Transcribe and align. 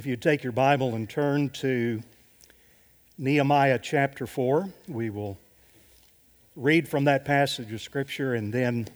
If 0.00 0.06
you 0.06 0.16
take 0.16 0.42
your 0.42 0.52
Bible 0.54 0.94
and 0.94 1.06
turn 1.06 1.50
to 1.50 2.02
Nehemiah 3.18 3.78
chapter 3.78 4.26
4, 4.26 4.66
we 4.88 5.10
will 5.10 5.38
read 6.56 6.88
from 6.88 7.04
that 7.04 7.26
passage 7.26 7.70
of 7.70 7.82
Scripture 7.82 8.32
and 8.32 8.50
then 8.50 8.88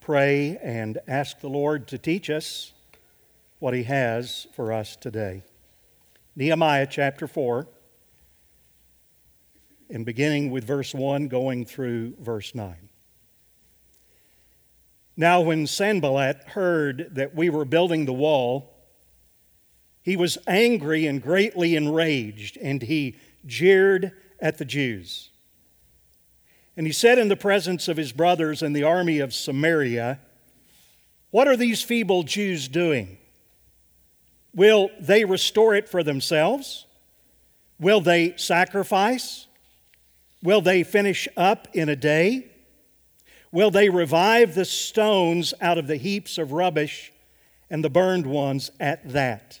pray 0.00 0.56
and 0.62 0.98
ask 1.08 1.40
the 1.40 1.48
Lord 1.48 1.88
to 1.88 1.98
teach 1.98 2.30
us 2.30 2.74
what 3.58 3.74
He 3.74 3.82
has 3.82 4.46
for 4.54 4.72
us 4.72 4.94
today. 4.94 5.42
Nehemiah 6.36 6.86
chapter 6.88 7.26
4, 7.26 7.66
and 9.90 10.06
beginning 10.06 10.52
with 10.52 10.62
verse 10.62 10.94
1, 10.94 11.26
going 11.26 11.64
through 11.64 12.14
verse 12.20 12.54
9. 12.54 12.76
Now, 15.16 15.40
when 15.40 15.66
Sanballat 15.66 16.50
heard 16.50 17.08
that 17.16 17.34
we 17.34 17.50
were 17.50 17.64
building 17.64 18.04
the 18.04 18.12
wall, 18.12 18.74
he 20.06 20.16
was 20.16 20.38
angry 20.46 21.04
and 21.04 21.20
greatly 21.20 21.74
enraged, 21.74 22.56
and 22.62 22.80
he 22.80 23.16
jeered 23.44 24.12
at 24.38 24.56
the 24.56 24.64
Jews. 24.64 25.30
And 26.76 26.86
he 26.86 26.92
said 26.92 27.18
in 27.18 27.26
the 27.26 27.36
presence 27.36 27.88
of 27.88 27.96
his 27.96 28.12
brothers 28.12 28.62
in 28.62 28.72
the 28.72 28.84
army 28.84 29.18
of 29.18 29.34
Samaria, 29.34 30.20
What 31.32 31.48
are 31.48 31.56
these 31.56 31.82
feeble 31.82 32.22
Jews 32.22 32.68
doing? 32.68 33.18
Will 34.54 34.90
they 35.00 35.24
restore 35.24 35.74
it 35.74 35.88
for 35.88 36.04
themselves? 36.04 36.86
Will 37.80 38.00
they 38.00 38.34
sacrifice? 38.36 39.48
Will 40.40 40.60
they 40.60 40.84
finish 40.84 41.26
up 41.36 41.66
in 41.72 41.88
a 41.88 41.96
day? 41.96 42.46
Will 43.50 43.72
they 43.72 43.88
revive 43.88 44.54
the 44.54 44.66
stones 44.66 45.52
out 45.60 45.78
of 45.78 45.88
the 45.88 45.96
heaps 45.96 46.38
of 46.38 46.52
rubbish 46.52 47.12
and 47.68 47.82
the 47.82 47.90
burned 47.90 48.28
ones 48.28 48.70
at 48.78 49.08
that? 49.08 49.60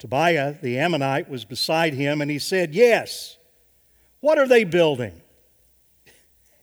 Tobiah 0.00 0.54
the 0.62 0.78
Ammonite 0.78 1.28
was 1.28 1.44
beside 1.44 1.92
him, 1.92 2.20
and 2.20 2.30
he 2.30 2.38
said, 2.38 2.74
Yes. 2.74 3.36
What 4.20 4.38
are 4.38 4.48
they 4.48 4.64
building? 4.64 5.22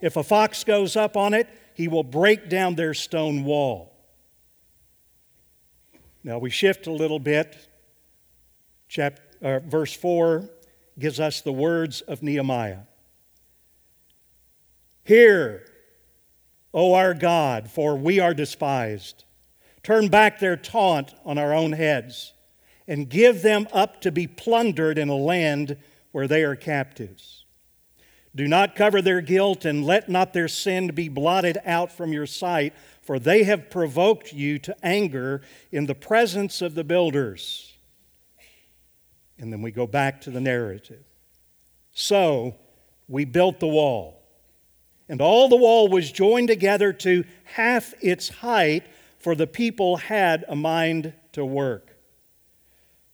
If 0.02 0.16
a 0.16 0.24
fox 0.24 0.64
goes 0.64 0.96
up 0.96 1.16
on 1.16 1.34
it, 1.34 1.48
he 1.74 1.88
will 1.88 2.04
break 2.04 2.50
down 2.50 2.76
their 2.76 2.94
stone 2.94 3.44
wall. 3.44 3.94
Now 6.24 6.40
we 6.40 6.50
shift 6.50 6.88
a 6.88 6.92
little 6.92 7.20
bit. 7.20 7.56
Chapter, 8.90 9.22
uh, 9.42 9.60
verse 9.60 9.94
4 9.94 10.50
gives 11.00 11.20
us 11.20 11.42
the 11.42 11.54
words 11.54 12.02
of 12.02 12.24
Nehemiah 12.24 12.80
Hear, 15.04 15.66
O 16.74 16.94
our 16.94 17.14
God, 17.14 17.70
for 17.70 17.96
we 17.96 18.20
are 18.20 18.34
despised. 18.34 19.24
Turn 19.84 20.10
back 20.10 20.40
their 20.40 20.58
taunt 20.58 21.14
on 21.24 21.38
our 21.38 21.54
own 21.54 21.72
heads 21.72 22.34
and 22.88 23.10
give 23.10 23.42
them 23.42 23.68
up 23.74 24.02
to 24.02 24.12
be 24.12 24.28
plundered 24.28 24.98
in 24.98 25.10
a 25.10 25.16
land 25.16 25.78
where 26.12 26.28
they 26.28 26.44
are 26.44 26.56
captives. 26.56 27.46
Do 28.34 28.48
not 28.48 28.76
cover 28.76 29.02
their 29.02 29.22
guilt, 29.22 29.66
and 29.66 29.84
let 29.84 30.10
not 30.10 30.34
their 30.34 30.48
sin 30.48 30.88
be 30.90 31.10
blotted 31.10 31.58
out 31.66 31.92
from 31.92 32.14
your 32.14 32.28
sight, 32.28 32.74
for 33.02 33.18
they 33.18 33.44
have 33.44 33.72
provoked 33.72 34.32
you 34.32 34.60
to 34.60 34.76
anger 34.84 35.42
in 35.72 35.88
the 35.88 35.96
presence 35.96 36.62
of 36.62 36.76
the 36.76 36.84
builders. 36.84 37.74
And 39.40 39.52
then 39.52 39.62
we 39.62 39.72
go 39.72 39.88
back 39.88 40.22
to 40.22 40.30
the 40.30 40.42
narrative. 40.42 41.04
So 41.94 42.56
we 43.08 43.26
built 43.26 43.60
the 43.60 43.68
wall, 43.68 44.22
and 45.10 45.20
all 45.20 45.50
the 45.50 45.56
wall 45.56 45.88
was 45.88 46.12
joined 46.12 46.48
together 46.48 46.94
to 46.94 47.24
half 47.44 47.94
its 48.02 48.30
height, 48.30 48.86
for 49.18 49.34
the 49.34 49.48
people 49.48 49.98
had 49.98 50.46
a 50.48 50.56
mind 50.56 51.14
to 51.32 51.44
work. 51.44 51.97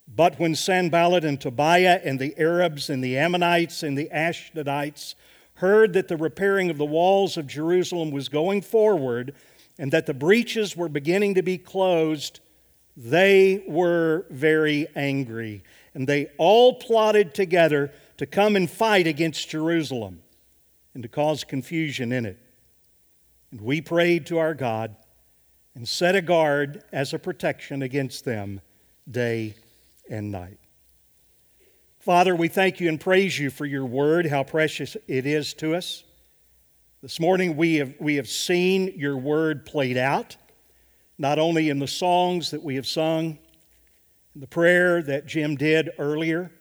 But 0.08 0.40
when 0.40 0.56
Sanballat 0.56 1.23
and 1.23 1.40
Tobiah 1.40 2.00
and 2.04 2.20
the 2.20 2.38
Arabs 2.38 2.90
and 2.90 3.04
the 3.04 3.18
Ammonites 3.18 3.84
and 3.84 3.98
the 3.98 4.09
Ashdodites 4.14 5.16
heard 5.56 5.94
that 5.94 6.08
the 6.08 6.18
repairing 6.18 6.69
of 6.69 6.78
the 6.78 6.86
walls 6.86 7.38
of 7.38 7.47
Jerusalem 7.47 8.12
was 8.12 8.30
going 8.30 8.62
forward 8.62 9.34
and 9.80 9.92
that 9.92 10.06
the 10.06 10.13
breaches 10.13 10.75
were 10.75 10.90
beginning 10.90 11.36
to 11.36 11.42
be 11.42 11.58
closed, 11.58 12.42
they 12.96 13.63
were 13.68 14.25
very 14.30 14.88
angry. 14.96 15.63
And 15.94 16.08
they 16.08 16.28
all 16.38 16.75
plotted 16.75 17.34
together 17.34 17.92
to 18.18 18.25
come 18.25 18.56
and 18.56 18.69
fight 18.69 19.08
against 19.08 19.50
Jerusalem 19.50 20.22
and 20.94 21.02
to 21.03 21.09
cause 21.09 21.44
confusion 21.44 22.12
in 22.12 22.25
it. 22.25 22.38
And 23.52 23.62
we 23.62 23.81
prayed 23.81 24.25
to 24.28 24.38
our 24.38 24.53
God 24.53 24.96
and 25.75 25.88
set 25.88 26.16
a 26.16 26.22
guard 26.22 26.84
as 26.92 27.13
a 27.13 27.19
protection 27.19 27.81
against 27.81 28.25
them 28.25 28.62
day 29.09 29.56
and 30.09 30.31
night. 30.31 30.59
Father, 32.00 32.36
we 32.36 32.50
thank 32.50 32.80
you 32.80 32.90
and 32.90 33.00
praise 33.00 33.40
you 33.40 33.50
for 33.50 33.66
your 33.66 33.86
word, 33.86 34.25
how 34.25 34.44
precious 34.44 34.97
it 35.08 35.25
is 35.25 35.53
to 35.53 35.74
us. 35.74 36.03
This 37.02 37.19
morning 37.19 37.56
we 37.56 37.75
have, 37.75 37.94
we 38.00 38.16
have 38.16 38.28
seen 38.28 38.94
your 38.97 39.18
word 39.18 39.66
played 39.66 39.97
out, 39.97 40.36
not 41.18 41.40
only 41.40 41.69
in 41.69 41.80
the 41.80 41.88
songs 41.88 42.52
that 42.52 42.62
we 42.62 42.75
have 42.75 42.88
sung, 42.88 43.38
the 44.36 44.47
prayer 44.47 45.02
that 45.03 45.28
Jim 45.28 45.56
did 45.56 45.92
earlier, 45.97 46.52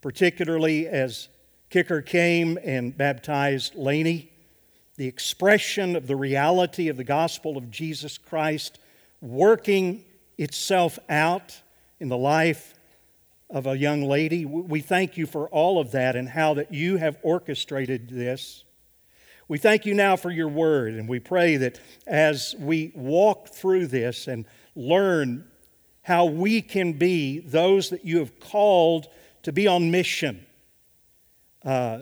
particularly 0.00 0.88
as 0.88 1.28
Kicker 1.70 2.02
came 2.02 2.58
and 2.62 2.96
baptized 2.96 3.74
Laney, 3.74 4.30
the 4.96 5.06
expression 5.06 5.96
of 5.96 6.06
the 6.06 6.16
reality 6.16 6.88
of 6.88 6.96
the 6.96 7.04
gospel 7.04 7.56
of 7.56 7.70
Jesus 7.70 8.18
Christ 8.18 8.78
working 9.20 10.04
itself 10.36 10.98
out 11.08 11.60
in 12.04 12.10
the 12.10 12.18
life 12.18 12.74
of 13.48 13.66
a 13.66 13.78
young 13.78 14.02
lady. 14.02 14.44
We 14.44 14.80
thank 14.80 15.16
you 15.16 15.24
for 15.24 15.48
all 15.48 15.80
of 15.80 15.92
that 15.92 16.16
and 16.16 16.28
how 16.28 16.52
that 16.52 16.70
you 16.70 16.98
have 16.98 17.16
orchestrated 17.22 18.10
this. 18.10 18.62
We 19.48 19.56
thank 19.56 19.86
you 19.86 19.94
now 19.94 20.16
for 20.16 20.30
your 20.30 20.48
word, 20.48 20.92
and 20.92 21.08
we 21.08 21.18
pray 21.18 21.56
that 21.56 21.80
as 22.06 22.54
we 22.58 22.92
walk 22.94 23.48
through 23.48 23.86
this 23.86 24.28
and 24.28 24.44
learn 24.76 25.46
how 26.02 26.26
we 26.26 26.60
can 26.60 26.92
be 26.92 27.38
those 27.38 27.88
that 27.88 28.04
you 28.04 28.18
have 28.18 28.38
called 28.38 29.08
to 29.44 29.50
be 29.50 29.66
on 29.66 29.90
mission, 29.90 30.44
uh, 31.64 32.00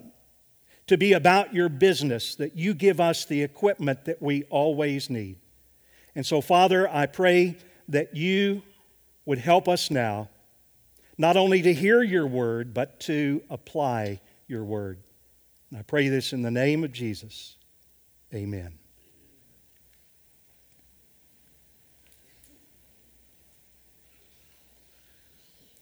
to 0.88 0.98
be 0.98 1.12
about 1.12 1.54
your 1.54 1.68
business, 1.68 2.34
that 2.34 2.56
you 2.56 2.74
give 2.74 2.98
us 2.98 3.24
the 3.24 3.40
equipment 3.40 4.04
that 4.06 4.20
we 4.20 4.42
always 4.50 5.08
need. 5.08 5.38
And 6.16 6.26
so, 6.26 6.40
Father, 6.40 6.88
I 6.88 7.06
pray 7.06 7.56
that 7.86 8.16
you 8.16 8.62
would 9.24 9.38
help 9.38 9.68
us 9.68 9.90
now 9.90 10.28
not 11.18 11.36
only 11.36 11.62
to 11.62 11.72
hear 11.72 12.02
your 12.02 12.26
word, 12.26 12.74
but 12.74 12.98
to 13.00 13.42
apply 13.50 14.20
your 14.48 14.64
word. 14.64 14.98
And 15.70 15.78
I 15.78 15.82
pray 15.82 16.08
this 16.08 16.32
in 16.32 16.42
the 16.42 16.50
name 16.50 16.84
of 16.84 16.92
Jesus. 16.92 17.56
Amen. 18.34 18.78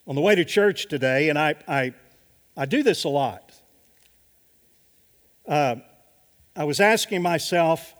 On 0.07 0.15
the 0.15 0.21
way 0.21 0.35
to 0.35 0.45
church 0.45 0.89
today, 0.89 1.29
and 1.29 1.39
I, 1.39 1.55
I, 1.69 1.95
I 2.57 2.67
do 2.67 2.83
this 2.83 3.05
a 3.05 3.09
lot, 3.09 3.53
uh, 5.47 5.77
I 6.57 6.65
was 6.65 6.81
asking 6.81 7.23
myself, 7.23 7.95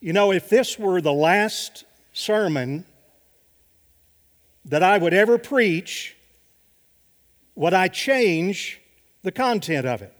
you 0.00 0.12
know, 0.12 0.32
if 0.32 0.48
this 0.48 0.78
were 0.78 1.00
the 1.00 1.12
last 1.12 1.84
sermon 2.12 2.84
that 4.64 4.82
I 4.82 4.98
would 4.98 5.14
ever 5.14 5.38
preach, 5.38 6.16
would 7.54 7.74
I 7.74 7.88
change 7.88 8.80
the 9.22 9.32
content 9.32 9.86
of 9.86 10.02
it? 10.02 10.14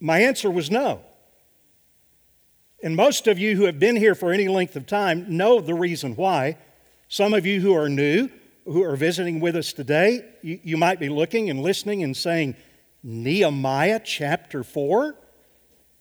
My 0.00 0.20
answer 0.20 0.50
was 0.50 0.70
no. 0.70 1.02
And 2.82 2.94
most 2.94 3.26
of 3.26 3.38
you 3.38 3.56
who 3.56 3.64
have 3.64 3.78
been 3.78 3.96
here 3.96 4.14
for 4.14 4.32
any 4.32 4.46
length 4.46 4.76
of 4.76 4.86
time 4.86 5.36
know 5.36 5.60
the 5.60 5.74
reason 5.74 6.14
why. 6.14 6.56
Some 7.08 7.34
of 7.34 7.44
you 7.44 7.60
who 7.60 7.74
are 7.74 7.88
new, 7.88 8.28
who 8.64 8.84
are 8.84 8.94
visiting 8.94 9.40
with 9.40 9.56
us 9.56 9.72
today, 9.72 10.24
you, 10.42 10.60
you 10.62 10.76
might 10.76 11.00
be 11.00 11.08
looking 11.08 11.50
and 11.50 11.60
listening 11.60 12.04
and 12.04 12.16
saying, 12.16 12.54
Nehemiah 13.02 14.00
chapter 14.04 14.62
4? 14.62 15.16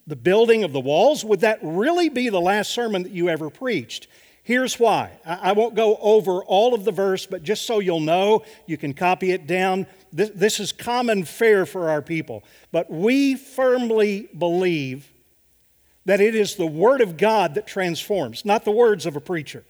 The 0.08 0.16
building 0.16 0.64
of 0.64 0.72
the 0.72 0.80
walls, 0.80 1.24
would 1.24 1.42
that 1.42 1.60
really 1.62 2.10
be 2.10 2.30
the 2.30 2.42
last 2.42 2.72
sermon 2.72 3.04
that 3.04 3.12
you 3.12 3.30
ever 3.30 3.50
preached? 3.50 4.08
Here's 4.42 4.80
why. 4.80 5.12
I 5.26 5.52
won't 5.52 5.76
go 5.76 5.98
over 5.98 6.42
all 6.42 6.74
of 6.74 6.86
the 6.86 6.92
verse, 6.94 7.26
but 7.26 7.44
just 7.44 7.66
so 7.66 7.80
you'll 7.80 8.00
know, 8.00 8.46
you 8.66 8.78
can 8.78 8.94
copy 8.94 9.32
it 9.32 9.46
down. 9.46 9.86
This, 10.14 10.62
is 10.62 10.72
common 10.72 11.26
fare 11.26 11.66
for 11.66 11.90
our 11.90 12.02
people. 12.02 12.46
But 12.72 12.90
we 12.90 13.36
firmly 13.36 14.30
believe 14.38 15.12
that 16.06 16.22
it 16.22 16.34
is 16.34 16.56
the 16.56 16.66
Word 16.66 17.02
of 17.02 17.18
God 17.18 17.56
that 17.56 17.68
transforms, 17.68 18.46
not 18.46 18.64
the 18.64 18.72
words 18.72 19.06
of 19.06 19.18
a 19.18 19.20
preacher. 19.20 19.66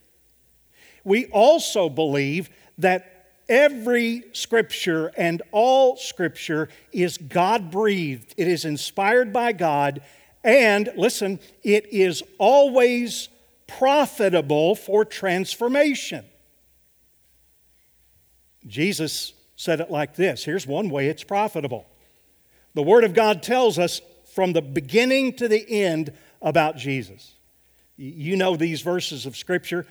We 1.04 1.26
also 1.26 1.90
believe 1.90 2.52
that 2.78 3.34
every 3.50 4.26
scripture 4.34 5.12
and 5.18 5.42
all 5.52 5.98
scripture 5.98 6.70
is 6.92 7.18
God 7.18 7.72
breathed, 7.72 8.36
it 8.38 8.48
is 8.48 8.64
inspired 8.64 9.34
by 9.34 9.54
God, 9.54 10.02
and 10.44 10.92
listen, 10.96 11.40
it 11.64 11.88
is 11.92 12.24
always 12.38 13.30
profitable 13.68 14.76
for 14.76 15.04
transformation. 15.04 16.26
Jesus 18.66 19.34
said 19.56 19.80
it 19.80 19.90
like 19.90 20.16
this 20.16 20.44
here's 20.44 20.68
one 20.68 20.90
way 20.90 21.08
it's 21.08 21.24
profitable. 21.24 21.86
The 22.74 22.84
Word 22.84 23.04
of 23.04 23.14
God 23.14 23.42
tells 23.42 23.80
us 23.80 24.02
from 24.34 24.54
the 24.54 24.62
beginning 24.62 25.34
to 25.34 25.48
the 25.48 25.66
end 25.70 26.14
about 26.42 26.78
Jesus. 26.78 27.34
You 27.96 28.38
know 28.38 28.56
these 28.56 28.82
verses 28.82 29.26
of 29.26 29.36
Scripture. 29.36 29.86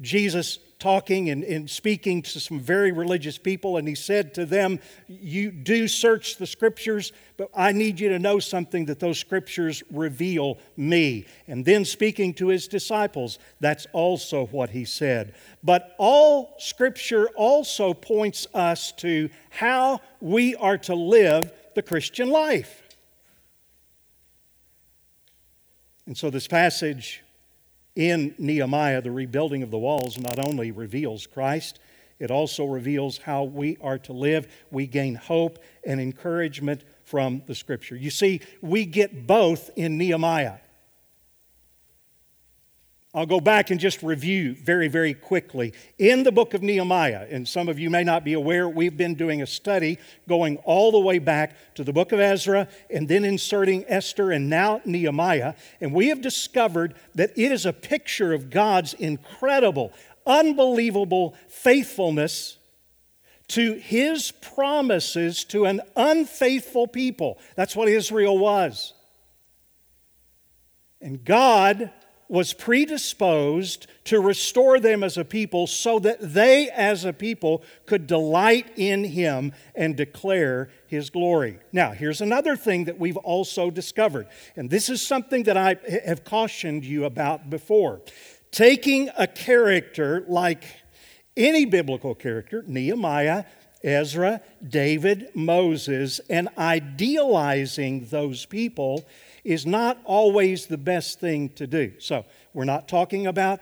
Jesus 0.00 0.58
talking 0.78 1.30
and, 1.30 1.42
and, 1.42 1.68
speaking 1.68 2.22
to 2.22 2.38
some 2.38 2.60
very 2.60 2.92
religious 2.92 3.36
people, 3.36 3.76
and 3.76 3.88
he 3.88 3.94
said 3.94 4.32
to 4.34 4.46
them, 4.46 4.78
You 5.08 5.50
do 5.50 5.88
search 5.88 6.36
the 6.36 6.46
scriptures, 6.46 7.12
but 7.36 7.50
I 7.54 7.72
need 7.72 7.98
you 7.98 8.08
to 8.10 8.18
know 8.18 8.38
something 8.38 8.84
that 8.86 9.00
those 9.00 9.18
scriptures 9.18 9.82
reveal 9.90 10.58
me. 10.76 11.26
And 11.48 11.64
then 11.64 11.84
speaking 11.84 12.32
to 12.34 12.48
his 12.48 12.68
disciples, 12.68 13.38
that's 13.60 13.86
also 13.92 14.46
what 14.46 14.70
he 14.70 14.84
said. 14.84 15.34
But 15.64 15.94
all 15.98 16.54
scripture 16.58 17.28
also 17.30 17.92
points 17.92 18.46
us 18.54 18.92
to 18.98 19.30
how 19.50 20.00
we 20.20 20.54
are 20.56 20.78
to 20.78 20.94
live 20.94 21.52
the 21.74 21.82
Christian 21.82 22.30
life. 22.30 22.82
And 26.06 26.16
so 26.16 26.30
this 26.30 26.46
passage 26.46 27.22
in 27.98 28.32
Nehemiah, 28.38 29.02
the 29.02 29.10
rebuilding 29.10 29.64
of 29.64 29.72
the 29.72 29.78
walls 29.78 30.16
not 30.18 30.38
only 30.38 30.70
reveals 30.70 31.26
Christ, 31.26 31.80
it 32.20 32.30
also 32.30 32.64
reveals 32.64 33.18
how 33.18 33.42
we 33.42 33.76
are 33.80 33.98
to 33.98 34.12
live. 34.12 34.46
We 34.70 34.86
gain 34.86 35.16
hope 35.16 35.58
and 35.84 36.00
encouragement 36.00 36.84
from 37.02 37.42
the 37.46 37.56
Scripture. 37.56 37.96
You 37.96 38.10
see, 38.10 38.40
we 38.62 38.86
get 38.86 39.26
both 39.26 39.70
in 39.74 39.98
Nehemiah. 39.98 40.58
I'll 43.14 43.24
go 43.24 43.40
back 43.40 43.70
and 43.70 43.80
just 43.80 44.02
review 44.02 44.54
very, 44.54 44.86
very 44.86 45.14
quickly. 45.14 45.72
In 45.98 46.24
the 46.24 46.32
book 46.32 46.52
of 46.52 46.62
Nehemiah, 46.62 47.26
and 47.30 47.48
some 47.48 47.70
of 47.70 47.78
you 47.78 47.88
may 47.88 48.04
not 48.04 48.22
be 48.22 48.34
aware, 48.34 48.68
we've 48.68 48.98
been 48.98 49.14
doing 49.14 49.40
a 49.40 49.46
study 49.46 49.98
going 50.28 50.58
all 50.58 50.92
the 50.92 50.98
way 50.98 51.18
back 51.18 51.56
to 51.76 51.84
the 51.84 51.92
book 51.92 52.12
of 52.12 52.20
Ezra 52.20 52.68
and 52.90 53.08
then 53.08 53.24
inserting 53.24 53.86
Esther 53.88 54.30
and 54.30 54.50
now 54.50 54.82
Nehemiah. 54.84 55.54
And 55.80 55.94
we 55.94 56.08
have 56.08 56.20
discovered 56.20 56.96
that 57.14 57.30
it 57.34 57.50
is 57.50 57.64
a 57.64 57.72
picture 57.72 58.34
of 58.34 58.50
God's 58.50 58.92
incredible, 58.92 59.90
unbelievable 60.26 61.34
faithfulness 61.48 62.58
to 63.48 63.72
his 63.72 64.30
promises 64.30 65.44
to 65.44 65.64
an 65.64 65.80
unfaithful 65.96 66.86
people. 66.86 67.38
That's 67.56 67.74
what 67.74 67.88
Israel 67.88 68.36
was. 68.38 68.92
And 71.00 71.24
God 71.24 71.90
was 72.28 72.52
predisposed 72.52 73.86
to 74.04 74.20
restore 74.20 74.78
them 74.78 75.02
as 75.02 75.16
a 75.16 75.24
people 75.24 75.66
so 75.66 75.98
that 75.98 76.18
they, 76.20 76.68
as 76.70 77.04
a 77.04 77.12
people, 77.12 77.62
could 77.86 78.06
delight 78.06 78.70
in 78.76 79.04
Him 79.04 79.52
and 79.74 79.96
declare 79.96 80.68
His 80.86 81.10
glory. 81.10 81.58
Now, 81.72 81.92
here's 81.92 82.20
another 82.20 82.56
thing 82.56 82.84
that 82.84 82.98
we've 82.98 83.16
also 83.16 83.70
discovered, 83.70 84.26
and 84.56 84.68
this 84.68 84.88
is 84.88 85.00
something 85.00 85.44
that 85.44 85.56
I 85.56 85.76
have 86.04 86.24
cautioned 86.24 86.84
you 86.84 87.04
about 87.04 87.48
before. 87.48 88.02
Taking 88.50 89.10
a 89.16 89.26
character 89.26 90.24
like 90.28 90.64
any 91.36 91.64
biblical 91.64 92.14
character, 92.14 92.64
Nehemiah, 92.66 93.44
Ezra, 93.82 94.40
David, 94.66 95.28
Moses, 95.34 96.20
and 96.28 96.48
idealizing 96.58 98.06
those 98.10 98.44
people 98.44 99.06
is 99.48 99.64
not 99.64 99.98
always 100.04 100.66
the 100.66 100.76
best 100.76 101.20
thing 101.20 101.48
to 101.48 101.66
do. 101.66 101.94
So, 101.98 102.26
we're 102.52 102.64
not 102.64 102.86
talking 102.86 103.26
about 103.26 103.60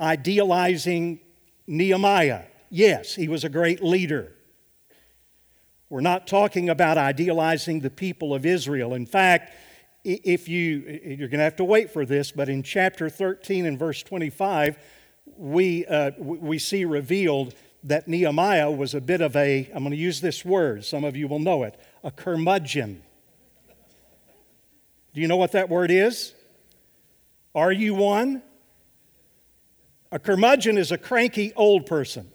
idealizing 0.00 1.20
Nehemiah. 1.66 2.44
Yes, 2.70 3.14
he 3.14 3.28
was 3.28 3.44
a 3.44 3.50
great 3.50 3.82
leader. 3.82 4.32
We're 5.90 6.00
not 6.00 6.26
talking 6.26 6.70
about 6.70 6.96
idealizing 6.96 7.80
the 7.80 7.90
people 7.90 8.32
of 8.32 8.46
Israel. 8.46 8.94
In 8.94 9.04
fact, 9.04 9.52
if 10.02 10.48
you 10.48 11.00
you're 11.04 11.28
going 11.28 11.40
to 11.40 11.44
have 11.44 11.56
to 11.56 11.64
wait 11.64 11.90
for 11.90 12.06
this, 12.06 12.32
but 12.32 12.48
in 12.48 12.62
chapter 12.62 13.10
13 13.10 13.66
and 13.66 13.78
verse 13.78 14.02
25, 14.02 14.78
we 15.36 15.84
uh, 15.86 16.12
we 16.18 16.58
see 16.58 16.86
revealed 16.86 17.54
that 17.84 18.08
Nehemiah 18.08 18.70
was 18.70 18.94
a 18.94 19.00
bit 19.00 19.20
of 19.20 19.36
a 19.36 19.70
I'm 19.74 19.82
going 19.82 19.90
to 19.90 19.96
use 19.96 20.22
this 20.22 20.42
word. 20.42 20.86
Some 20.86 21.04
of 21.04 21.16
you 21.16 21.28
will 21.28 21.38
know 21.38 21.64
it, 21.64 21.78
a 22.02 22.10
curmudgeon. 22.10 23.02
Do 25.12 25.20
you 25.20 25.28
know 25.28 25.36
what 25.36 25.52
that 25.52 25.68
word 25.68 25.90
is? 25.90 26.34
Are 27.54 27.72
you 27.72 27.94
one? 27.94 28.42
A 30.12 30.18
curmudgeon 30.18 30.78
is 30.78 30.92
a 30.92 30.98
cranky 30.98 31.52
old 31.54 31.86
person. 31.86 32.30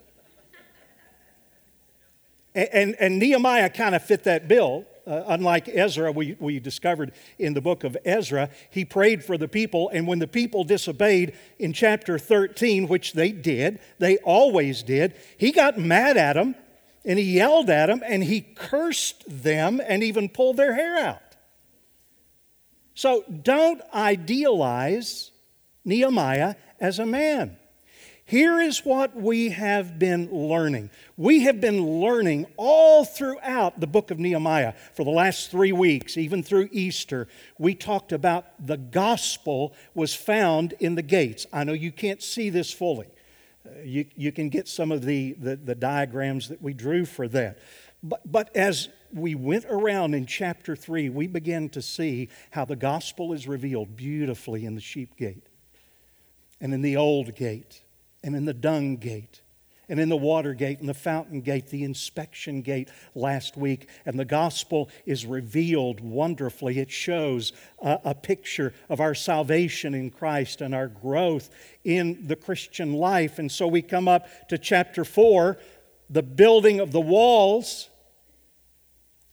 And, 2.54 2.70
and, 2.72 2.96
and 3.00 3.20
Nehemiah 3.20 3.70
kind 3.70 3.96
of 3.96 4.04
fit 4.04 4.24
that 4.24 4.48
bill. 4.48 4.86
Uh, 5.06 5.24
unlike 5.28 5.70
Ezra, 5.70 6.12
we, 6.12 6.36
we 6.40 6.60
discovered 6.60 7.12
in 7.38 7.54
the 7.54 7.62
book 7.62 7.84
of 7.84 7.96
Ezra, 8.06 8.50
he 8.72 8.84
prayed 8.84 9.24
for 9.24 9.38
the 9.38 9.48
people, 9.48 9.88
and 9.90 10.08
when 10.08 10.18
the 10.18 10.28
people 10.28 10.64
disobeyed 10.64 11.36
in 11.60 11.74
chapter 11.74 12.18
13, 12.18 12.88
which 12.88 13.14
they 13.14 13.32
did, 13.32 13.80
they 14.00 14.18
always 14.18 14.82
did, 14.82 15.14
he 15.38 15.52
got 15.52 15.78
mad 15.78 16.18
at 16.18 16.34
them 16.34 16.56
and 17.04 17.20
he 17.20 17.36
yelled 17.36 17.70
at 17.70 17.86
them 17.86 18.02
and 18.04 18.24
he 18.24 18.42
cursed 18.42 19.24
them 19.28 19.80
and 19.86 20.02
even 20.02 20.28
pulled 20.28 20.58
their 20.58 20.74
hair 20.74 20.98
out. 20.98 21.22
So 22.96 23.24
don't 23.44 23.82
idealize 23.94 25.32
Nehemiah 25.84 26.56
as 26.80 26.98
a 26.98 27.06
man. 27.06 27.58
Here 28.28 28.60
is 28.60 28.84
what 28.84 29.16
we 29.16 29.50
have 29.50 30.00
been 30.00 30.32
learning. 30.32 30.90
We 31.16 31.42
have 31.42 31.62
been 31.62 32.02
learning 32.02 32.48
all 32.58 33.06
throughout 33.06 33.80
the 33.80 33.86
book 33.86 34.10
of 34.10 34.18
Nehemiah 34.18 34.74
for 34.96 35.04
the 35.04 35.12
last 35.12 35.52
three 35.52 35.72
weeks, 35.72 36.18
even 36.18 36.42
through 36.42 36.70
Easter. 36.72 37.28
We 37.60 37.76
talked 37.76 38.12
about 38.12 38.66
the 38.66 38.78
gospel 38.78 39.76
was 39.94 40.16
found 40.16 40.74
in 40.80 40.96
the 40.96 41.04
gates. 41.04 41.46
I 41.54 41.66
know 41.66 41.74
you 41.74 41.92
can't 41.92 42.24
see 42.24 42.50
this 42.50 42.74
fully. 42.74 43.08
Uh, 43.64 43.82
you, 43.84 44.06
you 44.16 44.32
can 44.32 44.50
get 44.50 44.68
some 44.68 44.92
of 44.92 45.06
the, 45.06 45.34
the, 45.34 45.56
the 45.56 45.76
diagrams 45.76 46.50
that 46.50 46.64
we 46.64 46.74
drew 46.74 47.06
for 47.06 47.28
that. 47.28 47.60
But, 48.02 48.32
but 48.32 48.56
as 48.56 48.90
we 49.16 49.34
went 49.34 49.66
around 49.70 50.14
in 50.14 50.26
chapter 50.26 50.76
3, 50.76 51.10
we 51.10 51.26
began 51.26 51.70
to 51.70 51.82
see 51.82 52.30
how 52.52 52.66
the 52.66 52.76
gospel 52.76 53.32
is 53.32 53.48
revealed 53.48 53.96
beautifully 53.96 54.66
in 54.66 54.76
the 54.76 54.82
sheep 54.82 55.16
gate, 55.16 55.48
and 56.60 56.74
in 56.74 56.82
the 56.82 56.98
old 56.98 57.34
gate, 57.34 57.82
and 58.24 58.36
in 58.36 58.44
the 58.44 58.54
dung 58.54 58.98
gate, 58.98 59.42
and 59.88 60.02
in 60.02 60.10
the 60.10 60.18
water 60.18 60.54
gate, 60.54 60.80
and 60.80 60.90
the 60.90 60.94
fountain 60.94 61.40
gate, 61.40 61.68
the 61.68 61.84
inspection 61.84 62.62
gate 62.62 62.90
last 63.14 63.56
week. 63.56 63.88
And 64.06 64.20
the 64.20 64.26
gospel 64.26 64.90
is 65.06 65.26
revealed 65.26 66.02
wonderfully. 66.02 66.80
It 66.80 66.92
shows 66.92 67.54
a, 67.82 68.00
a 68.04 68.16
picture 68.16 68.74
of 68.90 69.00
our 69.00 69.14
salvation 69.14 69.94
in 69.94 70.10
Christ 70.10 70.62
and 70.62 70.74
our 70.74 70.88
growth 70.88 71.52
in 71.84 72.26
the 72.28 72.36
Christian 72.36 72.94
life. 72.94 73.38
And 73.38 73.52
so 73.52 73.68
we 73.68 73.84
come 73.84 74.08
up 74.08 74.28
to 74.50 74.58
chapter 74.58 75.06
4, 75.06 75.58
the 76.10 76.24
building 76.24 76.80
of 76.80 76.92
the 76.92 77.00
walls 77.00 77.90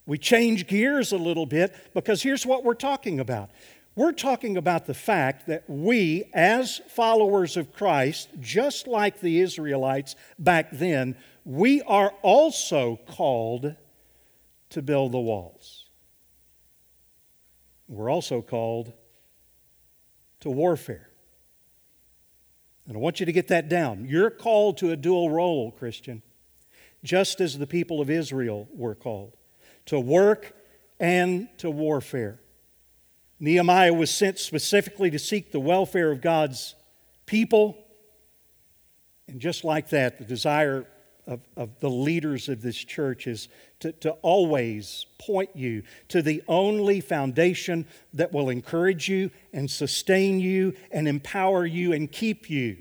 we 0.07 0.19
change 0.19 0.67
gears 0.67 1.13
a 1.13 1.17
little 1.17 1.47
bit 1.47 1.75
because 1.95 2.23
here's 2.23 2.45
what 2.45 2.65
we're 2.65 2.75
talking 2.75 3.21
about. 3.21 3.51
We're 3.95 4.13
talking 4.13 4.57
about 4.57 4.87
the 4.87 4.95
fact 4.95 5.47
that 5.49 5.69
we, 5.69 6.25
as 6.33 6.81
followers 6.89 7.57
of 7.57 7.73
Christ, 7.73 8.31
just 8.41 8.87
like 8.87 9.21
the 9.21 9.41
Israelites 9.41 10.17
back 10.39 10.71
then, 10.73 11.17
we 11.45 11.83
are 11.83 12.15
also 12.23 12.99
called 13.07 13.75
to 14.71 14.83
build 14.83 15.13
the 15.13 15.21
walls. 15.21 15.91
We're 17.87 18.11
also 18.11 18.41
called 18.41 18.95
to 20.41 20.49
warfare. 20.49 21.11
And 22.89 22.97
I 22.97 22.99
want 22.99 23.21
you 23.21 23.27
to 23.27 23.33
get 23.33 23.49
that 23.49 23.69
down. 23.69 24.07
You're 24.09 24.31
called 24.31 24.79
to 24.79 24.91
a 24.91 24.97
dual 24.97 25.31
role, 25.31 25.71
Christian, 25.71 26.23
just 27.05 27.41
as 27.41 27.59
the 27.59 27.67
people 27.67 28.01
of 28.01 28.09
Israel 28.09 28.69
were 28.73 28.95
called 28.95 29.37
to 29.87 29.99
work 29.99 30.55
and 31.01 31.49
to 31.59 31.71
warfare. 31.71 32.39
Nehemiah 33.41 33.93
was 33.93 34.11
sent 34.11 34.39
specifically 34.39 35.11
to 35.11 35.19
seek 35.19 35.51
the 35.51 35.61
welfare 35.61 36.13
of 36.13 36.21
God's 36.21 36.77
people. 37.27 37.77
And 39.27 39.41
just 39.41 39.65
like 39.65 39.89
that, 39.91 40.19
the 40.19 40.25
desire 40.25 40.87
of, 41.27 41.41
of 41.57 41.81
the 41.81 41.91
leaders 41.91 42.49
of 42.49 42.63
this 42.63 42.77
church 42.77 43.27
is 43.27 43.49
to, 43.81 43.91
to 43.93 44.13
always 44.23 45.07
point 45.19 45.51
you 45.55 45.83
to 46.09 46.23
the 46.23 46.43
only 46.47 47.01
foundation 47.01 47.87
that 48.13 48.33
will 48.33 48.49
encourage 48.49 49.09
you 49.09 49.31
and 49.53 49.69
sustain 49.69 50.39
you 50.39 50.75
and 50.91 51.09
empower 51.09 51.67
you 51.67 51.93
and 51.93 52.11
keep 52.11 52.49
you 52.49 52.77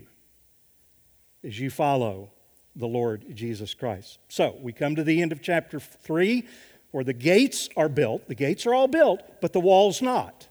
as 1.44 1.60
you 1.60 1.72
follow 1.72 2.32
the 2.76 2.88
Lord 2.88 3.26
Jesus 3.36 3.74
Christ. 3.74 4.20
So 4.30 4.56
we 4.62 4.74
come 4.74 4.96
to 4.96 5.04
the 5.04 5.22
end 5.22 5.32
of 5.32 5.42
chapter 5.42 5.80
3 5.80 6.48
where 6.92 7.04
the 7.04 7.14
gates 7.14 7.70
are 7.76 7.90
built. 7.90 8.28
The 8.28 8.36
gates 8.36 8.66
are 8.66 8.74
all 8.74 8.88
built, 8.88 9.22
but 9.42 9.54
the 9.54 9.60
wall's 9.60 10.02
not. 10.02 10.48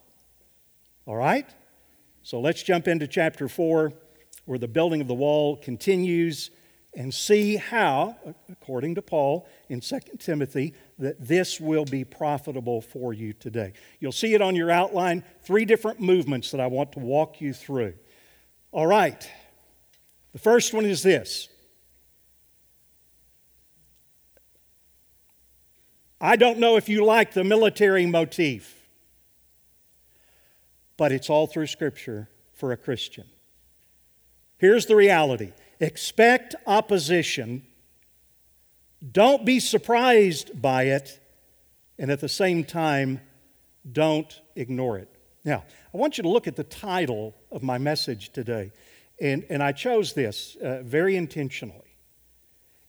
All 1.07 1.17
right? 1.17 1.49
So 2.23 2.41
let's 2.41 2.63
jump 2.63 2.89
into 2.89 3.07
chapter 3.07 3.49
4, 3.49 3.93
where 4.45 4.59
the 4.59 4.69
building 4.69 5.01
of 5.01 5.09
the 5.09 5.15
wall 5.15 5.57
continues, 5.57 6.51
and 6.95 7.15
see 7.15 7.57
how, 7.57 8.17
according 8.51 8.97
to 8.97 9.03
Paul 9.03 9.49
in 9.69 9.81
2 9.81 9.99
Timothy, 10.19 10.75
that 10.99 11.21
this 11.21 11.61
will 11.61 11.85
be 11.85 12.05
profitable 12.05 12.81
for 12.81 13.13
you 13.13 13.33
today. 13.33 13.73
You'll 14.01 14.13
see 14.13 14.35
it 14.35 14.43
on 14.43 14.57
your 14.57 14.71
outline, 14.71 15.25
three 15.43 15.65
different 15.65 16.01
movements 16.01 16.51
that 16.51 16.61
I 16.61 16.67
want 16.67 16.93
to 16.93 16.99
walk 16.99 17.41
you 17.41 17.53
through. 17.53 17.95
All 18.73 18.87
right. 18.87 19.31
The 20.33 20.39
first 20.39 20.75
one 20.75 20.85
is 20.85 21.03
this 21.03 21.49
I 26.21 26.37
don't 26.37 26.59
know 26.59 26.77
if 26.77 26.89
you 26.89 27.05
like 27.05 27.33
the 27.33 27.45
military 27.45 28.05
motif, 28.05 28.77
but 30.97 31.13
it's 31.13 31.31
all 31.31 31.47
through 31.47 31.69
Scripture 31.69 32.29
for 32.53 32.73
a 32.73 32.77
Christian. 32.77 33.25
Here's 34.59 34.85
the 34.85 34.97
reality 34.97 35.53
expect 35.81 36.55
opposition, 36.67 37.65
don't 39.13 39.47
be 39.47 39.61
surprised 39.61 40.61
by 40.61 40.85
it, 40.85 41.19
and 41.99 42.11
at 42.11 42.21
the 42.21 42.29
same 42.29 42.65
time, 42.65 43.21
don't 43.91 44.41
ignore 44.57 44.99
it. 44.99 45.09
Now, 45.43 45.65
I 45.95 45.97
want 45.97 46.19
you 46.19 46.23
to 46.23 46.29
look 46.29 46.47
at 46.47 46.57
the 46.57 46.65
title 46.65 47.35
of 47.51 47.63
my 47.63 47.79
message 47.79 48.31
today, 48.31 48.73
and, 49.19 49.47
and 49.49 49.63
I 49.63 49.73
chose 49.73 50.13
this 50.13 50.55
uh, 50.57 50.83
very 50.83 51.17
intentionally. 51.17 51.97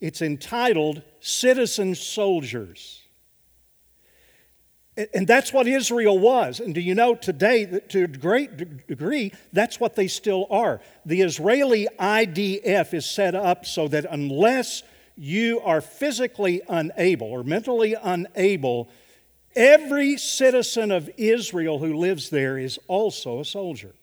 It's 0.01 0.21
entitled 0.21 1.01
Citizen 1.21 1.95
Soldiers. 1.95 3.03
And 5.13 5.25
that's 5.25 5.53
what 5.53 5.67
Israel 5.67 6.19
was. 6.19 6.60
And 6.60 6.75
do 6.75 6.81
you 6.81 6.93
know 6.93 7.15
today, 7.15 7.79
to 7.89 8.03
a 8.03 8.07
great 8.07 8.88
degree, 8.88 9.31
that's 9.53 9.79
what 9.79 9.95
they 9.95 10.07
still 10.07 10.48
are. 10.50 10.81
The 11.05 11.21
Israeli 11.21 11.88
IDF 11.98 12.93
is 12.93 13.05
set 13.05 13.33
up 13.33 13.65
so 13.65 13.88
that 13.88 14.05
unless 14.10 14.83
you 15.15 15.62
are 15.62 15.79
physically 15.79 16.62
unable 16.67 17.27
or 17.27 17.43
mentally 17.43 17.95
unable, 18.01 18.89
every 19.55 20.17
citizen 20.17 20.91
of 20.91 21.10
Israel 21.15 21.79
who 21.79 21.95
lives 21.95 22.29
there 22.29 22.57
is 22.57 22.77
also 22.88 23.39
a 23.39 23.45
soldier. 23.45 23.93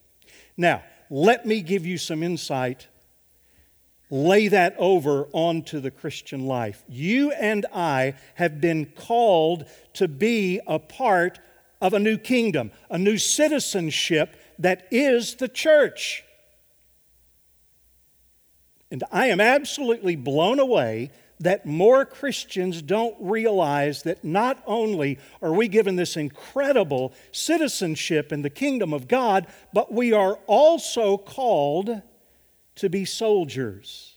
Now, 0.57 0.83
let 1.11 1.45
me 1.45 1.61
give 1.61 1.85
you 1.85 1.99
some 1.99 2.23
insight 2.23 2.87
lay 4.09 4.47
that 4.47 4.75
over 4.77 5.27
onto 5.33 5.79
the 5.79 5.91
Christian 5.91 6.45
life. 6.45 6.83
You 6.87 7.31
and 7.31 7.65
I 7.73 8.15
have 8.35 8.59
been 8.59 8.85
called 8.85 9.65
to 9.93 10.07
be 10.07 10.59
a 10.67 10.79
part 10.79 11.39
of 11.81 11.93
a 11.93 11.99
new 11.99 12.17
kingdom, 12.17 12.71
a 12.89 12.97
new 12.97 13.17
citizenship 13.17 14.35
that 14.57 14.87
is 14.91 15.35
the 15.35 15.47
church. 15.47 16.23
And 18.91 19.03
I 19.11 19.27
am 19.27 19.39
absolutely 19.39 20.15
blown 20.15 20.59
away 20.59 21.11
that 21.39 21.65
more 21.65 22.03
Christians 22.05 22.81
don't 22.81 23.15
realize 23.19 24.03
that 24.03 24.23
not 24.25 24.61
only 24.65 25.19
are 25.41 25.53
we 25.53 25.67
given 25.67 25.95
this 25.95 26.17
incredible 26.17 27.13
citizenship 27.31 28.33
in 28.33 28.41
the 28.41 28.49
kingdom 28.49 28.93
of 28.93 29.07
God, 29.07 29.47
but 29.71 29.93
we 29.93 30.11
are 30.11 30.39
also 30.47 31.17
called 31.17 32.01
to 32.79 32.89
be 32.89 33.05
soldiers. 33.05 34.15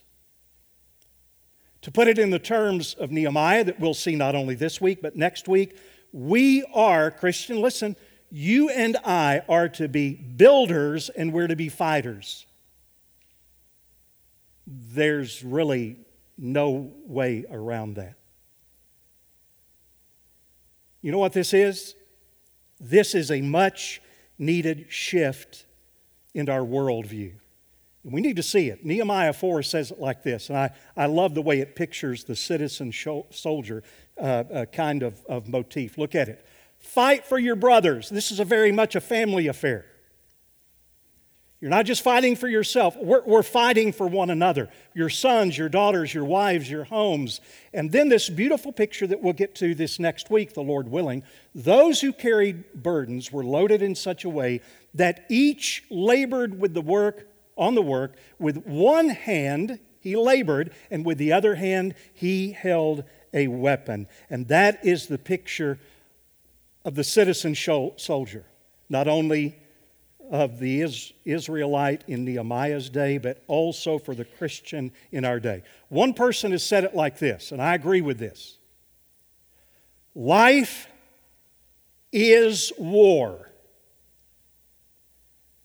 To 1.83 1.90
put 1.90 2.09
it 2.09 2.19
in 2.19 2.31
the 2.31 2.38
terms 2.38 2.95
of 2.95 3.11
Nehemiah 3.11 3.64
that 3.64 3.81
we'll 3.81 3.95
see 3.95 4.14
not 4.14 4.35
only 4.35 4.54
this 4.54 4.81
week 4.81 5.02
but 5.02 5.16
next 5.16 5.49
week, 5.49 5.76
we 6.12 6.64
are, 6.75 7.11
Christian, 7.11 7.61
listen, 7.61 7.97
you 8.31 8.71
and 8.71 8.97
I 9.04 9.42
are 9.49 9.69
to 9.71 9.88
be 9.88 10.14
builders 10.14 11.09
and 11.11 11.33
we're 11.33 11.49
to 11.49 11.57
be 11.57 11.69
fighters. 11.69 12.47
There's 14.66 15.42
really 15.45 15.99
no 16.38 16.92
way 17.04 17.45
around 17.50 17.97
that. 17.97 18.14
You 21.02 21.11
know 21.11 21.19
what 21.19 21.33
this 21.33 21.52
is? 21.52 21.95
This 22.81 23.14
is 23.14 23.31
a 23.31 23.40
much 23.40 24.00
needed 24.38 24.87
shift 24.88 25.66
in 26.33 26.49
our 26.49 26.61
worldview. 26.61 27.33
We 28.05 28.21
need 28.21 28.37
to 28.37 28.43
see 28.43 28.69
it. 28.69 28.85
Nehemiah 28.85 29.33
4 29.33 29.63
says 29.63 29.93
it 29.93 30.01
like 30.01 30.25
this, 30.25 30.49
and 30.49 30.59
I, 30.59 30.71
I 30.97 31.07
love 31.07 31.35
the 31.35 31.43
way 31.43 31.61
it 31.61 31.77
pictures 31.77 32.25
the 32.25 32.35
citizen 32.35 32.93
soldier 32.93 33.85
uh, 34.19 34.21
uh, 34.21 34.65
kind 34.67 35.05
of, 35.05 35.25
of 35.27 35.49
motif. 35.49 35.97
Look 35.99 36.17
at 36.17 36.29
it. 36.29 36.45
Fight 36.81 37.25
for 37.25 37.39
your 37.39 37.55
brothers. 37.55 38.09
This 38.09 38.33
is 38.33 38.41
a 38.41 38.45
very 38.45 38.73
much 38.73 38.97
a 38.97 39.01
family 39.01 39.47
affair. 39.47 39.87
You're 41.61 41.71
not 41.71 41.87
just 41.87 42.03
fighting 42.03 42.35
for 42.35 42.49
yourself, 42.49 42.97
we're, 42.97 43.23
we're 43.23 43.45
fighting 43.45 43.93
for 43.93 44.09
one 44.09 44.31
another 44.31 44.69
your 44.95 45.09
sons, 45.09 45.57
your 45.57 45.69
daughters, 45.69 46.13
your 46.13 46.25
wives, 46.25 46.69
your 46.69 46.83
homes. 46.83 47.41
And 47.73 47.93
then 47.93 48.09
this 48.09 48.29
beautiful 48.29 48.73
picture 48.73 49.07
that 49.07 49.23
we'll 49.23 49.33
get 49.33 49.55
to 49.57 49.73
this 49.73 50.01
next 50.01 50.29
week, 50.29 50.55
the 50.55 50.61
Lord 50.61 50.89
willing. 50.89 51.23
Those 51.55 52.01
who 52.01 52.13
carried 52.13 52.65
burdens 52.75 53.31
were 53.31 53.45
loaded 53.45 53.81
in 53.81 53.95
such 53.95 54.25
a 54.25 54.29
way 54.29 54.61
that 54.95 55.25
each 55.31 55.85
labored 55.89 56.61
with 56.61 56.75
the 56.75 56.81
work 56.81 57.29
on 57.57 57.75
the 57.75 57.83
work. 57.83 58.17
With 58.39 58.67
one 58.67 59.09
hand, 59.09 59.79
he 60.01 60.17
labored, 60.17 60.73
and 60.91 61.05
with 61.05 61.19
the 61.19 61.33
other 61.33 61.55
hand, 61.55 61.95
he 62.13 62.53
held 62.53 63.05
a 63.33 63.49
weapon. 63.49 64.07
And 64.29 64.49
that 64.49 64.85
is 64.85 65.07
the 65.07 65.19
picture 65.19 65.79
of 66.85 66.95
the 66.95 67.05
citizen 67.05 67.55
soldier, 67.55 68.45
not 68.89 69.09
only 69.09 69.57
of 70.31 70.59
the 70.59 70.81
Israelite 71.25 72.05
in 72.07 72.25
Nehemiah's 72.25 72.89
day, 72.89 73.19
but 73.19 73.43
also 73.47 73.99
for 73.99 74.15
the 74.15 74.25
Christian 74.25 74.91
in 75.11 75.25
our 75.25 75.39
day. 75.39 75.63
One 75.89 76.15
person 76.15 76.53
has 76.53 76.65
said 76.65 76.85
it 76.85 76.95
like 76.95 77.19
this, 77.19 77.53
and 77.53 77.61
I 77.61 77.75
agree 77.75 78.01
with 78.01 78.19
this 78.19 78.57
Life 80.15 80.89
is 82.13 82.73
war. 82.79 83.51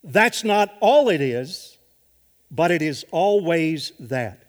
That's 0.03 0.43
not 0.43 0.73
all 0.79 1.09
it 1.09 1.19
is, 1.19 1.76
but 2.49 2.71
it 2.71 2.81
is 2.81 3.05
always 3.11 3.91
that. 3.99 4.43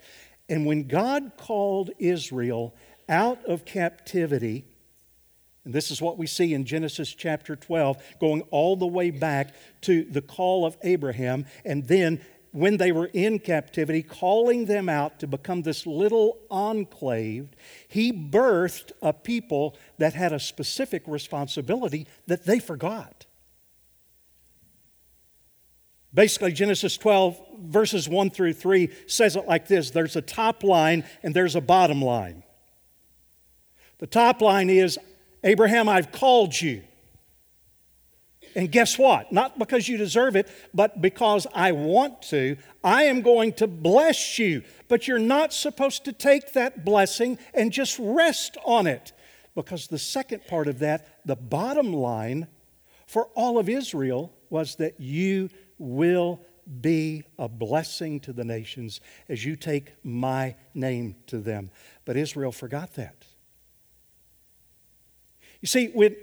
And 0.48 0.66
when 0.66 0.88
God 0.88 1.32
called 1.36 1.90
Israel 1.98 2.74
out 3.08 3.44
of 3.44 3.64
captivity, 3.64 4.64
and 5.64 5.74
this 5.74 5.90
is 5.90 6.00
what 6.00 6.16
we 6.16 6.26
see 6.26 6.54
in 6.54 6.64
Genesis 6.64 7.12
chapter 7.12 7.54
12, 7.54 8.02
going 8.20 8.42
all 8.50 8.76
the 8.76 8.86
way 8.86 9.10
back 9.10 9.54
to 9.82 10.04
the 10.04 10.22
call 10.22 10.64
of 10.64 10.76
Abraham, 10.82 11.44
and 11.64 11.86
then 11.86 12.20
when 12.52 12.78
they 12.78 12.92
were 12.92 13.10
in 13.12 13.38
captivity, 13.38 14.02
calling 14.02 14.64
them 14.64 14.88
out 14.88 15.20
to 15.20 15.26
become 15.26 15.62
this 15.62 15.86
little 15.86 16.38
enclave, 16.50 17.50
he 17.88 18.12
birthed 18.12 18.92
a 19.02 19.12
people 19.12 19.76
that 19.98 20.14
had 20.14 20.32
a 20.32 20.40
specific 20.40 21.02
responsibility 21.06 22.06
that 22.26 22.46
they 22.46 22.58
forgot. 22.58 23.26
Basically, 26.18 26.50
Genesis 26.50 26.96
12, 26.96 27.40
verses 27.60 28.08
1 28.08 28.30
through 28.30 28.54
3 28.54 28.90
says 29.06 29.36
it 29.36 29.46
like 29.46 29.68
this 29.68 29.90
there's 29.90 30.16
a 30.16 30.20
top 30.20 30.64
line 30.64 31.04
and 31.22 31.32
there's 31.32 31.54
a 31.54 31.60
bottom 31.60 32.02
line. 32.02 32.42
The 33.98 34.08
top 34.08 34.42
line 34.42 34.68
is 34.68 34.98
Abraham, 35.44 35.88
I've 35.88 36.10
called 36.10 36.60
you. 36.60 36.82
And 38.56 38.72
guess 38.72 38.98
what? 38.98 39.30
Not 39.30 39.60
because 39.60 39.86
you 39.86 39.96
deserve 39.96 40.34
it, 40.34 40.48
but 40.74 41.00
because 41.00 41.46
I 41.54 41.70
want 41.70 42.22
to, 42.22 42.56
I 42.82 43.04
am 43.04 43.22
going 43.22 43.52
to 43.52 43.68
bless 43.68 44.40
you. 44.40 44.64
But 44.88 45.06
you're 45.06 45.20
not 45.20 45.52
supposed 45.52 46.04
to 46.06 46.12
take 46.12 46.52
that 46.54 46.84
blessing 46.84 47.38
and 47.54 47.70
just 47.70 47.96
rest 47.96 48.56
on 48.64 48.88
it. 48.88 49.12
Because 49.54 49.86
the 49.86 50.00
second 50.00 50.48
part 50.48 50.66
of 50.66 50.80
that, 50.80 51.20
the 51.24 51.36
bottom 51.36 51.92
line 51.92 52.48
for 53.06 53.26
all 53.36 53.56
of 53.56 53.68
Israel, 53.68 54.32
was 54.50 54.74
that 54.76 54.98
you 54.98 55.50
will 55.78 56.40
be 56.80 57.24
a 57.38 57.48
blessing 57.48 58.20
to 58.20 58.32
the 58.32 58.44
nations 58.44 59.00
as 59.28 59.44
you 59.44 59.56
take 59.56 59.94
my 60.04 60.54
name 60.74 61.16
to 61.26 61.38
them. 61.38 61.70
But 62.04 62.16
Israel 62.16 62.52
forgot 62.52 62.94
that. 62.94 63.24
You 65.60 65.66
see, 65.66 65.88
when, 65.88 66.14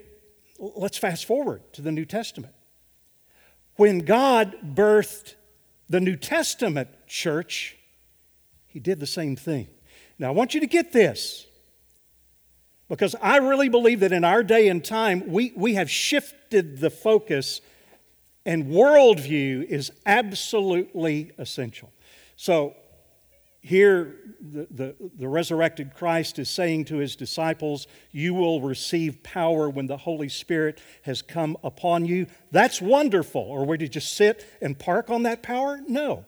let's 0.60 0.98
fast 0.98 1.26
forward 1.26 1.62
to 1.74 1.82
the 1.82 1.92
New 1.92 2.06
Testament. 2.06 2.54
When 3.76 4.00
God 4.00 4.56
birthed 4.64 5.36
the 5.90 6.00
New 6.00 6.16
Testament 6.16 6.90
church, 7.08 7.78
he 8.66 8.80
did 8.80 9.00
the 9.00 9.08
same 9.08 9.36
thing. 9.36 9.68
Now, 10.18 10.30
I 10.30 10.32
want 10.32 10.54
you 10.54 10.62
to 10.62 10.68
get 10.68 10.94
this 10.94 11.46
because 12.88 13.16
I 13.22 13.38
really 13.38 13.70
believe 13.70 14.00
that 14.02 14.12
in 14.12 14.24
our 14.24 14.44
day 14.44 14.68
and 14.68 14.84
time, 14.84 15.28
we, 15.28 15.52
we 15.56 15.74
have 15.74 15.90
shifted 15.90 16.80
the 16.80 16.90
focus 16.90 17.62
and 18.46 18.66
worldview 18.66 19.64
is 19.66 19.92
absolutely 20.06 21.32
essential. 21.38 21.92
So, 22.36 22.76
here, 23.66 24.18
the, 24.40 24.68
the, 24.70 24.96
the, 25.18 25.28
resurrected 25.28 25.96
Christ 25.96 26.38
is 26.38 26.52
saying 26.52 26.86
to 26.86 26.98
his 26.98 27.16
disciples, 27.16 27.88
You 28.12 28.36
will 28.36 28.62
receive 28.62 29.24
power 29.24 29.68
when 29.68 29.88
the 29.88 29.98
Holy 29.98 30.30
Spirit 30.30 30.80
has 31.02 31.24
come 31.24 31.58
upon 31.64 32.06
you. 32.06 32.28
That's 32.52 32.80
wonderful. 32.80 33.42
Or 33.42 33.66
would 33.66 33.82
you 33.82 33.88
just 33.88 34.14
sit 34.14 34.46
and 34.62 34.78
park 34.78 35.10
on 35.10 35.24
that 35.24 35.42
power? 35.42 35.80
No. 35.88 36.26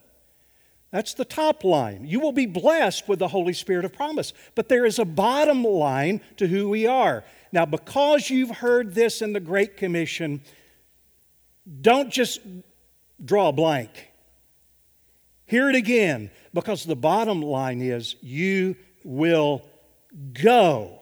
That's 0.91 1.13
the 1.13 1.25
top 1.25 1.63
line. 1.63 2.05
You 2.05 2.19
will 2.19 2.31
be 2.31 2.47
blessed 2.47 3.07
with 3.07 3.19
the 3.19 3.27
Holy 3.27 3.53
Spirit 3.53 3.85
of 3.85 3.93
promise. 3.93 4.33
But 4.55 4.67
there 4.67 4.85
is 4.85 4.97
a 4.97 5.05
bottom 5.05 5.63
line 5.63 6.21
to 6.37 6.47
who 6.47 6.69
we 6.69 6.87
are. 6.87 7.23
Now, 7.51 7.67
because 7.67 8.31
you've 8.31 8.57
heard 8.57 8.95
this 8.95 9.21
in 9.21 9.33
the 9.33 9.39
Great 9.39 9.77
Commission, 9.77 10.41
don't 11.81 12.11
just 12.11 12.39
draw 13.23 13.49
a 13.49 13.53
blank. 13.53 13.89
Hear 15.45 15.69
it 15.69 15.75
again, 15.75 16.29
because 16.53 16.83
the 16.83 16.95
bottom 16.95 17.41
line 17.41 17.81
is 17.81 18.15
you 18.21 18.75
will 19.03 19.61
go. 20.33 20.99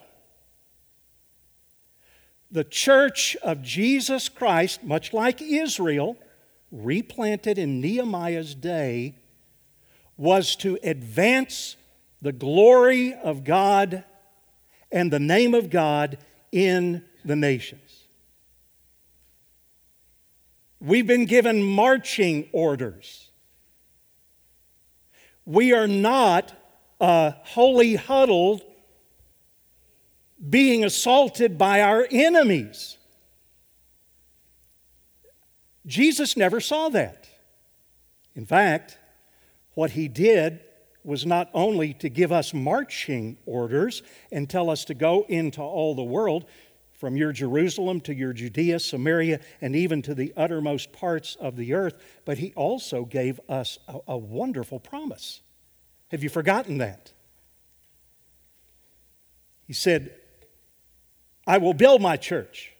The 2.52 2.64
church 2.64 3.36
of 3.44 3.62
Jesus 3.62 4.30
Christ, 4.30 4.84
much 4.84 5.14
like 5.14 5.42
Israel, 5.42 6.16
replanted 6.72 7.58
in 7.58 7.82
Nehemiah's 7.82 8.54
day, 8.56 9.16
was 10.18 10.56
to 10.58 10.78
advance 10.84 11.76
the 12.22 12.32
glory 12.32 13.14
of 13.14 13.44
God 13.44 14.04
and 14.92 15.12
the 15.12 15.20
name 15.20 15.54
of 15.54 15.70
God 15.70 16.18
in 16.52 17.04
the 17.26 17.36
nations. 17.36 17.85
We've 20.86 21.08
been 21.08 21.26
given 21.26 21.64
marching 21.64 22.48
orders. 22.52 23.30
We 25.44 25.74
are 25.74 25.88
not 25.88 26.54
uh, 27.02 27.32
wholly 27.44 27.96
huddled 27.96 28.62
being 30.48 30.86
assaulted 30.86 31.58
by 31.58 31.82
our 31.82 32.08
enemies. 32.12 32.98
Jesus 35.88 36.38
never 36.38 36.60
saw 36.60 36.90
that. 36.90 37.30
In 38.36 38.46
fact, 38.46 39.00
what 39.74 39.92
he 39.92 40.08
did 40.08 40.60
was 41.04 41.26
not 41.26 41.50
only 41.56 41.96
to 41.96 42.10
give 42.10 42.32
us 42.32 42.54
marching 42.54 43.38
orders 43.48 44.04
and 44.32 44.48
tell 44.48 44.70
us 44.70 44.86
to 44.86 44.94
go 44.94 45.26
into 45.30 45.62
all 45.62 45.96
the 45.96 46.04
world, 46.04 46.46
from 46.98 47.18
your 47.18 47.32
Jerusalem 47.32 48.00
to 48.02 48.14
your 48.14 48.34
Judea, 48.34 48.80
Samaria, 48.80 49.40
and 49.62 49.76
even 49.76 50.02
to 50.04 50.16
the 50.16 50.34
uttermost 50.38 50.92
parts 50.94 51.36
of 51.40 51.56
the 51.56 51.74
earth, 51.74 51.96
but 52.24 52.38
he 52.38 52.54
also 52.54 53.06
gave 53.06 53.40
us 53.50 53.78
a, 53.88 54.00
a 54.10 54.18
wonderful 54.18 54.80
promise. 54.80 55.42
Have 56.10 56.24
you 56.24 56.30
forgotten 56.30 56.78
that? 56.78 57.12
He 59.68 59.74
said, 59.74 60.14
I 61.46 61.58
will 61.58 61.74
build 61.74 62.02
my 62.02 62.18
church. 62.18 62.74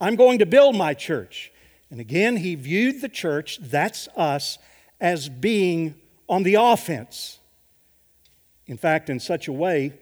I'm 0.00 0.16
going 0.16 0.40
to 0.40 0.46
build 0.46 0.76
my 0.76 0.94
church. 0.94 1.52
And 1.90 2.00
again, 2.00 2.36
he 2.36 2.54
viewed 2.54 3.00
the 3.00 3.08
church, 3.08 3.58
that's 3.60 4.08
us, 4.16 4.58
as 5.00 5.28
being 5.28 5.94
on 6.28 6.42
the 6.42 6.56
offense. 6.56 7.38
In 8.66 8.76
fact, 8.76 9.08
in 9.08 9.20
such 9.20 9.46
a 9.46 9.52
way 9.52 9.92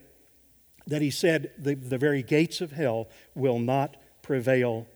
that 0.86 1.02
he 1.02 1.10
said, 1.10 1.50
the, 1.58 1.74
the 1.74 1.98
very 1.98 2.22
gates 2.22 2.60
of 2.60 2.72
hell 2.72 3.08
will 3.34 3.58
not 3.58 3.96
prevail 4.22 4.86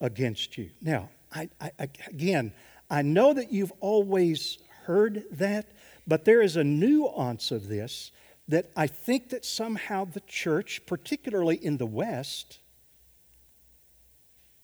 against 0.00 0.56
you. 0.56 0.70
Now, 0.80 1.10
I, 1.34 1.48
I, 1.60 1.70
again, 2.08 2.52
I 2.90 3.02
know 3.02 3.34
that 3.34 3.52
you've 3.52 3.72
always 3.80 4.58
heard 4.84 5.24
that, 5.32 5.72
but 6.06 6.24
there 6.24 6.40
is 6.40 6.56
a 6.56 6.64
nuance 6.64 7.50
of 7.50 7.68
this 7.68 8.12
that 8.48 8.70
I 8.76 8.86
think 8.86 9.30
that 9.30 9.44
somehow 9.44 10.04
the 10.04 10.20
church, 10.20 10.82
particularly 10.86 11.56
in 11.56 11.78
the 11.78 11.86
West, 11.86 12.60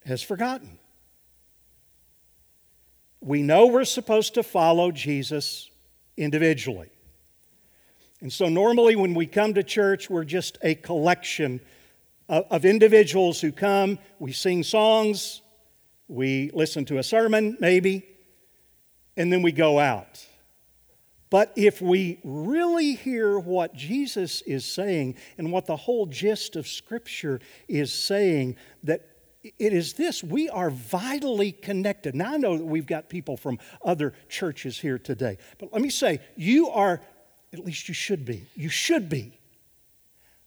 has 0.05 0.23
forgotten. 0.23 0.79
We 3.21 3.43
know 3.43 3.67
we're 3.67 3.85
supposed 3.85 4.35
to 4.35 4.43
follow 4.43 4.93
Jesus 4.93 5.69
individually. 6.17 6.92
And 8.23 8.33
so, 8.33 8.49
normally, 8.49 8.97
when 8.97 9.15
we 9.15 9.27
come 9.27 9.53
to 9.55 9.63
church, 9.63 10.09
we're 10.09 10.25
just 10.25 10.57
a 10.63 10.77
collection 10.77 11.61
of, 12.29 12.45
of 12.51 12.65
individuals 12.65 13.41
who 13.41 13.53
come, 13.53 13.99
we 14.19 14.33
sing 14.33 14.63
songs, 14.63 15.43
we 16.07 16.51
listen 16.55 16.85
to 16.87 16.99
a 16.99 17.03
sermon, 17.03 17.57
maybe, 17.59 18.07
and 19.17 19.33
then 19.33 19.43
we 19.43 19.51
go 19.53 19.79
out. 19.79 20.25
But 21.31 21.53
if 21.57 21.81
we 21.81 22.21
really 22.23 22.95
hear 22.95 23.39
what 23.39 23.75
Jesus 23.75 24.43
is 24.43 24.65
saying 24.67 25.17
and 25.39 25.51
what 25.51 25.67
the 25.67 25.77
whole 25.77 26.07
gist 26.07 26.57
of 26.57 26.69
Scripture 26.69 27.41
is 27.69 27.93
saying, 27.93 28.57
that 28.85 29.01
it 29.43 29.73
is 29.73 29.95
this 29.95 30.23
we 30.23 30.49
are 30.49 30.71
vitally 30.71 31.51
connected. 31.51 32.15
Now, 32.15 32.35
I 32.35 32.37
know 32.37 32.57
that 32.57 32.65
we've 32.65 32.87
got 32.87 33.09
people 33.09 33.37
from 33.37 33.59
other 33.85 34.13
churches 34.29 34.79
here 34.79 34.99
today, 34.99 35.39
but 35.59 35.73
let 35.73 35.83
me 35.83 35.91
say, 35.91 36.21
you 36.37 36.69
are, 36.69 37.01
at 37.53 37.65
least 37.65 37.89
you 37.89 37.95
should 37.95 38.25
be, 38.25 38.47
you 38.57 38.69
should 38.69 39.09
be 39.09 39.39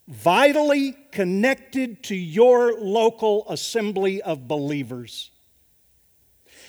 vitally 0.08 0.96
connected 1.12 2.04
to 2.04 2.16
your 2.16 2.80
local 2.80 3.46
assembly 3.50 4.22
of 4.22 4.48
believers. 4.48 5.32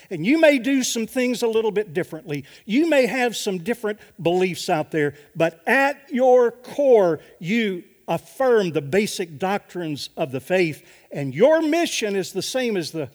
And 0.09 0.25
you 0.25 0.40
may 0.40 0.59
do 0.59 0.83
some 0.83 1.07
things 1.07 1.42
a 1.42 1.49
little 1.49 1.70
bit 1.70 1.92
differently. 1.92 2.44
You 2.64 2.88
may 2.88 3.07
have 3.07 3.37
some 3.37 3.59
different 3.59 3.99
beliefs 4.22 4.70
out 4.70 4.90
there, 4.90 5.14
but 5.35 5.61
at 5.66 6.11
your 6.11 6.51
core, 6.51 7.20
you 7.38 7.85
affirm 8.09 8.70
the 8.70 8.81
basic 8.81 9.38
doctrines 9.38 10.11
of 10.16 10.31
the 10.31 10.40
faith, 10.40 10.88
and 11.11 11.35
your 11.35 11.61
mission 11.61 12.14
is 12.14 12.33
the 12.33 12.42
same 12.42 12.77
as 12.77 12.92
the 12.92 13.11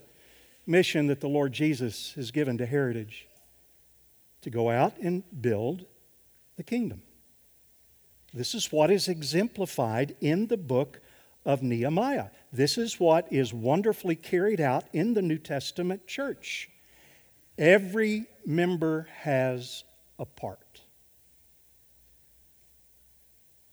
mission 0.67 1.07
that 1.07 1.21
the 1.21 1.29
Lord 1.29 1.53
Jesus 1.53 2.13
has 2.15 2.31
given 2.31 2.57
to 2.57 2.65
Heritage 2.65 3.27
to 4.41 4.49
go 4.49 4.69
out 4.69 4.97
and 4.97 5.23
build 5.41 5.85
the 6.57 6.63
kingdom. 6.63 7.01
This 8.33 8.55
is 8.55 8.71
what 8.71 8.91
is 8.91 9.07
exemplified 9.07 10.15
in 10.21 10.47
the 10.47 10.57
book 10.57 11.01
of 11.45 11.61
Nehemiah. 11.61 12.27
This 12.53 12.77
is 12.77 12.99
what 12.99 13.31
is 13.31 13.53
wonderfully 13.53 14.15
carried 14.15 14.61
out 14.61 14.85
in 14.93 15.13
the 15.13 15.21
New 15.21 15.37
Testament 15.37 16.07
church. 16.07 16.69
Every 17.57 18.25
member 18.45 19.07
has 19.21 19.83
a 20.17 20.25
part. 20.25 20.81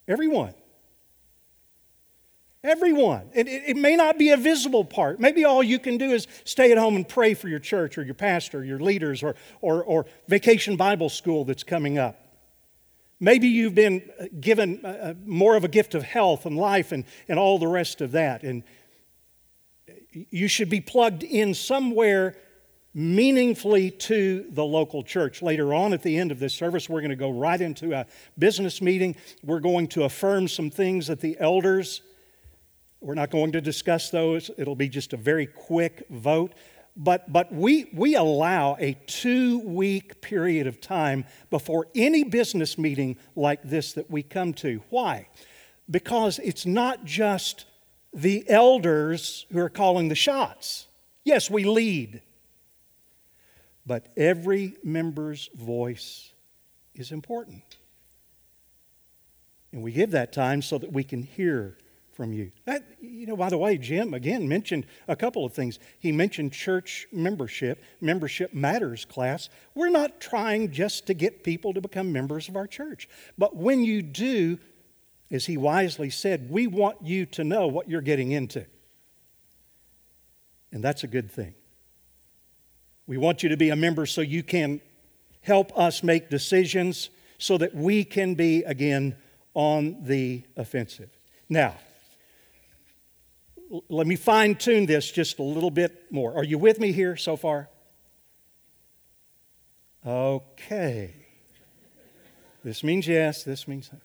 Everyone. 0.09 0.55
Everyone. 2.65 3.31
It, 3.35 3.47
it, 3.47 3.63
it, 3.69 3.77
may 3.77 3.95
not 3.95 4.19
be 4.19 4.31
a 4.31 4.37
visible 4.37 4.85
part. 4.85 5.21
Maybe 5.21 5.45
all 5.45 5.63
you 5.63 5.79
can 5.79 5.97
do 5.97 6.11
is 6.11 6.27
stay 6.45 6.73
at 6.73 6.79
home 6.79 6.97
and 6.97 7.09
pray 7.09 7.35
for 7.35 7.49
your 7.49 7.61
church 7.61 7.97
or 7.97 8.03
your 8.03 8.15
pastor, 8.15 8.65
your 8.65 8.81
leaders, 8.81 9.23
or, 9.23 9.37
or, 9.61 9.85
or 9.85 10.07
vacation 10.27 10.77
Bible 10.77 11.09
school 11.09 11.45
that's 11.45 11.63
coming 11.63 11.99
up. 11.99 12.28
Maybe 13.21 13.49
you've 13.49 13.75
been 13.75 14.09
uh, 14.21 14.27
given 14.41 14.81
uh, 14.85 14.89
uh, 14.89 15.15
more 15.25 15.57
of 15.57 15.65
a 15.65 15.69
gift 15.69 15.95
of 15.95 16.03
health 16.03 16.47
and 16.47 16.57
life 16.57 16.93
and, 16.93 17.05
and 17.29 17.39
all 17.39 17.59
the 17.59 17.67
rest 17.67 18.01
of 18.01 18.13
that. 18.13 18.43
And 18.43 18.63
you 20.13 20.49
should 20.49 20.69
be 20.69 20.81
plugged 20.81 21.25
in 21.25 21.55
somewhere 21.55 22.37
meaningfully 22.95 23.91
to 23.91 24.47
the 24.51 24.65
local 24.65 25.03
church. 25.03 25.43
Later 25.43 25.75
on 25.75 25.93
at 25.93 26.03
the 26.03 26.17
end 26.17 26.33
of 26.33 26.39
this 26.39 26.55
service, 26.55 26.89
we're 26.89 27.01
going 27.01 27.11
to 27.11 27.17
go 27.17 27.31
right 27.31 27.61
into 27.61 27.93
a 27.93 28.07
business 28.39 28.81
meeting. 28.81 29.17
We're 29.43 29.61
going 29.61 29.89
to 29.89 30.05
affirm 30.05 30.49
some 30.49 30.71
things 30.71 31.09
that 31.09 31.21
the 31.21 31.37
elders 31.39 32.03
we're 33.01 33.15
not 33.15 33.31
going 33.31 33.53
to 33.53 33.61
discuss 33.61 34.11
those. 34.11 34.51
It'll 34.59 34.75
be 34.75 34.89
just 34.89 35.13
a 35.13 35.17
very 35.17 35.47
quick 35.47 36.05
vote. 36.11 36.53
But, 37.01 37.33
but 37.33 37.53
we, 37.53 37.89
we 37.93 38.17
allow 38.17 38.77
a 38.81 38.95
two 39.07 39.61
week 39.61 40.21
period 40.21 40.67
of 40.67 40.81
time 40.81 41.27
before 41.49 41.87
any 41.95 42.25
business 42.25 42.77
meeting 42.77 43.17
like 43.37 43.63
this 43.63 43.93
that 43.93 44.11
we 44.11 44.25
come 44.25 44.53
to. 44.55 44.83
Why? 44.91 45.29
Because 45.89 46.41
it's 46.41 46.67
not 46.67 47.05
just 47.05 47.67
the 48.13 48.45
elders 48.51 49.47
who 49.53 49.61
are 49.61 49.69
calling 49.69 50.09
the 50.09 50.17
shots. 50.17 50.89
Yes, 51.23 51.49
we 51.49 51.63
lead, 51.63 52.21
but 53.87 54.09
every 54.17 54.75
member's 54.83 55.51
voice 55.55 56.33
is 56.97 57.13
important. 57.13 57.63
And 59.71 59.85
we 59.85 59.93
give 59.93 60.11
that 60.13 60.33
time 60.33 60.63
so 60.63 60.79
that 60.79 60.93
we 60.93 61.05
can 61.05 61.23
hear 61.23 61.79
from 62.19 62.33
you. 62.33 62.51
That, 62.65 62.83
you 63.01 63.27
know, 63.27 63.37
by 63.37 63.49
the 63.49 63.57
way, 63.57 63.79
Jim 63.79 64.13
again 64.13 64.49
mentioned 64.49 64.87
a 65.07 65.15
couple 65.15 65.45
of 65.45 65.53
things. 65.53 65.79
He 66.01 66.11
mentioned 66.11 66.53
church 66.53 67.07
membership, 67.13 67.81
membership 68.01 68.53
matters 68.53 69.05
class. 69.05 69.49
We're 69.77 69.89
not 69.89 70.21
trying 70.21 70.73
just 70.73 71.07
to 71.07 71.15
get 71.15 71.45
people 71.45 71.73
to 71.75 71.81
become 71.81 72.13
members 72.13 72.49
of 72.49 72.57
our 72.57 72.67
church. 72.67 73.09
But 73.39 73.55
when 73.55 73.85
you 73.85 74.03
do, 74.03 74.59
as 75.31 75.47
he 75.47 75.57
wisely 75.57 76.11
said, 76.11 76.51
we 76.51 76.67
want 76.67 76.97
you 77.05 77.25
to 77.27 77.45
know 77.45 77.69
what 77.69 77.89
you're 77.89 78.01
getting 78.01 78.33
into. 78.33 78.67
And 80.73 80.83
that's 80.83 81.05
a 81.05 81.09
good 81.09 81.31
thing. 81.31 81.55
We 83.07 83.17
want 83.17 83.45
you 83.45 83.51
to 83.51 83.57
be 83.57 83.71
a 83.71 83.77
member 83.77 84.07
so 84.07 84.23
you 84.23 84.43
can 84.43 84.81
help 85.43 85.71
us 85.79 86.03
make 86.03 86.31
decisions 86.31 87.11
so 87.39 87.59
that 87.59 87.77
we 87.77 88.03
can 88.03 88.35
be 88.35 88.65
again 88.65 89.17
on 89.55 89.99
the 90.03 90.43
offensive. 90.57 91.11
Now, 91.49 91.77
let 93.89 94.07
me 94.07 94.17
fine 94.17 94.55
tune 94.55 94.87
this 94.87 95.11
just 95.11 95.39
a 95.39 95.43
little 95.43 95.71
bit 95.71 96.11
more. 96.11 96.35
Are 96.35 96.45
you 96.45 96.59
with 96.59 96.81
me 96.81 96.93
here 96.93 97.17
so 97.17 97.37
far? 97.37 97.69
Okay. 100.07 101.15
This 102.65 102.83
means 102.83 103.07
yes, 103.07 103.45
this 103.45 103.69
means 103.69 103.91
no. 103.93 103.99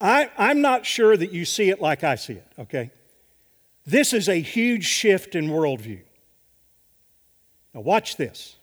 I, 0.00 0.30
I'm 0.38 0.60
not 0.60 0.86
sure 0.86 1.16
that 1.16 1.32
you 1.32 1.44
see 1.44 1.70
it 1.70 1.80
like 1.80 2.04
I 2.04 2.14
see 2.14 2.34
it, 2.34 2.46
okay? 2.58 2.92
This 3.84 4.12
is 4.12 4.28
a 4.28 4.40
huge 4.40 4.84
shift 4.84 5.34
in 5.34 5.48
worldview. 5.48 6.02
Now, 7.74 7.80
watch 7.80 8.16
this. 8.16 8.56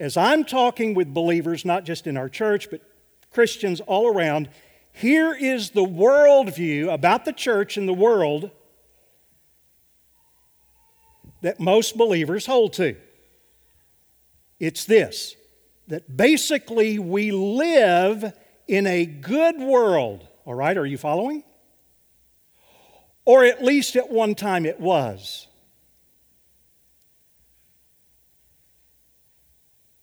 As 0.00 0.16
I'm 0.16 0.44
talking 0.44 0.94
with 0.94 1.14
believers, 1.14 1.64
not 1.64 1.84
just 1.84 2.06
in 2.08 2.16
our 2.16 2.28
church, 2.28 2.70
but 2.70 2.80
Christians 3.30 3.80
all 3.80 4.08
around, 4.08 4.48
here 4.96 5.34
is 5.34 5.70
the 5.70 5.84
worldview 5.84 6.92
about 6.92 7.24
the 7.24 7.32
church 7.32 7.76
and 7.76 7.88
the 7.88 7.92
world 7.92 8.52
that 11.42 11.58
most 11.58 11.98
believers 11.98 12.46
hold 12.46 12.74
to. 12.74 12.96
It's 14.60 14.84
this 14.84 15.34
that 15.88 16.16
basically 16.16 17.00
we 17.00 17.32
live 17.32 18.32
in 18.68 18.86
a 18.86 19.04
good 19.04 19.58
world. 19.58 20.28
All 20.44 20.54
right, 20.54 20.76
are 20.78 20.86
you 20.86 20.96
following? 20.96 21.42
Or 23.24 23.44
at 23.44 23.64
least 23.64 23.96
at 23.96 24.10
one 24.10 24.36
time 24.36 24.64
it 24.64 24.78
was. 24.78 25.48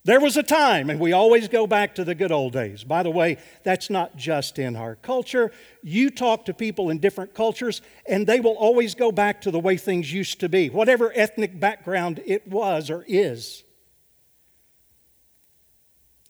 There 0.04 0.20
was 0.20 0.36
a 0.36 0.42
time, 0.42 0.90
and 0.90 1.00
we 1.00 1.14
always 1.14 1.48
go 1.48 1.68
back 1.68 1.94
to 1.96 2.04
the 2.04 2.16
good 2.16 2.32
old 2.32 2.54
days. 2.54 2.84
By 2.84 3.04
the 3.04 3.12
way, 3.12 3.38
that's 3.64 3.92
not 3.92 4.18
just 4.18 4.58
in 4.58 4.76
our 4.76 4.96
culture. 4.96 5.52
You 5.84 6.10
talk 6.10 6.46
to 6.46 6.56
people 6.56 6.90
in 6.90 6.98
different 6.98 7.36
cultures, 7.36 7.84
and 8.08 8.26
they 8.26 8.40
will 8.40 8.56
always 8.56 8.96
go 8.96 9.12
back 9.12 9.42
to 9.42 9.52
the 9.52 9.60
way 9.60 9.78
things 9.78 10.12
used 10.12 10.40
to 10.40 10.50
be, 10.50 10.72
whatever 10.72 11.12
ethnic 11.14 11.60
background 11.60 12.20
it 12.26 12.48
was 12.48 12.90
or 12.90 13.06
is. 13.08 13.64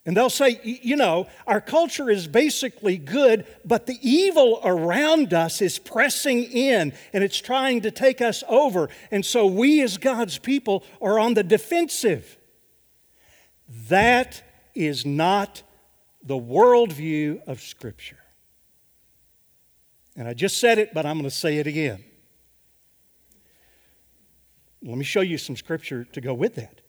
And 0.06 0.18
they'll 0.18 0.30
say, 0.30 0.60
you 0.64 0.98
know, 0.98 1.28
our 1.48 1.62
culture 1.62 2.10
is 2.10 2.28
basically 2.28 2.98
good, 2.98 3.46
but 3.64 3.86
the 3.86 4.00
evil 4.02 4.60
around 4.66 5.34
us 5.34 5.62
is 5.62 5.78
pressing 5.78 6.44
in 6.44 6.92
and 7.14 7.24
it's 7.24 7.38
trying 7.38 7.82
to 7.82 7.92
take 7.92 8.20
us 8.20 8.44
over. 8.50 8.90
And 9.12 9.24
so 9.24 9.46
we, 9.46 9.80
as 9.82 9.98
God's 9.98 10.40
people, 10.40 10.84
are 11.02 11.20
on 11.20 11.36
the 11.36 11.44
defensive. 11.44 12.38
That 13.88 14.44
is 14.76 15.06
not 15.06 15.64
the 16.24 16.36
worldview 16.36 17.42
of 17.48 17.62
Scripture. 17.62 18.18
And 20.16 20.28
I 20.28 20.34
just 20.34 20.58
said 20.58 20.78
it, 20.78 20.94
but 20.94 21.06
I'm 21.06 21.18
going 21.18 21.30
to 21.30 21.36
say 21.36 21.58
it 21.58 21.68
again. 21.68 22.04
Let 24.84 24.98
me 24.98 25.04
show 25.04 25.22
you 25.22 25.38
some 25.38 25.56
Scripture 25.56 26.04
to 26.06 26.22
go 26.22 26.34
with 26.34 26.56
that. 26.56 26.82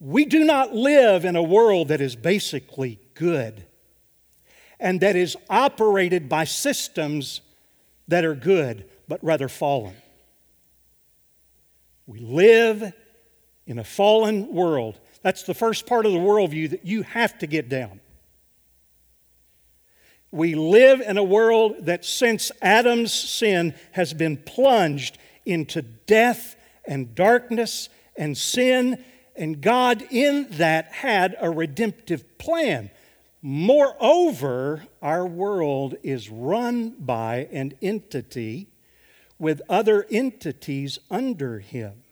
We 0.00 0.24
do 0.24 0.44
not 0.44 0.74
live 0.74 1.24
in 1.24 1.36
a 1.36 1.42
world 1.42 1.88
that 1.88 2.00
is 2.00 2.16
basically 2.16 2.98
good 3.14 3.66
and 4.80 5.00
that 5.02 5.14
is 5.14 5.36
operated 5.48 6.28
by 6.28 6.44
systems 6.44 7.42
that 8.08 8.24
are 8.24 8.34
good, 8.34 8.88
but 9.06 9.22
rather 9.22 9.46
fallen. 9.46 9.94
We 12.06 12.18
live 12.18 12.92
in 13.66 13.78
a 13.78 13.84
fallen 13.84 14.52
world. 14.52 14.98
That's 15.22 15.42
the 15.42 15.54
first 15.54 15.86
part 15.86 16.06
of 16.06 16.12
the 16.12 16.18
worldview 16.18 16.70
that 16.70 16.84
you 16.84 17.02
have 17.02 17.38
to 17.38 17.46
get 17.46 17.68
down. 17.68 18.00
We 20.32 20.54
live 20.54 21.00
in 21.00 21.18
a 21.18 21.24
world 21.24 21.86
that 21.86 22.04
since 22.04 22.52
Adam's 22.62 23.12
sin 23.12 23.74
has 23.92 24.14
been 24.14 24.36
plunged 24.36 25.18
into 25.44 25.82
death 25.82 26.56
and 26.86 27.14
darkness 27.14 27.88
and 28.16 28.36
sin 28.36 29.04
and 29.36 29.60
God, 29.60 30.06
in 30.10 30.48
that, 30.50 30.92
had 30.92 31.34
a 31.40 31.50
redemptive 31.50 32.36
plan. 32.36 32.90
Moreover, 33.40 34.84
our 35.00 35.26
world 35.26 35.94
is 36.02 36.28
run 36.28 36.90
by 36.98 37.48
an 37.50 37.72
entity 37.80 38.68
with 39.38 39.62
other 39.68 40.04
entities 40.10 40.98
under 41.10 41.58
him. 41.60 42.02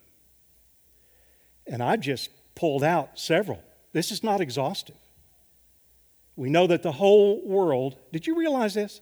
And 1.66 1.82
I 1.82 1.96
just 1.96 2.30
pulled 2.58 2.82
out 2.82 3.16
several. 3.16 3.62
This 3.92 4.10
is 4.10 4.24
not 4.24 4.40
exhaustive. 4.40 4.96
We 6.34 6.50
know 6.50 6.66
that 6.66 6.82
the 6.82 6.90
whole 6.90 7.40
world, 7.46 7.96
did 8.12 8.26
you 8.26 8.36
realize 8.36 8.74
this? 8.74 9.00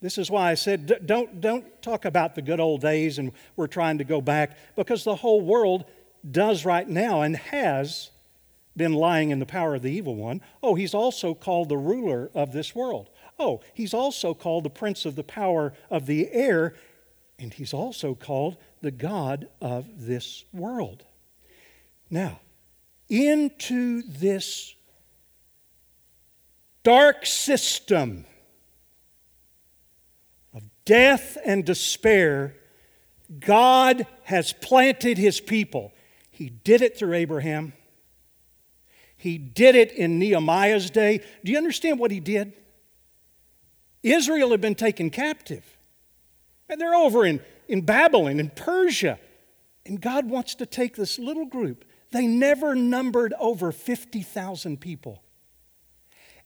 This 0.00 0.18
is 0.18 0.32
why 0.32 0.50
I 0.50 0.54
said 0.54 1.06
don't, 1.06 1.40
don't 1.40 1.80
talk 1.80 2.04
about 2.04 2.34
the 2.34 2.42
good 2.42 2.58
old 2.58 2.80
days 2.80 3.18
and 3.18 3.30
we're 3.54 3.68
trying 3.68 3.98
to 3.98 4.04
go 4.04 4.20
back 4.20 4.56
because 4.74 5.04
the 5.04 5.14
whole 5.14 5.40
world 5.40 5.84
does 6.28 6.64
right 6.64 6.88
now 6.88 7.22
and 7.22 7.36
has 7.36 8.10
been 8.76 8.94
lying 8.94 9.30
in 9.30 9.38
the 9.38 9.46
power 9.46 9.76
of 9.76 9.82
the 9.82 9.92
evil 9.92 10.16
one. 10.16 10.40
Oh, 10.60 10.74
he's 10.74 10.94
also 10.94 11.34
called 11.34 11.68
the 11.68 11.76
ruler 11.76 12.32
of 12.34 12.52
this 12.52 12.74
world. 12.74 13.10
Oh, 13.38 13.60
he's 13.74 13.94
also 13.94 14.34
called 14.34 14.64
the 14.64 14.70
prince 14.70 15.04
of 15.04 15.14
the 15.14 15.22
power 15.22 15.72
of 15.88 16.06
the 16.06 16.32
air, 16.32 16.74
and 17.38 17.54
he's 17.54 17.72
also 17.72 18.14
called 18.14 18.56
the 18.80 18.90
God 18.90 19.48
of 19.60 19.86
this 20.06 20.44
world. 20.52 21.04
Now, 22.10 22.40
into 23.08 24.02
this 24.02 24.74
dark 26.82 27.24
system 27.24 28.24
of 30.54 30.62
death 30.84 31.38
and 31.44 31.64
despair, 31.64 32.56
God 33.38 34.06
has 34.24 34.52
planted 34.52 35.18
his 35.18 35.40
people. 35.40 35.92
He 36.30 36.48
did 36.48 36.82
it 36.82 36.98
through 36.98 37.14
Abraham. 37.14 37.74
He 39.16 39.38
did 39.38 39.74
it 39.76 39.92
in 39.92 40.18
Nehemiah's 40.18 40.90
day. 40.90 41.20
Do 41.44 41.52
you 41.52 41.58
understand 41.58 41.98
what 41.98 42.10
he 42.10 42.20
did? 42.20 42.54
Israel 44.02 44.50
had 44.50 44.60
been 44.60 44.74
taken 44.74 45.10
captive. 45.10 45.76
And 46.68 46.80
they're 46.80 46.94
over 46.94 47.26
in, 47.26 47.40
in 47.68 47.82
Babylon, 47.82 48.40
in 48.40 48.50
Persia. 48.50 49.18
And 49.84 50.00
God 50.00 50.30
wants 50.30 50.54
to 50.56 50.66
take 50.66 50.96
this 50.96 51.18
little 51.18 51.46
group. 51.46 51.84
They 52.12 52.26
never 52.26 52.74
numbered 52.74 53.34
over 53.38 53.72
50,000 53.72 54.80
people. 54.80 55.22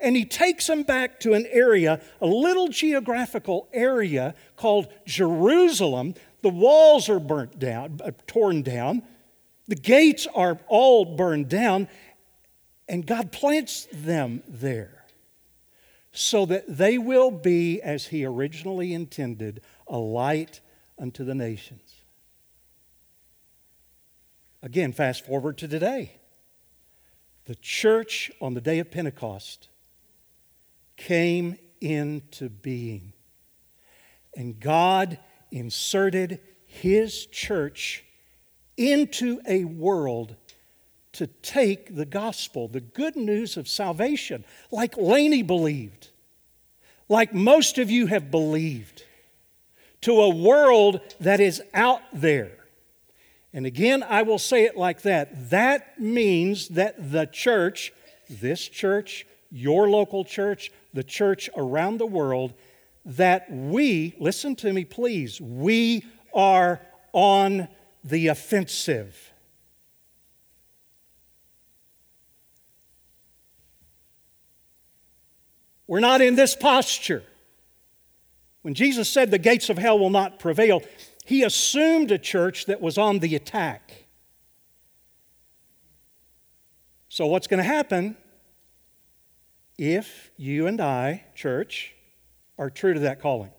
And 0.00 0.16
he 0.16 0.24
takes 0.24 0.66
them 0.66 0.82
back 0.82 1.20
to 1.20 1.34
an 1.34 1.46
area, 1.50 2.00
a 2.20 2.26
little 2.26 2.68
geographical 2.68 3.68
area 3.72 4.34
called 4.56 4.88
Jerusalem. 5.06 6.14
The 6.42 6.50
walls 6.50 7.08
are 7.08 7.20
burnt 7.20 7.58
down, 7.58 8.00
uh, 8.04 8.10
torn 8.26 8.62
down. 8.62 9.02
The 9.66 9.76
gates 9.76 10.26
are 10.34 10.58
all 10.68 11.04
burned 11.04 11.48
down, 11.48 11.88
and 12.86 13.06
God 13.06 13.32
plants 13.32 13.88
them 13.92 14.42
there 14.46 15.04
so 16.12 16.44
that 16.46 16.64
they 16.68 16.98
will 16.98 17.30
be, 17.30 17.80
as 17.80 18.06
He 18.08 18.24
originally 18.24 18.92
intended, 18.92 19.62
a 19.86 19.96
light 19.96 20.60
unto 20.98 21.24
the 21.24 21.34
nations. 21.34 21.83
Again, 24.64 24.92
fast 24.92 25.26
forward 25.26 25.58
to 25.58 25.68
today. 25.68 26.12
The 27.44 27.54
church 27.54 28.32
on 28.40 28.54
the 28.54 28.62
day 28.62 28.78
of 28.78 28.90
Pentecost 28.90 29.68
came 30.96 31.58
into 31.82 32.48
being, 32.48 33.12
and 34.34 34.58
God 34.58 35.18
inserted 35.52 36.40
His 36.64 37.26
church 37.26 38.04
into 38.78 39.38
a 39.46 39.64
world 39.64 40.34
to 41.12 41.26
take 41.26 41.94
the 41.94 42.06
gospel, 42.06 42.66
the 42.66 42.80
good 42.80 43.16
news 43.16 43.58
of 43.58 43.68
salvation, 43.68 44.46
like 44.70 44.96
Laney 44.96 45.42
believed, 45.42 46.08
like 47.10 47.34
most 47.34 47.76
of 47.76 47.90
you 47.90 48.06
have 48.06 48.30
believed, 48.30 49.04
to 50.00 50.22
a 50.22 50.34
world 50.34 51.02
that 51.20 51.40
is 51.40 51.60
out 51.74 52.00
there. 52.14 52.63
And 53.54 53.66
again, 53.66 54.02
I 54.02 54.22
will 54.22 54.40
say 54.40 54.64
it 54.64 54.76
like 54.76 55.02
that. 55.02 55.50
That 55.50 56.00
means 56.00 56.68
that 56.70 57.12
the 57.12 57.26
church, 57.26 57.92
this 58.28 58.66
church, 58.68 59.26
your 59.48 59.88
local 59.88 60.24
church, 60.24 60.72
the 60.92 61.04
church 61.04 61.48
around 61.56 61.98
the 61.98 62.06
world, 62.06 62.52
that 63.04 63.48
we, 63.48 64.16
listen 64.18 64.56
to 64.56 64.72
me 64.72 64.84
please, 64.84 65.40
we 65.40 66.04
are 66.34 66.80
on 67.12 67.68
the 68.02 68.26
offensive. 68.26 69.32
We're 75.86 76.00
not 76.00 76.20
in 76.22 76.34
this 76.34 76.56
posture. 76.56 77.22
When 78.62 78.74
Jesus 78.74 79.08
said 79.08 79.30
the 79.30 79.38
gates 79.38 79.68
of 79.68 79.78
hell 79.78 79.98
will 79.98 80.10
not 80.10 80.40
prevail, 80.40 80.82
he 81.24 81.42
assumed 81.42 82.10
a 82.10 82.18
church 82.18 82.66
that 82.66 82.80
was 82.80 82.98
on 82.98 83.18
the 83.18 83.34
attack. 83.34 84.04
So, 87.08 87.26
what's 87.26 87.46
going 87.46 87.58
to 87.58 87.64
happen 87.64 88.16
if 89.78 90.30
you 90.36 90.66
and 90.66 90.80
I, 90.80 91.24
church, 91.34 91.94
are 92.58 92.68
true 92.68 92.92
to 92.94 93.00
that 93.00 93.20
calling? 93.20 93.50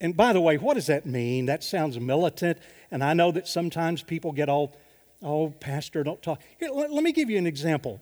And 0.00 0.16
by 0.16 0.32
the 0.32 0.40
way, 0.40 0.58
what 0.58 0.74
does 0.74 0.86
that 0.86 1.06
mean? 1.06 1.46
That 1.46 1.62
sounds 1.62 1.98
militant, 1.98 2.58
and 2.90 3.02
I 3.02 3.14
know 3.14 3.30
that 3.32 3.46
sometimes 3.46 4.02
people 4.02 4.32
get 4.32 4.48
all, 4.48 4.76
oh, 5.22 5.50
Pastor, 5.50 6.02
don't 6.02 6.22
talk. 6.22 6.40
Here, 6.58 6.70
let, 6.70 6.92
let 6.92 7.02
me 7.02 7.12
give 7.12 7.30
you 7.30 7.38
an 7.38 7.46
example. 7.46 8.00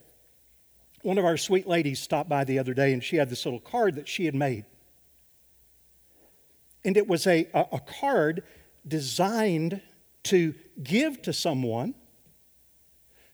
One 1.03 1.19
of 1.19 1.25
our 1.25 1.37
sweet 1.37 1.67
ladies 1.67 2.01
stopped 2.01 2.29
by 2.29 2.45
the 2.45 2.59
other 2.59 2.75
day, 2.75 2.93
and 2.93 3.03
she 3.03 3.17
had 3.17 3.29
this 3.29 3.45
little 3.45 3.61
card 3.61 3.95
that 3.97 4.09
she 4.09 4.25
had 4.25 4.35
made. 4.35 4.65
And 6.87 6.97
it 6.97 7.09
was 7.09 7.27
a, 7.27 7.49
a, 7.53 7.81
card 7.81 8.45
designed 8.87 9.83
to 10.23 10.55
give 10.81 11.21
to 11.23 11.33
someone 11.33 11.97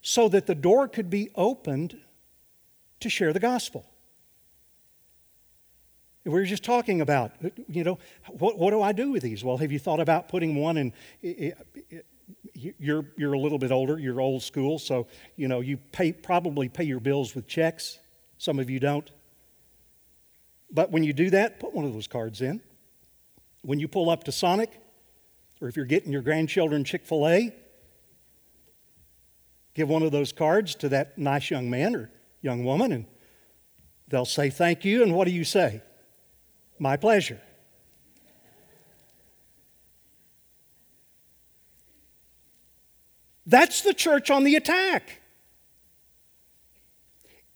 so 0.01 0.31
that 0.31 0.47
the 0.47 0.55
door 0.55 0.88
could 0.88 1.11
be 1.11 1.29
opened 1.35 2.01
to 3.01 3.11
share 3.11 3.35
the 3.35 3.41
gospel. 3.41 3.85
We 6.25 6.31
were 6.31 6.45
just 6.45 6.65
talking 6.65 7.03
about, 7.03 7.33
you 7.69 7.85
know, 7.85 7.99
what, 8.31 8.59
what 8.59 8.71
do 8.71 8.81
I 8.81 8.93
do 8.93 9.12
with 9.12 9.23
these? 9.23 9.45
Well, 9.45 9.59
have 9.59 9.71
you 9.71 9.79
thought 9.79 10.01
about 10.01 10.31
putting 10.31 10.57
one 10.57 10.79
in? 10.79 10.93
You're, 12.55 13.05
you're 13.19 13.33
a 13.35 13.38
little 13.38 13.59
bit 13.59 13.71
older, 13.71 13.99
you're 13.99 14.19
old 14.19 14.43
school, 14.43 14.79
so, 14.79 15.09
you 15.37 15.47
know, 15.47 15.61
you 15.61 15.77
pay, 15.77 16.12
probably 16.12 16.71
pay 16.71 16.85
your 16.85 17.01
bills 17.01 17.35
with 17.35 17.47
checks. 17.47 17.99
Some 18.38 18.59
of 18.59 18.71
you 18.71 18.81
don't. 18.81 19.11
But 20.71 20.91
when 20.91 21.05
you 21.05 21.12
do 21.12 21.29
that, 21.31 21.61
put 21.61 21.75
one 21.75 21.85
of 21.85 21.93
those 21.93 22.07
cards 22.07 22.41
in. 22.41 22.62
When 23.62 23.81
you 23.81 23.88
pull 23.88 24.11
up 24.11 24.25
to 24.25 24.33
Sonic, 24.33 24.70
or 25.61 25.68
if 25.68 25.77
you're 25.77 25.87
getting 25.87 26.12
your 26.12 26.22
grandchildren 26.22 26.85
Chick 26.85 27.07
fil 27.07 27.29
A, 27.29 27.55
give 29.75 29.88
one 29.88 30.03
of 30.03 30.12
those 30.12 30.33
cards 30.33 30.75
to 30.77 30.88
that 30.90 31.16
nice 31.16 31.51
young 31.51 31.70
man 31.70 31.94
or 31.94 32.11
young 32.40 32.64
woman, 32.64 32.92
and 32.92 33.07
they'll 34.09 34.25
say 34.25 34.51
thank 34.51 34.85
you. 34.85 35.03
And 35.03 35.14
what 35.14 35.27
do 35.27 35.33
you 35.33 35.44
say? 35.44 35.81
My 36.79 36.96
pleasure. 36.96 37.40
That's 43.46 43.83
the 43.83 43.94
church 43.94 44.31
on 44.31 44.44
the 44.44 44.57
attack. 44.57 45.20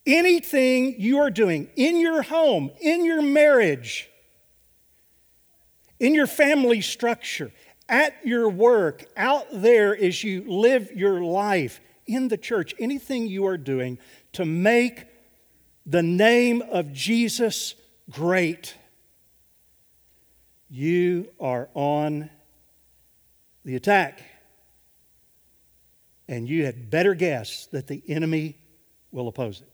Anything 0.05 1.01
you 1.01 1.19
are 1.19 1.31
doing 1.31 1.69
in 1.75 1.99
your 1.99 2.23
home, 2.23 2.71
in 2.81 3.05
your 3.05 3.23
marriage, 3.23 4.09
in 5.99 6.15
your 6.15 6.27
family 6.27 6.81
structure, 6.81 7.53
at 7.89 8.15
your 8.25 8.49
work, 8.49 9.05
out 9.17 9.47
there 9.53 9.97
as 9.97 10.23
you 10.23 10.45
live 10.47 10.91
your 10.93 11.21
life, 11.21 11.81
in 12.07 12.29
the 12.29 12.37
church, 12.37 12.75
anything 12.79 13.27
you 13.27 13.47
are 13.47 13.57
doing 13.57 13.99
to 14.33 14.45
make 14.45 15.07
the 15.85 16.03
name 16.03 16.63
of 16.63 16.93
Jesus 16.93 17.75
great 18.11 18.75
you 20.69 21.29
are 21.39 21.69
on 21.75 22.29
the 23.65 23.77
attack. 23.77 24.23
And 26.29 26.49
you 26.49 26.65
had 26.65 26.91
better 26.91 27.15
guess 27.15 27.67
that 27.67 27.87
the 27.87 28.03
enemy 28.09 28.59
will 29.13 29.29
oppose 29.29 29.61
it. 29.61 29.69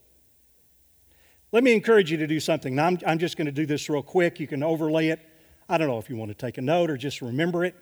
Let 1.51 1.65
me 1.65 1.73
encourage 1.73 2.11
you 2.11 2.19
to 2.19 2.27
do 2.27 2.41
something. 2.41 2.75
Now, 2.75 2.87
I'm, 2.87 2.99
I'm 3.07 3.19
just 3.19 3.37
going 3.37 3.47
to 3.47 3.53
do 3.53 3.67
this 3.67 3.89
real 3.89 4.03
quick. 4.03 4.39
You 4.39 4.47
can 4.47 4.63
overlay 4.63 5.09
it. 5.09 5.21
I 5.69 5.79
don't 5.79 5.89
know 5.89 5.99
if 5.99 6.11
you 6.11 6.17
want 6.17 6.31
to 6.31 6.35
take 6.35 6.59
a 6.59 6.63
note 6.63 6.91
or 6.91 6.97
just 6.97 7.23
remember 7.23 7.65
it. 7.65 7.75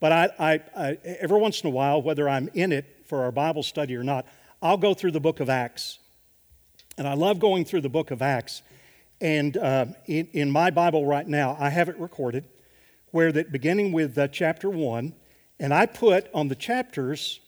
But 0.00 0.12
I, 0.12 0.30
I, 0.38 0.60
I, 0.76 0.98
every 1.04 1.40
once 1.40 1.60
in 1.60 1.68
a 1.68 1.70
while, 1.70 2.02
whether 2.02 2.28
I'm 2.28 2.48
in 2.54 2.72
it 2.72 3.04
for 3.06 3.22
our 3.22 3.30
Bible 3.32 3.62
study 3.62 3.94
or 3.94 4.02
not, 4.02 4.26
I'll 4.60 4.76
go 4.76 4.94
through 4.94 5.12
the 5.12 5.20
book 5.20 5.40
of 5.40 5.48
Acts. 5.48 5.98
And 6.98 7.06
I 7.06 7.14
love 7.14 7.38
going 7.38 7.64
through 7.64 7.82
the 7.82 7.88
book 7.88 8.10
of 8.10 8.20
Acts 8.20 8.62
and 9.22 9.56
uh, 9.56 9.86
in, 10.06 10.26
in, 10.32 10.50
my 10.50 10.70
Bible 10.70 11.06
right 11.06 11.26
now, 11.26 11.56
I 11.60 11.70
have 11.70 11.88
it 11.88 11.96
recorded 11.96 12.44
where 13.12 13.30
that 13.30 13.52
beginning 13.52 13.92
with 13.92 14.18
uh, 14.18 14.26
chapter 14.26 14.68
1, 14.68 15.14
and 15.60 15.72
I 15.72 15.86
put 15.86 16.28
on 16.34 16.48
the 16.48 16.56
chapters 16.56 17.38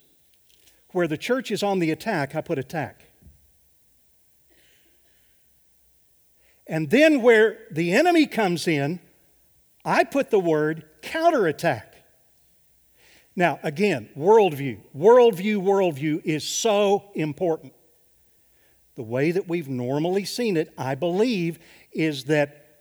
where 0.92 1.08
the 1.08 1.18
church 1.18 1.50
is 1.50 1.64
on 1.64 1.80
the 1.80 1.90
attack, 1.90 2.36
I 2.36 2.42
put 2.42 2.60
attack. 2.60 3.06
And 6.68 6.90
then 6.90 7.22
where 7.22 7.58
the 7.72 7.92
enemy 7.92 8.26
comes 8.26 8.68
in, 8.68 9.00
I 9.84 10.04
put 10.04 10.30
the 10.30 10.38
word 10.38 10.84
counterattack. 11.02 11.94
Now, 13.36 13.58
again, 13.62 14.08
worldview. 14.16 14.80
Worldview, 14.96 15.56
worldview 15.62 16.22
is 16.24 16.44
so 16.44 17.10
important. 17.14 17.72
The 18.94 19.02
way 19.02 19.32
that 19.32 19.48
we've 19.48 19.68
normally 19.68 20.24
seen 20.24 20.56
it, 20.56 20.72
I 20.78 20.94
believe, 20.94 21.58
is 21.92 22.24
that 22.24 22.80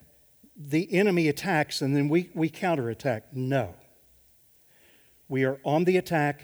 the 0.56 0.94
enemy 0.94 1.28
attacks 1.28 1.82
and 1.82 1.96
then 1.96 2.08
we, 2.08 2.30
we 2.36 2.50
counterattack. 2.50 3.34
No. 3.34 3.74
We 5.28 5.44
are 5.44 5.60
on 5.63 5.86
the 5.86 5.98
attack, 5.98 6.44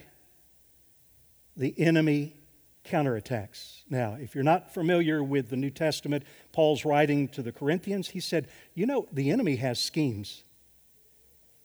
the 1.56 1.80
enemy 1.80 2.36
counterattacks. 2.84 3.84
Now, 3.90 4.18
if 4.20 4.34
you're 4.34 4.44
not 4.44 4.74
familiar 4.74 5.24
with 5.24 5.50
the 5.50 5.56
New 5.56 5.70
Testament, 5.70 6.24
Paul's 6.52 6.86
writing 6.86 7.28
to 7.30 7.44
the 7.44 7.52
Corinthians, 7.52 8.10
he 8.10 8.20
said, 8.20 8.48
You 8.74 8.88
know, 8.88 9.08
the 9.12 9.30
enemy 9.30 9.58
has 9.58 9.80
schemes. 9.80 10.44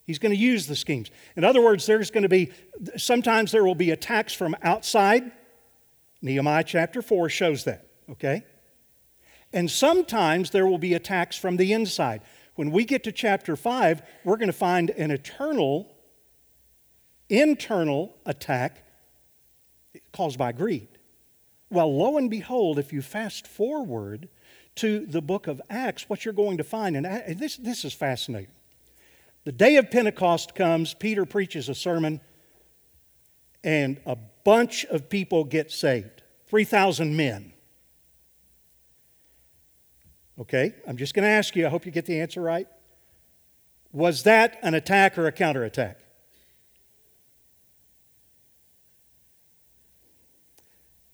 He's 0.06 0.18
going 0.18 0.32
to 0.32 0.38
use 0.38 0.66
the 0.66 0.76
schemes. 0.76 1.10
In 1.36 1.44
other 1.44 1.62
words, 1.62 1.86
there's 1.86 2.10
going 2.10 2.22
to 2.22 2.28
be, 2.28 2.52
sometimes 2.96 3.52
there 3.52 3.64
will 3.64 3.74
be 3.74 3.90
attacks 3.90 4.34
from 4.34 4.54
outside. 4.62 5.32
Nehemiah 6.20 6.64
chapter 6.64 7.02
4 7.02 7.28
shows 7.28 7.64
that 7.64 7.84
okay? 8.10 8.44
And 9.52 9.70
sometimes 9.70 10.50
there 10.50 10.66
will 10.66 10.78
be 10.78 10.94
attacks 10.94 11.36
from 11.36 11.56
the 11.56 11.72
inside. 11.72 12.22
When 12.54 12.70
we 12.70 12.84
get 12.84 13.04
to 13.04 13.12
chapter 13.12 13.56
5, 13.56 14.02
we're 14.24 14.36
going 14.36 14.48
to 14.48 14.52
find 14.52 14.90
an 14.90 15.10
eternal, 15.10 15.94
internal 17.28 18.16
attack 18.26 18.82
caused 20.12 20.38
by 20.38 20.52
greed. 20.52 20.88
Well, 21.70 21.96
lo 21.96 22.16
and 22.18 22.30
behold, 22.30 22.78
if 22.78 22.92
you 22.92 23.02
fast 23.02 23.46
forward 23.46 24.28
to 24.76 25.06
the 25.06 25.22
book 25.22 25.46
of 25.46 25.62
Acts, 25.70 26.08
what 26.08 26.24
you're 26.24 26.34
going 26.34 26.58
to 26.58 26.64
find, 26.64 26.96
and 26.96 27.06
uh, 27.06 27.20
this, 27.28 27.56
this 27.56 27.84
is 27.84 27.92
fascinating. 27.92 28.53
The 29.44 29.52
day 29.52 29.76
of 29.76 29.90
Pentecost 29.90 30.54
comes, 30.54 30.94
Peter 30.94 31.26
preaches 31.26 31.68
a 31.68 31.74
sermon, 31.74 32.20
and 33.62 34.00
a 34.06 34.16
bunch 34.44 34.84
of 34.86 35.10
people 35.10 35.44
get 35.44 35.70
saved 35.70 36.22
3,000 36.46 37.14
men. 37.14 37.52
Okay, 40.40 40.74
I'm 40.88 40.96
just 40.96 41.14
going 41.14 41.24
to 41.24 41.28
ask 41.28 41.54
you, 41.54 41.66
I 41.66 41.68
hope 41.68 41.84
you 41.84 41.92
get 41.92 42.06
the 42.06 42.20
answer 42.20 42.40
right. 42.40 42.66
Was 43.92 44.24
that 44.24 44.58
an 44.62 44.74
attack 44.74 45.16
or 45.18 45.26
a 45.26 45.32
counterattack? 45.32 46.00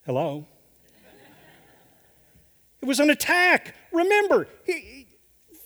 Hello? 0.07 0.47
it 2.81 2.87
was 2.87 3.01
an 3.01 3.11
attack. 3.11 3.75
Remember, 3.93 4.49
he, 4.65 5.07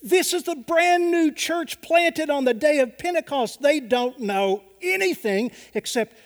this 0.05 0.35
is 0.35 0.45
the 0.45 0.55
brand 0.55 1.11
new 1.11 1.33
church 1.33 1.81
planted 1.81 2.31
on 2.31 2.45
the 2.45 2.55
day 2.55 2.79
of 2.79 2.99
Pentecost. 2.99 3.63
They 3.63 3.81
don't 3.81 4.21
know 4.21 4.63
anything 4.83 5.51
except 5.73 6.19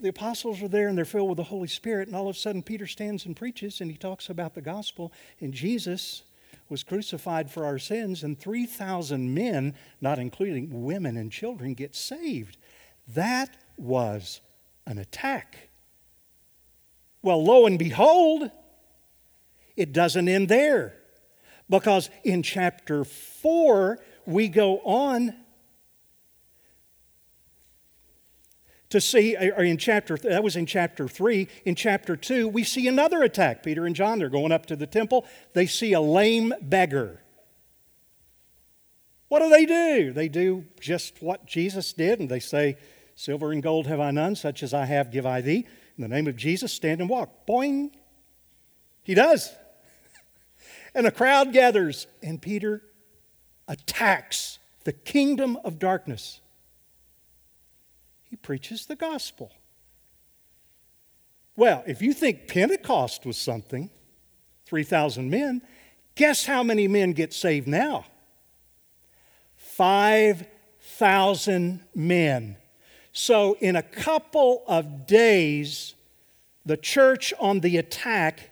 the 0.00 0.08
apostles 0.08 0.62
are 0.62 0.68
there 0.68 0.88
and 0.88 0.96
they're 0.96 1.04
filled 1.04 1.28
with 1.28 1.36
the 1.36 1.44
Holy 1.44 1.68
Spirit, 1.68 2.08
and 2.08 2.16
all 2.16 2.28
of 2.28 2.36
a 2.36 2.38
sudden 2.38 2.62
Peter 2.62 2.86
stands 2.86 3.26
and 3.26 3.36
preaches 3.36 3.80
and 3.80 3.90
he 3.90 3.96
talks 3.96 4.28
about 4.30 4.54
the 4.54 4.62
gospel 4.62 5.12
and 5.40 5.52
Jesus 5.52 6.22
was 6.68 6.82
crucified 6.82 7.50
for 7.50 7.66
our 7.66 7.78
sins, 7.78 8.22
and 8.22 8.38
3,000 8.38 9.34
men, 9.34 9.74
not 10.00 10.18
including 10.18 10.84
women 10.84 11.16
and 11.16 11.30
children, 11.30 11.74
get 11.74 11.94
saved. 11.94 12.56
That 13.08 13.50
was 13.76 14.40
an 14.86 14.98
attack. 14.98 15.68
Well, 17.22 17.44
lo 17.44 17.66
and 17.66 17.78
behold, 17.78 18.50
it 19.76 19.92
doesn't 19.92 20.28
end 20.28 20.48
there. 20.48 20.94
Because 21.68 22.10
in 22.24 22.42
chapter 22.42 23.04
4, 23.04 23.98
we 24.26 24.48
go 24.48 24.78
on 24.80 25.34
to 28.90 29.00
see, 29.00 29.36
or 29.36 29.64
in 29.64 29.76
chapter, 29.76 30.16
that 30.18 30.44
was 30.44 30.56
in 30.56 30.66
chapter 30.66 31.08
3. 31.08 31.48
In 31.64 31.74
chapter 31.74 32.16
2, 32.16 32.48
we 32.48 32.62
see 32.62 32.86
another 32.86 33.22
attack. 33.22 33.62
Peter 33.62 33.86
and 33.86 33.96
John, 33.96 34.18
they're 34.18 34.28
going 34.28 34.52
up 34.52 34.66
to 34.66 34.76
the 34.76 34.86
temple. 34.86 35.26
They 35.52 35.66
see 35.66 35.94
a 35.94 36.00
lame 36.00 36.54
beggar. 36.62 37.20
What 39.28 39.40
do 39.40 39.48
they 39.48 39.66
do? 39.66 40.12
They 40.12 40.28
do 40.28 40.66
just 40.80 41.20
what 41.20 41.46
Jesus 41.46 41.92
did, 41.92 42.20
and 42.20 42.28
they 42.28 42.38
say, 42.38 42.76
Silver 43.16 43.52
and 43.52 43.62
gold 43.62 43.86
have 43.86 44.00
I 44.00 44.10
none, 44.10 44.36
such 44.36 44.62
as 44.62 44.74
I 44.74 44.84
have 44.84 45.10
give 45.10 45.26
I 45.26 45.40
thee. 45.40 45.66
In 45.96 46.02
the 46.02 46.08
name 46.08 46.26
of 46.26 46.36
Jesus, 46.36 46.72
stand 46.72 47.00
and 47.00 47.08
walk. 47.08 47.46
Boing. 47.48 47.90
He 49.02 49.14
does. 49.14 49.52
And 50.94 51.06
a 51.06 51.10
crowd 51.10 51.52
gathers, 51.52 52.06
and 52.22 52.40
Peter 52.40 52.82
attacks 53.68 54.58
the 54.84 54.92
kingdom 54.92 55.58
of 55.64 55.78
darkness 55.78 56.40
he 58.34 58.36
preaches 58.36 58.86
the 58.86 58.96
gospel. 58.96 59.52
Well, 61.54 61.84
if 61.86 62.02
you 62.02 62.12
think 62.12 62.48
Pentecost 62.48 63.24
was 63.24 63.36
something, 63.36 63.90
3,000 64.64 65.30
men, 65.30 65.62
guess 66.16 66.44
how 66.44 66.64
many 66.64 66.88
men 66.88 67.12
get 67.12 67.32
saved 67.32 67.68
now? 67.68 68.06
5,000 69.56 71.84
men. 71.94 72.56
So, 73.12 73.56
in 73.60 73.76
a 73.76 73.82
couple 73.82 74.64
of 74.66 75.06
days, 75.06 75.94
the 76.66 76.76
church 76.76 77.32
on 77.38 77.60
the 77.60 77.76
attack 77.76 78.50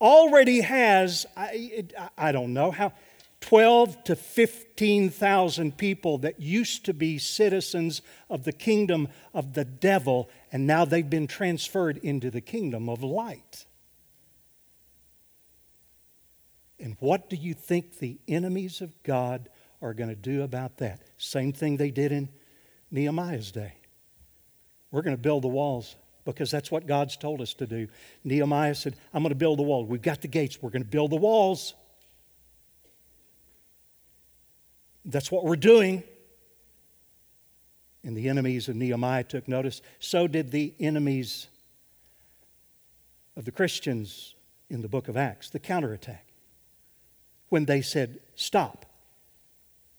already 0.00 0.60
has, 0.60 1.26
I, 1.36 1.84
I 2.16 2.32
don't 2.32 2.52
know 2.52 2.70
how, 2.70 2.92
12 3.40 4.04
to 4.04 4.16
15,000 4.16 5.76
people 5.76 6.18
that 6.18 6.40
used 6.40 6.84
to 6.84 6.94
be 6.94 7.18
citizens 7.18 8.02
of 8.28 8.44
the 8.44 8.52
kingdom 8.52 9.08
of 9.32 9.54
the 9.54 9.64
devil, 9.64 10.28
and 10.52 10.66
now 10.66 10.84
they've 10.84 11.08
been 11.08 11.26
transferred 11.26 11.96
into 11.98 12.30
the 12.30 12.40
kingdom 12.40 12.88
of 12.88 13.02
light. 13.02 13.66
And 16.78 16.96
what 17.00 17.28
do 17.28 17.36
you 17.36 17.54
think 17.54 17.98
the 17.98 18.18
enemies 18.26 18.80
of 18.80 19.02
God 19.02 19.48
are 19.82 19.94
going 19.94 20.10
to 20.10 20.16
do 20.16 20.42
about 20.42 20.78
that? 20.78 21.02
Same 21.18 21.52
thing 21.52 21.76
they 21.76 21.90
did 21.90 22.12
in 22.12 22.28
Nehemiah's 22.90 23.52
day. 23.52 23.74
We're 24.90 25.02
going 25.02 25.16
to 25.16 25.22
build 25.22 25.44
the 25.44 25.48
walls 25.48 25.94
because 26.24 26.50
that's 26.50 26.70
what 26.70 26.86
God's 26.86 27.16
told 27.16 27.40
us 27.40 27.54
to 27.54 27.66
do. 27.66 27.88
Nehemiah 28.24 28.74
said, 28.74 28.96
I'm 29.12 29.22
going 29.22 29.30
to 29.30 29.38
build 29.38 29.58
the 29.58 29.62
wall. 29.62 29.84
We've 29.84 30.02
got 30.02 30.20
the 30.20 30.28
gates. 30.28 30.60
We're 30.60 30.70
going 30.70 30.82
to 30.82 30.88
build 30.88 31.10
the 31.10 31.16
walls. 31.16 31.74
That's 35.04 35.32
what 35.32 35.44
we're 35.44 35.56
doing. 35.56 36.02
And 38.04 38.16
the 38.16 38.28
enemies 38.28 38.68
of 38.68 38.76
Nehemiah 38.76 39.24
took 39.24 39.48
notice. 39.48 39.82
So 39.98 40.26
did 40.26 40.50
the 40.50 40.74
enemies 40.78 41.48
of 43.36 43.44
the 43.44 43.52
Christians 43.52 44.34
in 44.68 44.82
the 44.82 44.88
book 44.88 45.08
of 45.08 45.16
Acts, 45.16 45.50
the 45.50 45.58
counterattack. 45.58 46.26
When 47.48 47.64
they 47.64 47.82
said, 47.82 48.20
Stop. 48.36 48.86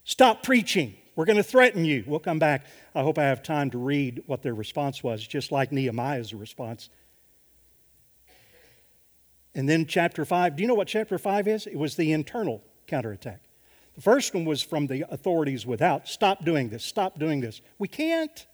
Stop 0.04 0.44
preaching. 0.44 0.96
We're 1.15 1.26
going 1.26 1.38
to 1.38 1.43
threaten 1.43 1.84
you. 1.84 2.04
We'll 2.08 2.19
come 2.19 2.39
back. 2.39 2.65
I 2.95 3.02
hope 3.02 3.17
I 3.17 3.24
have 3.24 3.43
time 3.43 3.69
to 3.71 3.78
read 3.78 4.24
what 4.28 4.41
their 4.41 4.54
response 4.54 5.04
was, 5.04 5.26
just 5.26 5.52
like 5.52 5.71
Nehemiah's 5.71 6.34
response. 6.34 6.89
And 9.54 9.67
then 9.67 9.86
chapter 9.86 10.24
5, 10.24 10.56
do 10.56 10.62
you 10.62 10.67
know 10.67 10.76
what 10.76 10.88
chapter 10.88 11.17
5 11.17 11.47
is? 11.47 11.67
It 11.67 11.76
was 11.76 11.95
the 11.95 12.13
internal 12.13 12.63
counterattack. 12.88 13.41
The 13.95 14.02
first 14.02 14.34
one 14.34 14.45
was 14.45 14.62
from 14.62 14.88
the 14.88 15.06
authorities 15.10 15.65
without 15.65 16.08
stop 16.08 16.45
doing 16.45 16.69
this, 16.69 16.86
stop 16.86 17.19
doing 17.19 17.41
this. 17.41 17.62
We 17.78 17.89
can't 17.89 18.47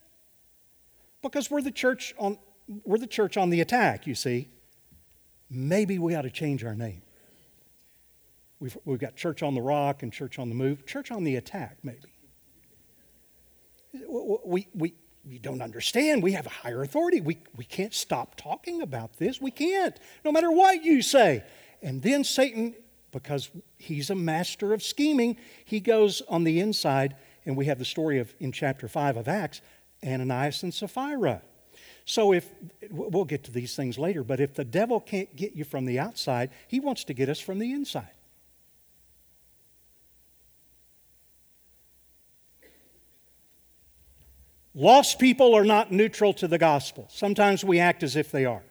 because 1.21 1.51
we're 1.51 1.61
the 1.61 1.71
church 1.71 2.15
on, 2.17 2.39
we're 2.83 2.97
the, 2.97 3.05
church 3.05 3.37
on 3.37 3.51
the 3.51 3.61
attack, 3.61 4.07
you 4.07 4.15
see. 4.15 4.49
Maybe 5.49 5.99
we 5.99 6.15
ought 6.15 6.23
to 6.23 6.31
change 6.31 6.63
our 6.63 6.75
name. 6.75 7.03
We've, 8.59 8.75
we've 8.83 8.99
got 8.99 9.15
church 9.15 9.43
on 9.43 9.53
the 9.53 9.61
rock 9.61 10.01
and 10.01 10.11
church 10.11 10.39
on 10.39 10.49
the 10.49 10.55
move, 10.55 10.87
church 10.87 11.11
on 11.11 11.23
the 11.23 11.35
attack, 11.35 11.77
maybe 11.83 12.16
we, 13.93 14.67
we, 14.73 14.93
we 15.25 15.39
don't 15.39 15.61
understand. 15.61 16.23
We 16.23 16.33
have 16.33 16.45
a 16.45 16.49
higher 16.49 16.81
authority. 16.81 17.21
We, 17.21 17.39
we 17.55 17.65
can't 17.65 17.93
stop 17.93 18.35
talking 18.35 18.81
about 18.81 19.17
this. 19.17 19.41
We 19.41 19.51
can't, 19.51 19.97
no 20.23 20.31
matter 20.31 20.51
what 20.51 20.83
you 20.83 21.01
say. 21.01 21.43
And 21.81 22.01
then 22.01 22.23
Satan, 22.23 22.75
because 23.11 23.49
he's 23.77 24.09
a 24.09 24.15
master 24.15 24.73
of 24.73 24.81
scheming, 24.81 25.37
he 25.65 25.79
goes 25.79 26.21
on 26.27 26.43
the 26.43 26.59
inside, 26.59 27.15
and 27.45 27.55
we 27.55 27.65
have 27.65 27.79
the 27.79 27.85
story 27.85 28.19
of 28.19 28.33
in 28.39 28.51
chapter 28.51 28.87
5 28.87 29.17
of 29.17 29.27
Acts 29.27 29.61
Ananias 30.05 30.63
and 30.63 30.73
Sapphira. 30.73 31.41
So 32.05 32.31
if 32.31 32.49
we'll 32.89 33.25
get 33.25 33.43
to 33.45 33.51
these 33.51 33.75
things 33.75 33.99
later, 33.99 34.23
but 34.23 34.39
if 34.39 34.53
the 34.53 34.63
devil 34.63 34.99
can't 34.99 35.35
get 35.35 35.53
you 35.53 35.65
from 35.65 35.85
the 35.85 35.99
outside, 35.99 36.51
he 36.67 36.79
wants 36.79 37.03
to 37.05 37.13
get 37.13 37.27
us 37.27 37.39
from 37.39 37.59
the 37.59 37.73
inside. 37.73 38.16
Lost 44.79 45.17
people 45.17 45.55
are 45.55 45.65
not 45.65 45.91
neutral 45.91 46.33
to 46.33 46.47
the 46.47 46.59
gospel. 46.59 47.07
Sometimes 47.09 47.63
we 47.63 47.79
act 47.79 48.03
as 48.03 48.15
if 48.15 48.29
they 48.29 48.45
are. 48.45 48.61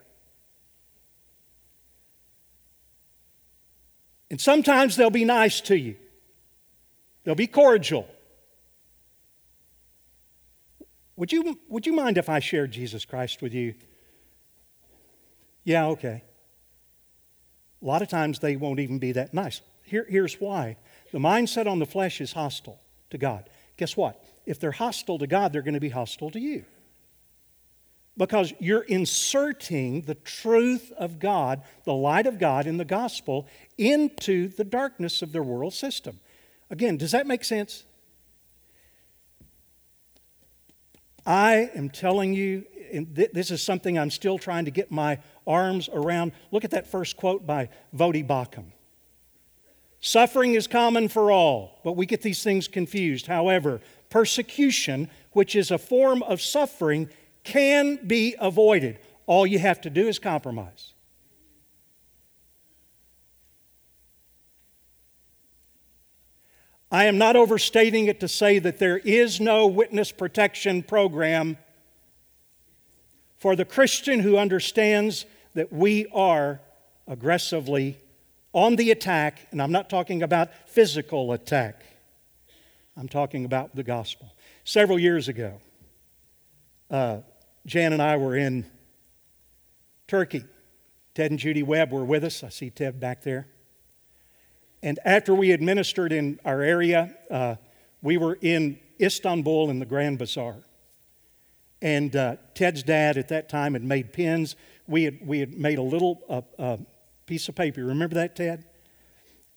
And 4.30 4.40
sometimes 4.40 4.94
they'll 4.94 5.10
be 5.10 5.24
nice 5.24 5.60
to 5.62 5.76
you, 5.76 5.96
they'll 7.24 7.34
be 7.34 7.48
cordial. 7.48 8.06
Would 11.16 11.32
you, 11.32 11.58
would 11.68 11.86
you 11.86 11.92
mind 11.92 12.18
if 12.18 12.28
I 12.28 12.38
shared 12.38 12.70
Jesus 12.70 13.04
Christ 13.04 13.42
with 13.42 13.52
you? 13.52 13.74
Yeah, 15.64 15.86
okay. 15.86 16.22
A 17.82 17.84
lot 17.84 18.02
of 18.02 18.08
times 18.08 18.38
they 18.38 18.54
won't 18.54 18.78
even 18.78 19.00
be 19.00 19.10
that 19.12 19.34
nice. 19.34 19.60
Here, 19.82 20.06
here's 20.08 20.34
why 20.34 20.76
the 21.10 21.18
mindset 21.18 21.66
on 21.66 21.80
the 21.80 21.86
flesh 21.86 22.20
is 22.20 22.34
hostile 22.34 22.80
to 23.10 23.18
God. 23.18 23.50
Guess 23.76 23.96
what? 23.96 24.22
If 24.46 24.60
they're 24.60 24.72
hostile 24.72 25.18
to 25.18 25.26
God, 25.26 25.52
they're 25.52 25.62
going 25.62 25.74
to 25.74 25.80
be 25.80 25.88
hostile 25.88 26.30
to 26.30 26.40
you. 26.40 26.64
Because 28.16 28.54
you're 28.58 28.82
inserting 28.82 30.02
the 30.02 30.14
truth 30.14 30.90
of 30.96 31.18
God, 31.18 31.62
the 31.84 31.92
light 31.92 32.26
of 32.26 32.38
God 32.38 32.66
in 32.66 32.78
the 32.78 32.84
gospel, 32.84 33.46
into 33.76 34.48
the 34.48 34.64
darkness 34.64 35.20
of 35.20 35.32
their 35.32 35.42
world 35.42 35.74
system. 35.74 36.20
Again, 36.70 36.96
does 36.96 37.12
that 37.12 37.26
make 37.26 37.44
sense? 37.44 37.84
I 41.26 41.70
am 41.74 41.90
telling 41.90 42.32
you, 42.32 42.64
and 42.92 43.14
this 43.14 43.50
is 43.50 43.60
something 43.60 43.98
I'm 43.98 44.10
still 44.10 44.38
trying 44.38 44.64
to 44.64 44.70
get 44.70 44.90
my 44.90 45.18
arms 45.46 45.90
around. 45.92 46.32
Look 46.52 46.64
at 46.64 46.70
that 46.70 46.86
first 46.86 47.16
quote 47.16 47.46
by 47.46 47.68
Voddie 47.94 48.26
Baucham. 48.26 48.66
Suffering 50.00 50.54
is 50.54 50.68
common 50.68 51.08
for 51.08 51.32
all, 51.32 51.80
but 51.82 51.92
we 51.92 52.06
get 52.06 52.22
these 52.22 52.44
things 52.44 52.68
confused. 52.68 53.26
However, 53.26 53.80
persecution, 54.10 55.10
which 55.32 55.54
is 55.54 55.70
a 55.70 55.78
form 55.78 56.22
of 56.22 56.40
suffering, 56.40 57.08
can 57.44 57.96
be 58.06 58.34
avoided. 58.40 58.98
All 59.26 59.46
you 59.46 59.58
have 59.58 59.80
to 59.82 59.90
do 59.90 60.08
is 60.08 60.18
compromise. 60.18 60.92
I 66.90 67.06
am 67.06 67.18
not 67.18 67.34
overstating 67.34 68.06
it 68.06 68.20
to 68.20 68.28
say 68.28 68.58
that 68.60 68.78
there 68.78 68.98
is 68.98 69.40
no 69.40 69.66
witness 69.66 70.12
protection 70.12 70.82
program 70.82 71.58
for 73.36 73.56
the 73.56 73.64
Christian 73.64 74.20
who 74.20 74.38
understands 74.38 75.26
that 75.54 75.72
we 75.72 76.06
are 76.12 76.60
aggressively 77.06 77.98
on 78.52 78.76
the 78.76 78.90
attack, 78.90 79.46
and 79.50 79.60
I'm 79.60 79.72
not 79.72 79.90
talking 79.90 80.22
about 80.22 80.50
physical 80.66 81.32
attack. 81.32 81.82
I'm 82.96 83.08
talking 83.08 83.44
about 83.44 83.76
the 83.76 83.82
gospel. 83.82 84.34
Several 84.64 84.98
years 84.98 85.28
ago, 85.28 85.60
uh, 86.90 87.18
Jan 87.66 87.92
and 87.92 88.00
I 88.00 88.16
were 88.16 88.34
in 88.34 88.64
Turkey. 90.08 90.44
Ted 91.14 91.30
and 91.30 91.38
Judy 91.38 91.62
Webb 91.62 91.92
were 91.92 92.04
with 92.04 92.24
us. 92.24 92.42
I 92.42 92.48
see 92.48 92.70
Ted 92.70 92.98
back 92.98 93.22
there. 93.22 93.48
And 94.82 94.98
after 95.04 95.34
we 95.34 95.50
had 95.50 95.60
ministered 95.60 96.12
in 96.12 96.38
our 96.44 96.62
area, 96.62 97.14
uh, 97.30 97.56
we 98.02 98.16
were 98.16 98.38
in 98.40 98.78
Istanbul 99.00 99.68
in 99.68 99.78
the 99.78 99.86
Grand 99.86 100.18
Bazaar. 100.18 100.56
And 101.82 102.14
uh, 102.16 102.36
Ted's 102.54 102.82
dad 102.82 103.18
at 103.18 103.28
that 103.28 103.48
time 103.48 103.74
had 103.74 103.84
made 103.84 104.12
pins. 104.12 104.56
We 104.86 105.04
had, 105.04 105.26
we 105.26 105.40
had 105.40 105.58
made 105.58 105.78
a 105.78 105.82
little 105.82 106.22
uh, 106.28 106.42
uh 106.58 106.76
piece 107.26 107.48
of 107.48 107.56
paper. 107.56 107.84
Remember 107.84 108.14
that, 108.14 108.36
Ted? 108.36 108.64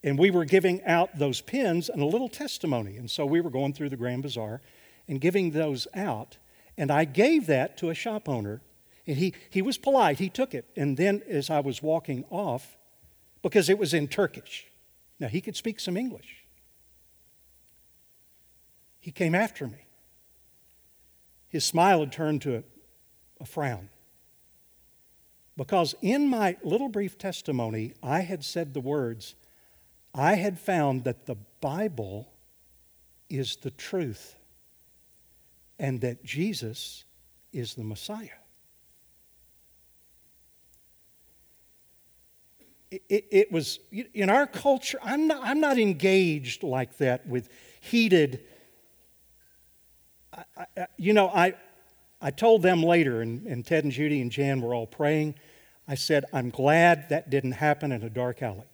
And 0.02 0.18
we 0.18 0.30
were 0.30 0.44
giving 0.44 0.82
out 0.84 1.18
those 1.18 1.40
pins 1.40 1.88
and 1.88 2.00
a 2.00 2.06
little 2.06 2.28
testimony. 2.28 2.96
And 2.96 3.10
so 3.10 3.26
we 3.26 3.40
were 3.40 3.50
going 3.50 3.74
through 3.74 3.90
the 3.90 3.96
Grand 3.96 4.22
Bazaar 4.22 4.62
and 5.06 5.20
giving 5.20 5.50
those 5.50 5.86
out. 5.94 6.38
And 6.78 6.90
I 6.90 7.04
gave 7.04 7.46
that 7.46 7.76
to 7.78 7.90
a 7.90 7.94
shop 7.94 8.28
owner. 8.28 8.62
And 9.06 9.16
he, 9.16 9.34
he 9.50 9.60
was 9.60 9.76
polite, 9.76 10.18
he 10.18 10.30
took 10.30 10.54
it. 10.54 10.66
And 10.76 10.96
then 10.96 11.22
as 11.28 11.50
I 11.50 11.60
was 11.60 11.82
walking 11.82 12.24
off, 12.30 12.78
because 13.42 13.68
it 13.68 13.78
was 13.78 13.92
in 13.92 14.08
Turkish, 14.08 14.66
now 15.18 15.28
he 15.28 15.40
could 15.40 15.56
speak 15.56 15.80
some 15.80 15.96
English, 15.96 16.44
he 19.00 19.10
came 19.10 19.34
after 19.34 19.66
me. 19.66 19.86
His 21.48 21.64
smile 21.64 22.00
had 22.00 22.12
turned 22.12 22.42
to 22.42 22.56
a, 22.56 22.62
a 23.40 23.44
frown. 23.44 23.88
Because 25.56 25.94
in 26.00 26.28
my 26.28 26.56
little 26.62 26.88
brief 26.88 27.18
testimony, 27.18 27.92
I 28.02 28.20
had 28.20 28.44
said 28.44 28.72
the 28.72 28.80
words, 28.80 29.34
I 30.14 30.34
had 30.34 30.58
found 30.58 31.04
that 31.04 31.26
the 31.26 31.36
Bible 31.60 32.28
is 33.28 33.56
the 33.56 33.70
truth 33.70 34.36
and 35.78 36.00
that 36.00 36.24
Jesus 36.24 37.04
is 37.52 37.74
the 37.74 37.84
Messiah. 37.84 38.28
It, 42.90 43.02
it, 43.08 43.24
it, 43.30 43.52
was 43.52 43.78
in 44.14 44.28
our 44.28 44.48
culture, 44.48 44.98
I'm 45.02 45.28
not, 45.28 45.40
I'm 45.44 45.60
not 45.60 45.78
engaged 45.78 46.64
like 46.64 46.96
that 46.98 47.26
with 47.26 47.48
heated. 47.80 48.40
I, 50.36 50.44
I, 50.76 50.86
you 50.96 51.12
know, 51.12 51.28
I, 51.28 51.54
I 52.20 52.32
told 52.32 52.62
them 52.62 52.82
later, 52.82 53.22
and, 53.22 53.46
and 53.46 53.64
Ted 53.64 53.84
and 53.84 53.92
Judy 53.92 54.20
and 54.20 54.30
Jan 54.30 54.60
were 54.60 54.74
all 54.74 54.88
praying. 54.88 55.36
I 55.86 55.94
said, 55.94 56.24
I'm 56.32 56.50
glad 56.50 57.08
that 57.10 57.30
didn't 57.30 57.52
happen 57.52 57.92
in 57.92 58.02
a 58.02 58.10
dark 58.10 58.42
alley. 58.42 58.69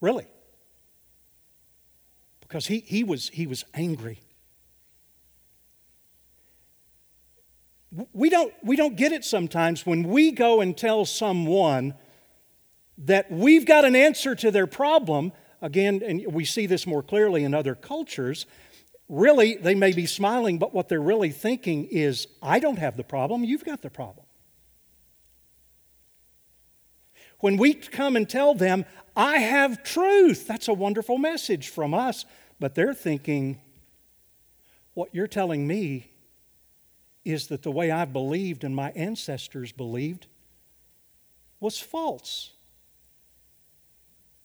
Really. 0.00 0.26
Because 2.40 2.66
he, 2.66 2.80
he, 2.80 3.04
was, 3.04 3.28
he 3.28 3.46
was 3.46 3.64
angry. 3.74 4.20
We 8.12 8.30
don't, 8.30 8.52
we 8.62 8.76
don't 8.76 8.96
get 8.96 9.12
it 9.12 9.24
sometimes 9.24 9.84
when 9.84 10.04
we 10.04 10.30
go 10.30 10.60
and 10.60 10.76
tell 10.76 11.04
someone 11.04 11.94
that 12.98 13.30
we've 13.30 13.66
got 13.66 13.84
an 13.84 13.96
answer 13.96 14.34
to 14.36 14.50
their 14.50 14.66
problem. 14.66 15.32
Again, 15.62 16.02
and 16.04 16.32
we 16.32 16.44
see 16.44 16.66
this 16.66 16.86
more 16.86 17.02
clearly 17.02 17.44
in 17.44 17.52
other 17.54 17.74
cultures. 17.74 18.46
Really, 19.08 19.56
they 19.56 19.74
may 19.74 19.92
be 19.92 20.06
smiling, 20.06 20.58
but 20.58 20.72
what 20.72 20.88
they're 20.88 21.00
really 21.00 21.30
thinking 21.30 21.86
is, 21.86 22.28
I 22.42 22.60
don't 22.60 22.78
have 22.78 22.96
the 22.96 23.04
problem, 23.04 23.44
you've 23.44 23.64
got 23.64 23.82
the 23.82 23.90
problem. 23.90 24.24
When 27.40 27.56
we 27.56 27.74
come 27.74 28.16
and 28.16 28.28
tell 28.28 28.54
them, 28.54 28.84
I 29.16 29.38
have 29.38 29.82
truth, 29.82 30.46
that's 30.46 30.68
a 30.68 30.74
wonderful 30.74 31.18
message 31.18 31.68
from 31.68 31.94
us. 31.94 32.24
But 32.58 32.74
they're 32.74 32.94
thinking, 32.94 33.60
what 34.94 35.14
you're 35.14 35.26
telling 35.26 35.66
me 35.66 36.12
is 37.24 37.48
that 37.48 37.62
the 37.62 37.70
way 37.70 37.90
I've 37.90 38.12
believed 38.12 38.64
and 38.64 38.74
my 38.76 38.90
ancestors 38.92 39.72
believed 39.72 40.26
was 41.58 41.78
false. 41.78 42.50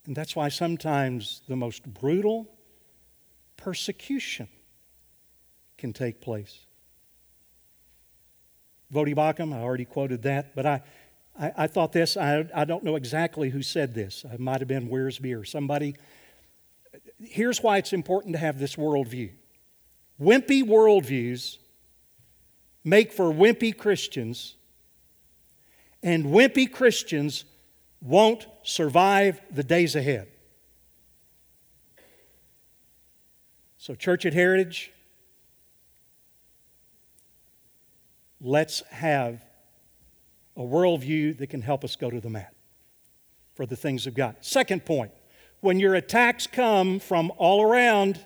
And 0.05 0.15
that's 0.15 0.35
why 0.35 0.49
sometimes 0.49 1.41
the 1.47 1.55
most 1.55 1.83
brutal 1.85 2.47
persecution 3.57 4.47
can 5.77 5.93
take 5.93 6.21
place. 6.21 6.65
Voddie 8.93 9.15
Baucham, 9.15 9.53
I 9.53 9.61
already 9.61 9.85
quoted 9.85 10.21
that, 10.23 10.55
but 10.55 10.65
I, 10.65 10.81
I, 11.39 11.51
I 11.57 11.67
thought 11.67 11.91
this, 11.91 12.17
I, 12.17 12.45
I 12.53 12.65
don't 12.65 12.83
know 12.83 12.95
exactly 12.95 13.49
who 13.49 13.61
said 13.61 13.93
this. 13.93 14.25
It 14.31 14.39
might 14.39 14.61
have 14.61 14.67
been 14.67 14.89
Wiersbe 14.89 15.39
or 15.39 15.43
somebody. 15.43 15.95
Here's 17.19 17.61
why 17.61 17.77
it's 17.77 17.93
important 17.93 18.33
to 18.33 18.39
have 18.39 18.59
this 18.59 18.75
worldview. 18.75 19.31
Wimpy 20.19 20.63
worldviews 20.63 21.57
make 22.83 23.11
for 23.11 23.25
wimpy 23.25 23.75
Christians, 23.75 24.55
and 26.03 26.25
wimpy 26.25 26.71
Christians 26.71 27.45
won't 28.01 28.47
survive 28.63 29.41
the 29.51 29.63
days 29.63 29.95
ahead. 29.95 30.27
So, 33.77 33.93
Church 33.93 34.25
at 34.25 34.33
Heritage, 34.33 34.91
let's 38.41 38.81
have 38.89 39.44
a 40.55 40.61
worldview 40.61 41.37
that 41.37 41.47
can 41.47 41.61
help 41.61 41.83
us 41.83 41.95
go 41.95 42.09
to 42.09 42.19
the 42.19 42.29
mat 42.29 42.53
for 43.55 43.65
the 43.65 43.75
things 43.75 44.07
of 44.07 44.13
God. 44.13 44.35
Second 44.41 44.85
point 44.85 45.11
when 45.61 45.79
your 45.79 45.95
attacks 45.95 46.47
come 46.47 46.99
from 46.99 47.31
all 47.37 47.63
around, 47.63 48.19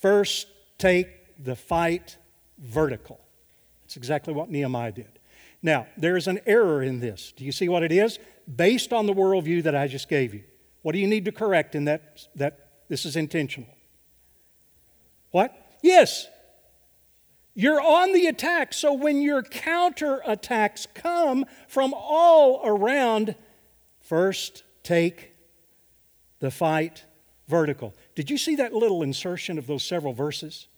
first 0.00 0.46
take 0.78 1.44
the 1.44 1.54
fight 1.54 2.16
vertical. 2.58 3.20
That's 3.82 3.96
exactly 3.96 4.32
what 4.32 4.50
Nehemiah 4.50 4.92
did. 4.92 5.18
Now, 5.62 5.86
there 5.96 6.16
is 6.16 6.26
an 6.26 6.40
error 6.46 6.82
in 6.82 7.00
this. 7.00 7.32
Do 7.36 7.44
you 7.44 7.52
see 7.52 7.68
what 7.68 7.82
it 7.82 7.92
is? 7.92 8.18
Based 8.54 8.92
on 8.92 9.06
the 9.06 9.12
worldview 9.12 9.62
that 9.64 9.74
I 9.74 9.88
just 9.88 10.08
gave 10.08 10.32
you. 10.32 10.44
What 10.82 10.92
do 10.92 10.98
you 10.98 11.06
need 11.06 11.24
to 11.24 11.32
correct 11.32 11.74
in 11.74 11.84
that? 11.86 12.26
That 12.36 12.68
this 12.88 13.04
is 13.04 13.16
intentional. 13.16 13.68
What? 15.32 15.52
Yes, 15.82 16.28
you're 17.56 17.80
on 17.80 18.12
the 18.12 18.26
attack. 18.26 18.74
So 18.74 18.92
when 18.92 19.22
your 19.22 19.42
counter 19.42 20.20
attacks 20.26 20.86
come 20.94 21.46
from 21.66 21.94
all 21.96 22.60
around, 22.62 23.34
first 23.98 24.62
take 24.82 25.32
the 26.38 26.50
fight 26.50 27.04
vertical. 27.48 27.94
Did 28.14 28.30
you 28.30 28.36
see 28.36 28.56
that 28.56 28.74
little 28.74 29.02
insertion 29.02 29.56
of 29.56 29.66
those 29.66 29.82
several 29.82 30.12
verses? 30.12 30.68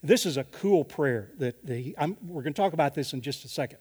This 0.00 0.24
is 0.24 0.36
a 0.36 0.44
cool 0.44 0.84
prayer 0.84 1.32
that 1.38 1.66
the, 1.66 1.96
we're 2.22 2.42
going 2.42 2.54
to 2.54 2.62
talk 2.62 2.72
about 2.72 2.94
this 2.94 3.12
in 3.12 3.20
just 3.20 3.44
a 3.44 3.48
second. 3.48 3.78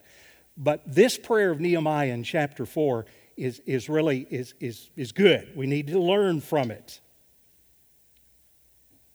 But 0.57 0.81
this 0.85 1.19
prayer 1.19 1.51
of 1.51 1.59
Nehemiah 1.59 2.07
in 2.07 2.23
chapter 2.23 2.65
4 2.65 3.05
is, 3.37 3.61
is 3.67 3.87
really 3.87 4.25
is, 4.31 4.55
is, 4.59 4.89
is 4.95 5.11
good. 5.11 5.51
We 5.55 5.67
need 5.67 5.87
to 5.87 5.99
learn 5.99 6.41
from 6.41 6.71
it. 6.71 7.01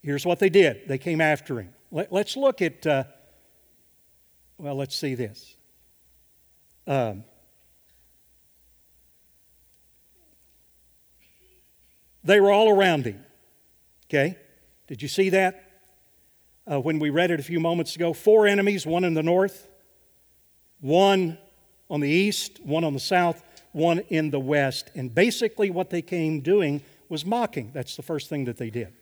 Here's 0.01 0.25
what 0.25 0.39
they 0.39 0.49
did. 0.49 0.87
They 0.87 0.99
came 0.99 1.21
after 1.21 1.61
him. 1.61 1.73
Let, 1.91 2.13
us 2.13 2.37
look 2.37 2.63
at 2.63 2.87
uh, 2.87 3.05
well, 4.59 4.75
let's 4.75 4.97
see 4.97 5.15
this. 5.15 5.57
Um, 6.87 7.25
they 12.25 12.41
were 12.41 12.51
all 12.51 12.69
around 12.69 13.05
him. 13.05 13.25
Okay? 14.09 14.37
Did 14.87 15.03
you 15.03 15.09
see 15.09 15.31
that? 15.31 15.63
Uh, 16.71 16.81
when 16.81 16.99
we 16.99 17.11
read 17.11 17.31
it 17.31 17.39
a 17.39 17.43
few 17.43 17.61
moments 17.61 17.95
ago, 17.95 18.13
four 18.13 18.47
enemies, 18.47 18.87
one 18.87 19.05
in 19.05 19.15
the 19.15 19.23
north, 19.23 19.69
one 20.81 21.39
on 21.89 22.01
the 22.01 22.09
east, 22.09 22.61
one 22.65 22.83
on 22.83 22.93
the 22.93 23.01
south, 23.01 23.43
one 23.73 24.01
in 24.09 24.31
the 24.31 24.41
west. 24.41 24.91
And 24.95 25.15
basically, 25.15 25.71
what 25.71 25.91
they 25.91 26.03
came 26.03 26.41
doing 26.41 26.83
was 27.09 27.25
mocking. 27.25 27.71
That's 27.73 27.95
the 27.95 28.03
first 28.03 28.29
thing 28.29 28.47
that 28.47 28.57
they 28.57 28.71
did. 28.71 28.93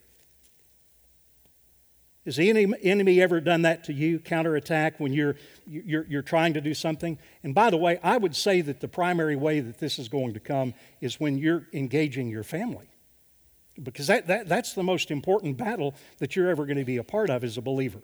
Has 2.24 2.36
the 2.36 2.48
enemy 2.82 3.20
ever 3.20 3.40
done 3.40 3.62
that 3.62 3.84
to 3.84 3.92
you, 3.92 4.18
counterattack, 4.18 4.98
when 4.98 5.12
you're, 5.12 5.36
you're, 5.66 6.06
you're 6.06 6.22
trying 6.22 6.54
to 6.54 6.60
do 6.62 6.72
something? 6.72 7.18
And 7.42 7.54
by 7.54 7.68
the 7.68 7.76
way, 7.76 7.98
I 8.02 8.16
would 8.16 8.34
say 8.34 8.62
that 8.62 8.80
the 8.80 8.88
primary 8.88 9.36
way 9.36 9.60
that 9.60 9.78
this 9.78 9.98
is 9.98 10.08
going 10.08 10.32
to 10.32 10.40
come 10.40 10.72
is 11.02 11.20
when 11.20 11.36
you're 11.36 11.66
engaging 11.74 12.30
your 12.30 12.42
family. 12.42 12.88
Because 13.82 14.06
that, 14.06 14.26
that, 14.28 14.48
that's 14.48 14.72
the 14.72 14.82
most 14.82 15.10
important 15.10 15.58
battle 15.58 15.94
that 16.18 16.34
you're 16.34 16.48
ever 16.48 16.64
going 16.64 16.78
to 16.78 16.84
be 16.84 16.96
a 16.96 17.04
part 17.04 17.28
of 17.28 17.44
as 17.44 17.58
a 17.58 17.62
believer. 17.62 18.00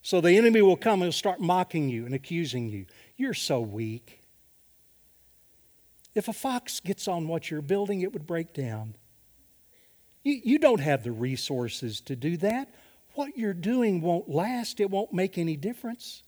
So 0.00 0.22
the 0.22 0.38
enemy 0.38 0.62
will 0.62 0.76
come 0.76 1.02
and 1.02 1.12
start 1.12 1.40
mocking 1.40 1.90
you 1.90 2.06
and 2.06 2.14
accusing 2.14 2.70
you. 2.70 2.86
You're 3.18 3.34
so 3.34 3.60
weak. 3.60 4.20
If 6.14 6.26
a 6.26 6.32
fox 6.32 6.80
gets 6.80 7.06
on 7.06 7.28
what 7.28 7.50
you're 7.50 7.60
building, 7.60 8.00
it 8.00 8.14
would 8.14 8.26
break 8.26 8.54
down. 8.54 8.94
You, 10.22 10.40
you 10.44 10.58
don't 10.58 10.80
have 10.80 11.02
the 11.02 11.12
resources 11.12 12.00
to 12.02 12.16
do 12.16 12.36
that. 12.38 12.72
What 13.14 13.36
you're 13.36 13.54
doing 13.54 14.00
won't 14.00 14.28
last, 14.28 14.80
it 14.80 14.90
won't 14.90 15.12
make 15.12 15.38
any 15.38 15.56
difference. 15.56 16.22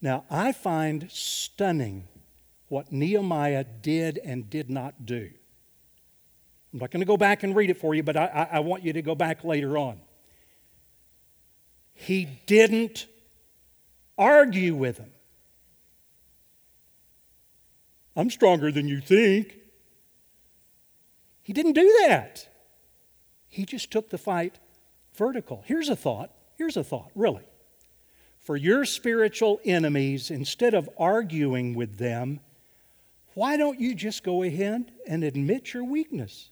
Now, 0.00 0.24
I 0.30 0.52
find 0.52 1.08
stunning 1.10 2.04
what 2.68 2.92
Nehemiah 2.92 3.64
did 3.64 4.18
and 4.18 4.50
did 4.50 4.68
not 4.68 5.06
do. 5.06 5.30
I'm 6.72 6.80
not 6.80 6.90
going 6.90 7.00
to 7.00 7.06
go 7.06 7.16
back 7.16 7.42
and 7.42 7.54
read 7.54 7.70
it 7.70 7.78
for 7.78 7.94
you, 7.94 8.02
but 8.02 8.16
I, 8.16 8.26
I, 8.26 8.56
I 8.56 8.58
want 8.60 8.82
you 8.82 8.92
to 8.92 9.02
go 9.02 9.14
back 9.14 9.44
later 9.44 9.78
on. 9.78 10.00
He 11.94 12.40
didn't 12.46 13.06
argue 14.18 14.74
with 14.74 14.98
him. 14.98 15.10
I'm 18.16 18.30
stronger 18.30 18.70
than 18.72 18.88
you 18.88 19.00
think. 19.00 19.56
He 21.42 21.52
didn't 21.52 21.72
do 21.74 22.00
that. 22.06 22.48
He 23.54 23.64
just 23.64 23.92
took 23.92 24.10
the 24.10 24.18
fight 24.18 24.58
vertical. 25.14 25.62
Here's 25.64 25.88
a 25.88 25.94
thought. 25.94 26.32
Here's 26.58 26.76
a 26.76 26.82
thought, 26.82 27.12
really. 27.14 27.44
For 28.40 28.56
your 28.56 28.84
spiritual 28.84 29.60
enemies, 29.64 30.28
instead 30.28 30.74
of 30.74 30.90
arguing 30.98 31.76
with 31.76 31.98
them, 31.98 32.40
why 33.34 33.56
don't 33.56 33.78
you 33.78 33.94
just 33.94 34.24
go 34.24 34.42
ahead 34.42 34.90
and 35.06 35.22
admit 35.22 35.72
your 35.72 35.84
weakness? 35.84 36.50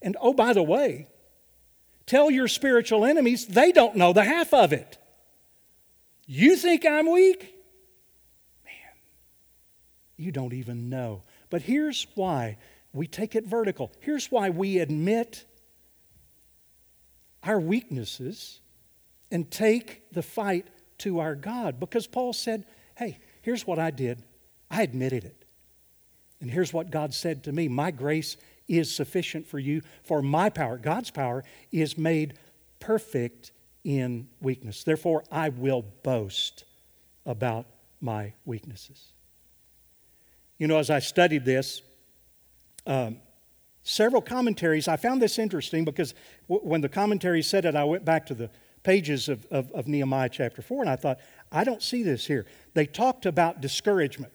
And 0.00 0.16
oh, 0.22 0.32
by 0.32 0.54
the 0.54 0.62
way, 0.62 1.06
tell 2.06 2.30
your 2.30 2.48
spiritual 2.48 3.04
enemies 3.04 3.46
they 3.46 3.70
don't 3.70 3.94
know 3.94 4.14
the 4.14 4.24
half 4.24 4.54
of 4.54 4.72
it. 4.72 4.96
You 6.26 6.56
think 6.56 6.86
I'm 6.86 7.12
weak? 7.12 7.40
Man, 8.64 8.94
you 10.16 10.32
don't 10.32 10.54
even 10.54 10.88
know. 10.88 11.24
But 11.50 11.60
here's 11.60 12.06
why 12.14 12.56
we 12.94 13.06
take 13.06 13.36
it 13.36 13.44
vertical. 13.44 13.92
Here's 14.00 14.30
why 14.32 14.48
we 14.48 14.78
admit 14.78 15.44
our 17.44 17.60
weaknesses 17.60 18.60
and 19.30 19.50
take 19.50 20.10
the 20.12 20.22
fight 20.22 20.66
to 20.98 21.20
our 21.20 21.34
God. 21.34 21.78
Because 21.78 22.06
Paul 22.06 22.32
said, 22.32 22.64
Hey, 22.96 23.18
here's 23.42 23.66
what 23.66 23.78
I 23.78 23.90
did. 23.90 24.22
I 24.70 24.82
admitted 24.82 25.24
it. 25.24 25.44
And 26.40 26.50
here's 26.50 26.72
what 26.72 26.90
God 26.90 27.14
said 27.14 27.44
to 27.44 27.52
me 27.52 27.68
My 27.68 27.90
grace 27.90 28.36
is 28.68 28.94
sufficient 28.94 29.46
for 29.46 29.58
you, 29.58 29.82
for 30.02 30.22
my 30.22 30.48
power, 30.48 30.78
God's 30.78 31.10
power, 31.10 31.44
is 31.70 31.98
made 31.98 32.34
perfect 32.80 33.52
in 33.84 34.28
weakness. 34.40 34.84
Therefore, 34.84 35.24
I 35.30 35.50
will 35.50 35.84
boast 36.02 36.64
about 37.26 37.66
my 38.00 38.32
weaknesses. 38.44 39.12
You 40.58 40.66
know, 40.66 40.78
as 40.78 40.88
I 40.88 41.00
studied 41.00 41.44
this, 41.44 41.82
um, 42.86 43.18
several 43.84 44.22
commentaries. 44.22 44.88
I 44.88 44.96
found 44.96 45.22
this 45.22 45.38
interesting 45.38 45.84
because 45.84 46.14
w- 46.48 46.66
when 46.66 46.80
the 46.80 46.88
commentary 46.88 47.42
said 47.42 47.64
it, 47.64 47.76
I 47.76 47.84
went 47.84 48.04
back 48.04 48.26
to 48.26 48.34
the 48.34 48.50
pages 48.82 49.28
of, 49.28 49.46
of, 49.46 49.70
of 49.72 49.86
Nehemiah 49.86 50.28
chapter 50.28 50.62
4 50.62 50.82
and 50.82 50.90
I 50.90 50.96
thought, 50.96 51.20
I 51.52 51.62
don't 51.62 51.82
see 51.82 52.02
this 52.02 52.26
here. 52.26 52.46
They 52.72 52.86
talked 52.86 53.26
about 53.26 53.60
discouragement, 53.60 54.32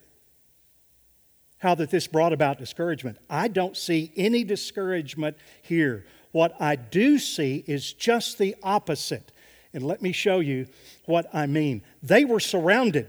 how 1.57 1.75
that 1.75 1.89
this 1.89 2.07
brought 2.07 2.31
about 2.31 2.57
discouragement. 2.57 3.17
I 3.29 3.47
don't 3.47 3.75
see 3.75 4.13
any 4.15 4.43
discouragement 4.43 5.35
here. 5.61 6.05
What 6.31 6.55
I 6.59 6.75
do 6.75 7.19
see 7.19 7.63
is 7.67 7.91
just 7.91 8.37
the 8.37 8.55
opposite. 8.63 9.31
And 9.73 9.83
let 9.83 10.01
me 10.01 10.11
show 10.11 10.39
you 10.39 10.67
what 11.05 11.27
I 11.33 11.47
mean. 11.47 11.81
They 12.01 12.23
were 12.23 12.39
surrounded. 12.39 13.07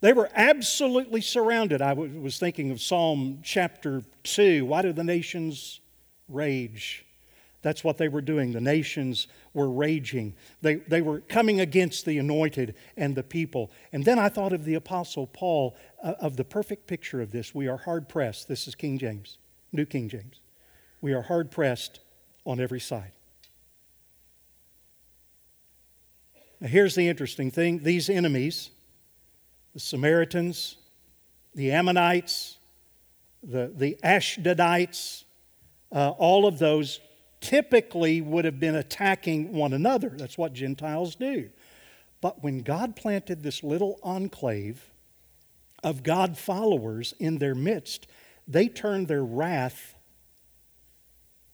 They 0.00 0.12
were 0.12 0.30
absolutely 0.34 1.20
surrounded. 1.20 1.82
I 1.82 1.92
was 1.92 2.38
thinking 2.38 2.70
of 2.70 2.80
Psalm 2.80 3.40
chapter 3.42 4.02
2. 4.22 4.64
Why 4.64 4.82
do 4.82 4.92
the 4.92 5.04
nations 5.04 5.80
rage? 6.28 7.04
That's 7.62 7.84
what 7.84 7.98
they 7.98 8.08
were 8.08 8.22
doing. 8.22 8.52
The 8.52 8.60
nations 8.60 9.28
were 9.52 9.70
raging. 9.70 10.34
They, 10.62 10.76
they 10.76 11.02
were 11.02 11.20
coming 11.20 11.60
against 11.60 12.06
the 12.06 12.16
anointed 12.16 12.74
and 12.96 13.14
the 13.14 13.22
people. 13.22 13.70
And 13.92 14.02
then 14.02 14.18
I 14.18 14.30
thought 14.30 14.54
of 14.54 14.64
the 14.64 14.74
Apostle 14.74 15.26
Paul, 15.26 15.76
uh, 16.02 16.14
of 16.20 16.36
the 16.36 16.44
perfect 16.44 16.86
picture 16.86 17.20
of 17.20 17.30
this. 17.30 17.54
We 17.54 17.68
are 17.68 17.76
hard 17.76 18.08
pressed. 18.08 18.48
This 18.48 18.66
is 18.66 18.74
King 18.74 18.96
James, 18.96 19.36
New 19.72 19.84
King 19.84 20.08
James. 20.08 20.40
We 21.02 21.12
are 21.12 21.22
hard 21.22 21.50
pressed 21.50 22.00
on 22.46 22.60
every 22.60 22.80
side. 22.80 23.12
Now, 26.60 26.68
here's 26.68 26.94
the 26.94 27.08
interesting 27.08 27.50
thing 27.50 27.82
these 27.82 28.08
enemies, 28.08 28.70
the 29.74 29.80
Samaritans, 29.80 30.76
the 31.54 31.72
Ammonites, 31.72 32.58
the, 33.42 33.72
the 33.74 33.98
Ashdodites, 34.02 35.24
uh, 35.92 36.10
all 36.10 36.46
of 36.46 36.58
those 36.58 37.00
typically 37.40 38.20
would 38.20 38.44
have 38.44 38.60
been 38.60 38.74
attacking 38.74 39.52
one 39.52 39.72
another. 39.72 40.10
That's 40.10 40.36
what 40.36 40.52
Gentiles 40.52 41.14
do. 41.14 41.50
But 42.20 42.42
when 42.42 42.60
God 42.60 42.96
planted 42.96 43.42
this 43.42 43.62
little 43.64 43.98
enclave 44.02 44.90
of 45.82 46.02
God 46.02 46.36
followers 46.36 47.14
in 47.18 47.38
their 47.38 47.54
midst, 47.54 48.06
they 48.46 48.68
turned 48.68 49.08
their 49.08 49.24
wrath 49.24 49.94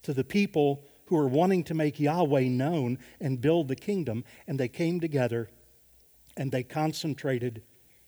to 0.03 0.13
the 0.13 0.25
people 0.25 0.85
who 1.07 1.17
were 1.17 1.29
wanting 1.29 1.63
to 1.65 1.75
make 1.75 2.01
Yahweh 2.01 2.49
known 2.49 2.99
and 3.21 3.41
build 3.41 3.69
the 3.69 3.77
kingdom, 3.77 4.25
and 4.49 4.59
they 4.59 4.69
came 4.69 4.99
together 4.99 5.49
and 6.37 6.51
they 6.51 6.65
concentrated 6.65 7.63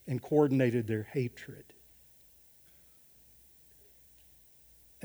and 0.08 0.20
coordinated 0.20 0.88
their 0.88 1.04
hatred. 1.12 1.64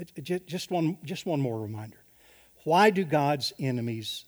Uh, 0.00 0.04
just 0.22 0.70
one, 0.70 0.98
just 1.04 1.26
one 1.26 1.40
more 1.40 1.60
reminder. 1.60 1.98
Why 2.64 2.90
do 2.90 3.04
God's 3.04 3.52
enemies 3.60 4.24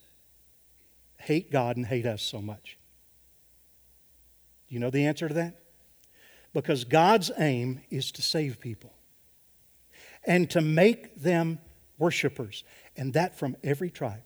hate 1.18 1.51
God 1.51 1.77
and 1.77 1.87
hate 1.87 2.07
us 2.07 2.22
so 2.22 2.41
much? 2.41 2.79
Do 4.68 4.74
you 4.74 4.81
know 4.81 4.91
the 4.91 5.07
answer 5.07 5.27
to 5.27 5.35
that? 5.35 5.62
Because 6.53 6.85
God's 6.85 7.31
aim 7.39 7.81
is 7.91 8.12
to 8.12 8.22
save 8.22 8.61
people 8.61 8.93
and 10.24 10.51
to 10.51 10.61
make 10.61 11.20
them 11.20 11.59
worshipers, 11.99 12.64
and 12.97 13.14
that 13.14 13.39
from 13.39 13.57
every 13.64 13.91
tribe, 13.91 14.24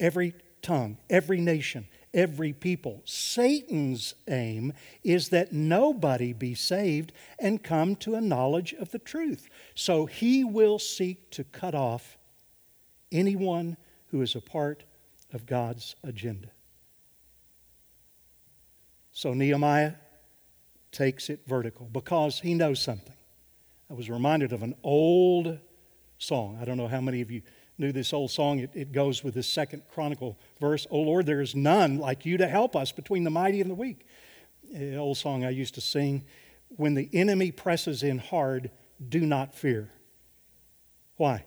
every 0.00 0.34
tongue, 0.62 0.98
every 1.08 1.40
nation, 1.40 1.86
every 2.14 2.52
people. 2.52 3.02
Satan's 3.04 4.14
aim 4.28 4.72
is 5.02 5.28
that 5.30 5.52
nobody 5.52 6.32
be 6.32 6.54
saved 6.54 7.12
and 7.38 7.62
come 7.62 7.96
to 7.96 8.14
a 8.14 8.20
knowledge 8.20 8.74
of 8.74 8.90
the 8.90 8.98
truth. 8.98 9.48
So 9.74 10.06
he 10.06 10.44
will 10.44 10.78
seek 10.78 11.30
to 11.32 11.44
cut 11.44 11.74
off 11.74 12.18
anyone 13.12 13.76
who 14.08 14.22
is 14.22 14.34
a 14.34 14.40
part 14.40 14.84
of 15.32 15.46
God's 15.46 15.94
agenda. 16.02 16.48
So 19.12 19.34
Nehemiah 19.34 19.94
takes 20.92 21.28
it 21.28 21.40
vertical 21.46 21.88
because 21.92 22.40
he 22.40 22.54
knows 22.54 22.80
something. 22.80 23.14
I 23.90 23.94
was 23.94 24.10
reminded 24.10 24.52
of 24.52 24.62
an 24.62 24.74
old 24.82 25.58
song. 26.18 26.58
I 26.60 26.64
don't 26.64 26.76
know 26.76 26.88
how 26.88 27.00
many 27.00 27.20
of 27.20 27.30
you 27.30 27.42
knew 27.78 27.92
this 27.92 28.12
old 28.12 28.30
song. 28.30 28.58
It, 28.58 28.70
it 28.74 28.92
goes 28.92 29.22
with 29.22 29.34
this 29.34 29.48
second 29.48 29.82
chronicle 29.92 30.38
verse. 30.60 30.86
Oh 30.90 31.00
Lord, 31.00 31.26
there 31.26 31.40
is 31.40 31.54
none 31.54 31.98
like 31.98 32.26
you 32.26 32.36
to 32.36 32.48
help 32.48 32.74
us 32.74 32.92
between 32.92 33.24
the 33.24 33.30
mighty 33.30 33.60
and 33.60 33.70
the 33.70 33.74
weak. 33.74 34.06
Old 34.96 35.16
song 35.16 35.44
I 35.44 35.50
used 35.50 35.74
to 35.74 35.80
sing. 35.80 36.24
When 36.76 36.94
the 36.94 37.08
enemy 37.12 37.52
presses 37.52 38.02
in 38.02 38.18
hard, 38.18 38.70
do 39.08 39.20
not 39.20 39.54
fear. 39.54 39.90
Why? 41.16 41.44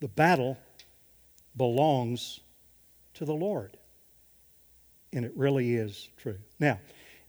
The 0.00 0.08
battle 0.08 0.58
belongs 1.56 2.40
to 3.14 3.24
the 3.24 3.32
Lord. 3.32 3.76
And 5.12 5.24
it 5.24 5.32
really 5.36 5.74
is 5.74 6.08
true. 6.16 6.38
Now, 6.58 6.80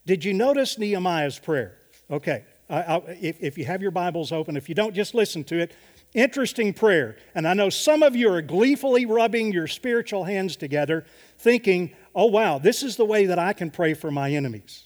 did 0.06 0.26
you 0.26 0.34
notice 0.34 0.78
Nehemiah's 0.78 1.40
prayer? 1.40 1.78
Okay, 2.10 2.44
I, 2.70 2.82
I, 2.82 2.98
if, 3.22 3.42
if 3.42 3.58
you 3.58 3.66
have 3.66 3.82
your 3.82 3.92
Bibles 3.92 4.32
open, 4.32 4.58
if 4.58 4.68
you 4.68 4.76
don't, 4.76 4.94
just 4.94 5.14
listen 5.14 5.44
to 5.46 5.60
it. 5.60 5.76
Interesting 6.14 6.74
prayer. 6.74 7.18
And 7.34 7.48
I 7.48 7.54
know 7.54 7.70
some 7.70 8.04
of 8.04 8.16
you 8.16 8.32
are 8.32 8.42
gleefully 8.42 9.06
rubbing 9.06 9.52
your 9.52 9.68
spiritual 9.68 10.26
hands 10.26 10.56
together, 10.56 11.06
thinking, 11.38 11.96
oh, 12.14 12.28
wow, 12.28 12.60
this 12.60 12.84
is 12.84 12.98
the 12.98 13.06
way 13.06 13.26
that 13.26 13.40
I 13.40 13.54
can 13.54 13.72
pray 13.72 13.94
for 13.94 14.12
my 14.12 14.32
enemies. 14.32 14.84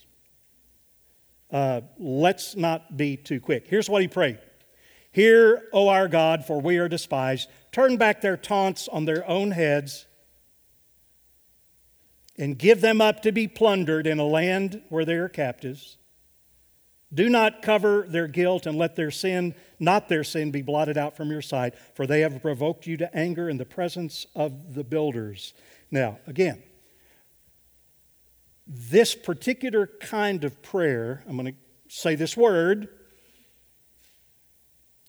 Uh, 1.50 1.82
let's 1.98 2.56
not 2.56 2.96
be 2.96 3.16
too 3.16 3.40
quick. 3.40 3.66
Here's 3.68 3.88
what 3.88 4.02
he 4.02 4.08
prayed 4.08 4.38
Hear, 5.10 5.68
O 5.72 5.88
our 5.88 6.08
God, 6.08 6.44
for 6.44 6.60
we 6.60 6.78
are 6.78 6.88
despised. 6.88 7.48
Turn 7.72 7.96
back 7.96 8.20
their 8.20 8.36
taunts 8.36 8.88
on 8.88 9.04
their 9.04 9.28
own 9.28 9.50
heads 9.50 10.06
and 12.36 12.56
give 12.56 12.80
them 12.80 13.00
up 13.00 13.22
to 13.22 13.32
be 13.32 13.48
plundered 13.48 14.06
in 14.06 14.18
a 14.18 14.24
land 14.24 14.82
where 14.88 15.04
they 15.04 15.14
are 15.14 15.28
captives. 15.28 15.98
Do 17.12 17.30
not 17.30 17.62
cover 17.62 18.04
their 18.06 18.26
guilt 18.26 18.66
and 18.66 18.76
let 18.76 18.94
their 18.94 19.10
sin, 19.10 19.54
not 19.78 20.08
their 20.08 20.24
sin, 20.24 20.50
be 20.50 20.60
blotted 20.60 20.98
out 20.98 21.16
from 21.16 21.30
your 21.30 21.40
sight, 21.40 21.74
for 21.94 22.06
they 22.06 22.20
have 22.20 22.42
provoked 22.42 22.86
you 22.86 22.98
to 22.98 23.16
anger 23.16 23.48
in 23.48 23.56
the 23.56 23.64
presence 23.64 24.26
of 24.34 24.74
the 24.74 24.84
builders. 24.84 25.54
Now, 25.90 26.18
again, 26.26 26.62
this 28.66 29.14
particular 29.14 29.86
kind 29.86 30.44
of 30.44 30.60
prayer, 30.60 31.24
I'm 31.26 31.36
going 31.36 31.54
to 31.54 31.58
say 31.88 32.14
this 32.14 32.36
word. 32.36 32.88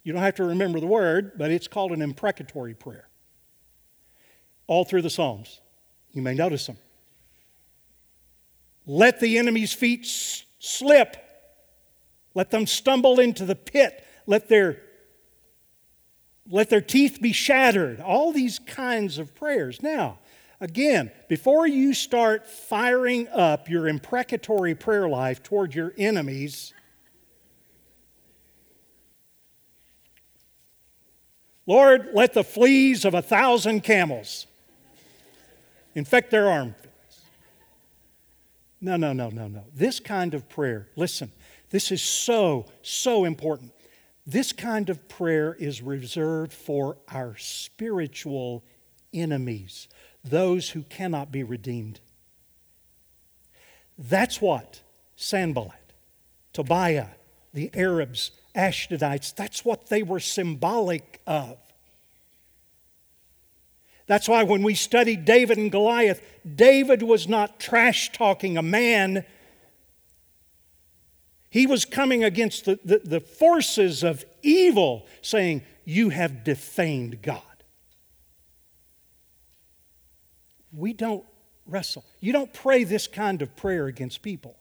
You 0.02 0.14
don't 0.14 0.22
have 0.22 0.36
to 0.36 0.44
remember 0.44 0.80
the 0.80 0.86
word, 0.86 1.32
but 1.36 1.50
it's 1.50 1.68
called 1.68 1.92
an 1.92 2.00
imprecatory 2.00 2.72
prayer. 2.72 3.08
All 4.66 4.84
through 4.84 5.02
the 5.02 5.10
Psalms. 5.10 5.60
You 6.12 6.22
may 6.22 6.32
notice 6.32 6.66
them. 6.66 6.78
Let 8.86 9.20
the 9.20 9.36
enemy's 9.36 9.74
feet 9.74 10.06
slip 10.06 11.16
let 12.34 12.50
them 12.50 12.66
stumble 12.66 13.18
into 13.18 13.44
the 13.44 13.56
pit. 13.56 14.04
Let 14.26 14.48
their, 14.48 14.80
let 16.48 16.70
their 16.70 16.80
teeth 16.80 17.18
be 17.20 17.32
shattered. 17.32 18.00
All 18.00 18.32
these 18.32 18.58
kinds 18.58 19.18
of 19.18 19.34
prayers. 19.34 19.82
Now, 19.82 20.18
again, 20.60 21.10
before 21.28 21.66
you 21.66 21.94
start 21.94 22.46
firing 22.46 23.28
up 23.28 23.68
your 23.68 23.88
imprecatory 23.88 24.74
prayer 24.74 25.08
life 25.08 25.42
toward 25.42 25.74
your 25.74 25.92
enemies, 25.98 26.72
Lord, 31.66 32.08
let 32.14 32.34
the 32.34 32.42
fleas 32.42 33.04
of 33.04 33.14
a 33.14 33.22
thousand 33.22 33.82
camels 33.82 34.46
infect 35.94 36.30
their 36.30 36.48
armpits. 36.48 36.88
No, 38.80 38.96
no, 38.96 39.12
no, 39.12 39.28
no, 39.28 39.46
no. 39.46 39.64
This 39.74 40.00
kind 40.00 40.34
of 40.34 40.48
prayer, 40.48 40.88
listen, 40.96 41.30
this 41.70 41.90
is 41.92 42.02
so, 42.02 42.66
so 42.82 43.24
important. 43.24 43.72
This 44.26 44.52
kind 44.52 44.90
of 44.90 45.08
prayer 45.08 45.54
is 45.58 45.82
reserved 45.82 46.52
for 46.52 46.98
our 47.08 47.36
spiritual 47.36 48.64
enemies, 49.12 49.88
those 50.24 50.70
who 50.70 50.82
cannot 50.82 51.32
be 51.32 51.42
redeemed. 51.42 52.00
That's 53.98 54.40
what 54.40 54.80
Sanballat, 55.16 55.92
Tobiah, 56.52 57.08
the 57.52 57.70
Arabs, 57.74 58.30
Ashdodites, 58.54 59.34
that's 59.34 59.64
what 59.64 59.88
they 59.88 60.02
were 60.02 60.20
symbolic 60.20 61.20
of. 61.26 61.56
That's 64.06 64.28
why 64.28 64.42
when 64.42 64.62
we 64.62 64.74
studied 64.74 65.24
David 65.24 65.56
and 65.56 65.70
Goliath, 65.70 66.20
David 66.56 67.02
was 67.02 67.28
not 67.28 67.60
trash 67.60 68.10
talking 68.10 68.56
a 68.56 68.62
man 68.62 69.24
he 71.50 71.66
was 71.66 71.84
coming 71.84 72.22
against 72.22 72.64
the, 72.64 72.78
the, 72.84 72.98
the, 73.04 73.20
forces 73.20 74.04
of 74.04 74.24
evil, 74.42 75.06
saying, 75.20 75.62
You 75.84 76.10
have 76.10 76.44
defamed 76.44 77.22
God. 77.22 77.42
We 80.72 80.92
don't 80.92 81.24
wrestle. 81.66 82.04
You 82.20 82.32
don't 82.32 82.52
pray 82.52 82.84
this 82.84 83.08
kind 83.08 83.42
of 83.42 83.56
prayer 83.56 83.86
against 83.86 84.22
people. 84.22 84.56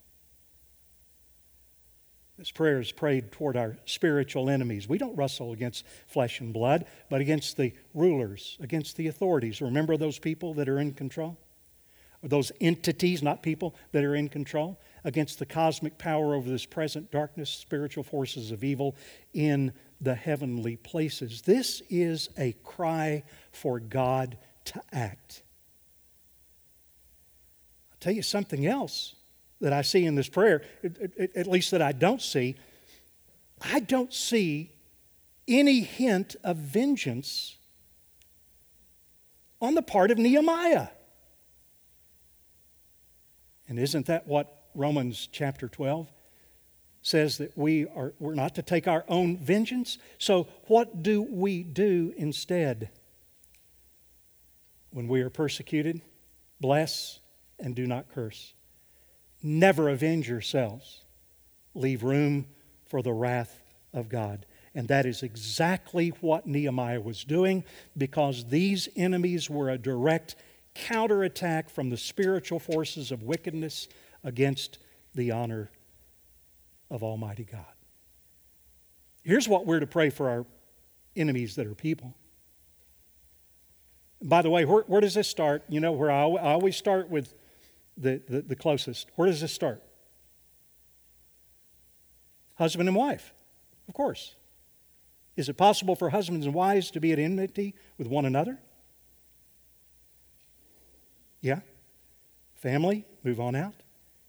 This 2.39 2.51
prayer 2.51 2.79
is 2.79 2.91
prayed 2.91 3.33
toward 3.33 3.57
our 3.57 3.77
spiritual 3.85 4.49
enemies. 4.49 4.87
We 4.87 4.97
don't 4.97 5.15
wrestle 5.15 5.51
against 5.51 5.85
flesh 6.07 6.39
and 6.39 6.53
blood, 6.53 6.85
but 7.09 7.19
against 7.21 7.57
the 7.57 7.73
rulers, 7.93 8.57
against 8.61 8.95
the 8.95 9.07
authorities. 9.07 9.61
Remember 9.61 9.97
those 9.97 10.17
people 10.17 10.53
that 10.55 10.69
are 10.69 10.79
in 10.79 10.93
control? 10.93 11.37
Those 12.21 12.51
entities, 12.59 13.23
not 13.23 13.41
people, 13.41 13.75
that 13.93 14.03
are 14.03 14.15
in 14.15 14.27
control? 14.27 14.79
Against 15.05 15.39
the 15.39 15.45
cosmic 15.45 15.97
power 15.97 16.35
over 16.35 16.49
this 16.49 16.65
present 16.65 17.11
darkness, 17.11 17.49
spiritual 17.49 18.03
forces 18.03 18.51
of 18.51 18.63
evil 18.63 18.95
in 19.33 19.71
the 20.01 20.15
heavenly 20.15 20.75
places. 20.75 21.41
This 21.41 21.81
is 21.89 22.29
a 22.37 22.53
cry 22.63 23.23
for 23.51 23.79
God 23.79 24.37
to 24.65 24.81
act. 24.91 25.43
I'll 27.91 27.97
tell 27.99 28.13
you 28.13 28.21
something 28.21 28.65
else 28.65 29.15
that 29.61 29.73
I 29.73 29.81
see 29.81 30.05
in 30.05 30.15
this 30.15 30.29
prayer, 30.29 30.61
at 31.35 31.47
least 31.47 31.71
that 31.71 31.81
I 31.81 31.91
don't 31.93 32.21
see. 32.21 32.55
I 33.61 33.79
don't 33.79 34.13
see 34.13 34.73
any 35.47 35.81
hint 35.81 36.35
of 36.43 36.57
vengeance 36.57 37.57
on 39.61 39.75
the 39.75 39.81
part 39.81 40.11
of 40.11 40.17
Nehemiah. 40.17 40.89
And 43.69 43.79
isn't 43.79 44.07
that 44.07 44.27
what 44.27 44.65
Romans 44.73 45.29
chapter 45.31 45.69
12 45.69 46.11
says 47.01 47.37
that 47.37 47.57
we 47.57 47.87
are 47.87 48.13
we're 48.19 48.33
not 48.33 48.55
to 48.55 48.61
take 48.61 48.87
our 48.87 49.05
own 49.07 49.37
vengeance? 49.37 49.99
So 50.17 50.47
what 50.65 51.03
do 51.03 51.21
we 51.21 51.63
do 51.63 52.13
instead? 52.17 52.89
When 54.89 55.07
we 55.07 55.21
are 55.21 55.29
persecuted, 55.29 56.01
bless 56.59 57.19
and 57.59 57.75
do 57.75 57.85
not 57.85 58.09
curse. 58.13 58.53
Never 59.41 59.87
avenge 59.87 60.27
yourselves. 60.27 61.05
Leave 61.75 62.03
room 62.03 62.47
for 62.87 63.03
the 63.03 63.13
wrath 63.13 63.61
of 63.93 64.09
God. 64.09 64.47
And 64.73 64.87
that 64.87 65.05
is 65.05 65.23
exactly 65.23 66.09
what 66.21 66.47
Nehemiah 66.47 67.01
was 67.01 67.23
doing 67.23 67.63
because 67.95 68.45
these 68.45 68.89
enemies 68.95 69.49
were 69.49 69.69
a 69.69 69.77
direct 69.77 70.35
counterattack 70.87 71.69
from 71.69 71.89
the 71.89 71.97
spiritual 71.97 72.59
forces 72.59 73.11
of 73.11 73.23
wickedness 73.23 73.87
against 74.23 74.79
the 75.13 75.31
honor 75.31 75.71
of 76.89 77.03
Almighty 77.03 77.43
God. 77.43 77.65
Here's 79.23 79.47
what 79.47 79.65
we're 79.65 79.79
to 79.79 79.87
pray 79.87 80.09
for 80.09 80.29
our 80.29 80.45
enemies 81.15 81.55
that 81.55 81.67
are 81.67 81.75
people. 81.75 82.15
By 84.21 84.41
the 84.41 84.49
way, 84.49 84.65
where, 84.65 84.83
where 84.83 85.01
does 85.01 85.13
this 85.13 85.27
start? 85.27 85.63
You 85.69 85.79
know, 85.79 85.91
where 85.91 86.11
I, 86.11 86.23
I 86.23 86.51
always 86.53 86.75
start 86.75 87.09
with 87.09 87.33
the, 87.97 88.21
the, 88.27 88.41
the 88.41 88.55
closest. 88.55 89.07
Where 89.15 89.27
does 89.27 89.41
this 89.41 89.53
start? 89.53 89.83
Husband 92.55 92.89
and 92.89 92.95
wife, 92.95 93.33
of 93.87 93.93
course. 93.93 94.35
Is 95.37 95.47
it 95.47 95.55
possible 95.55 95.95
for 95.95 96.09
husbands 96.09 96.45
and 96.45 96.53
wives 96.53 96.91
to 96.91 96.99
be 96.99 97.13
at 97.13 97.19
enmity 97.19 97.75
with 97.97 98.07
one 98.07 98.25
another? 98.25 98.59
Yeah. 101.41 101.59
Family, 102.55 103.05
move 103.23 103.39
on 103.39 103.55
out. 103.55 103.75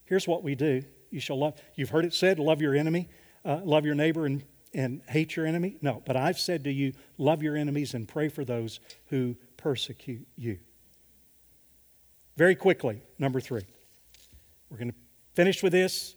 Here's 0.05 0.27
what 0.29 0.43
we 0.43 0.55
do. 0.55 0.83
You 1.11 1.21
shall 1.21 1.39
love, 1.39 1.55
you've 1.75 1.91
heard 1.91 2.05
it 2.05 2.15
said, 2.15 2.39
love 2.39 2.63
your 2.63 2.75
enemy, 2.75 3.09
uh, 3.45 3.61
love 3.65 3.85
your 3.85 3.97
neighbor, 3.97 4.27
and, 4.27 4.45
and 4.73 5.03
hate 5.09 5.35
your 5.35 5.47
enemy. 5.47 5.77
No, 5.83 6.03
but 6.07 6.17
I've 6.17 6.39
said 6.39 6.65
to 6.65 6.73
you, 6.73 6.93
love 7.19 7.43
your 7.43 7.57
enemies 7.57 7.95
and 7.95 8.07
pray 8.07 8.29
for 8.29 8.45
those 8.45 8.79
who 9.07 9.37
persecute 9.57 10.27
you. 10.37 10.59
Very 12.37 12.55
quickly, 12.55 13.03
number 13.19 13.41
three. 13.41 13.67
We're 14.71 14.79
going 14.79 14.93
to 14.93 14.97
finish 15.35 15.63
with 15.63 15.73
this 15.73 16.15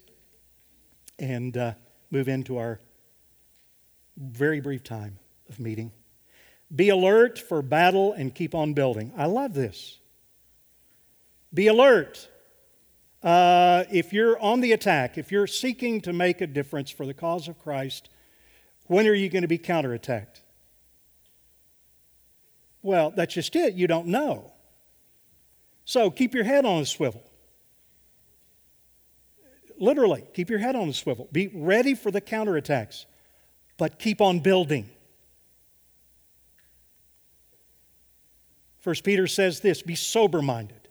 and 1.18 1.58
uh, 1.58 1.74
move 2.12 2.28
into 2.28 2.58
our 2.58 2.80
very 4.16 4.60
brief 4.60 4.84
time 4.84 5.18
of 5.50 5.60
meeting. 5.60 5.92
Be 6.74 6.90
alert 6.90 7.40
for 7.40 7.62
battle 7.62 8.14
and 8.14 8.34
keep 8.34 8.54
on 8.54 8.74
building. 8.74 9.12
I 9.18 9.26
love 9.26 9.54
this. 9.54 10.00
Be 11.54 11.68
alert. 11.68 12.30
Uh, 13.22 13.86
if 13.92 14.12
you're 14.12 14.40
on 14.40 14.62
the 14.62 14.72
attack, 14.72 15.18
if 15.18 15.32
you're 15.32 15.48
seeking 15.48 16.02
to 16.02 16.12
make 16.12 16.42
a 16.42 16.48
difference 16.48 16.90
for 16.90 17.06
the 17.06 17.14
cause 17.14 17.48
of 17.48 17.58
Christ, 17.60 18.10
when 18.88 19.08
are 19.08 19.14
you 19.14 19.30
going 19.30 19.44
to 19.44 19.48
be 19.48 19.58
counterattacked? 19.58 20.42
Well, 22.82 23.14
that's 23.16 23.34
just 23.34 23.56
it. 23.56 23.76
You 23.76 23.88
don't 23.88 24.08
know. 24.08 24.52
So 25.86 26.12
keep 26.12 26.34
your 26.34 26.44
head 26.44 26.66
on 26.66 26.82
a 26.82 26.86
swivel. 26.86 27.24
Literally, 29.80 30.24
keep 30.34 30.50
your 30.50 30.60
head 30.60 30.76
on 30.76 30.90
a 30.90 30.94
swivel. 30.94 31.28
Be 31.32 31.48
ready 31.54 31.96
for 31.96 32.12
the 32.12 32.22
counterattacks, 32.22 33.06
but 33.78 34.00
keep 34.00 34.22
on 34.22 34.40
building. 34.40 34.90
First 38.80 39.04
Peter 39.04 39.28
says 39.28 39.62
this 39.62 39.82
be 39.82 39.96
sober 39.96 40.42
minded, 40.42 40.83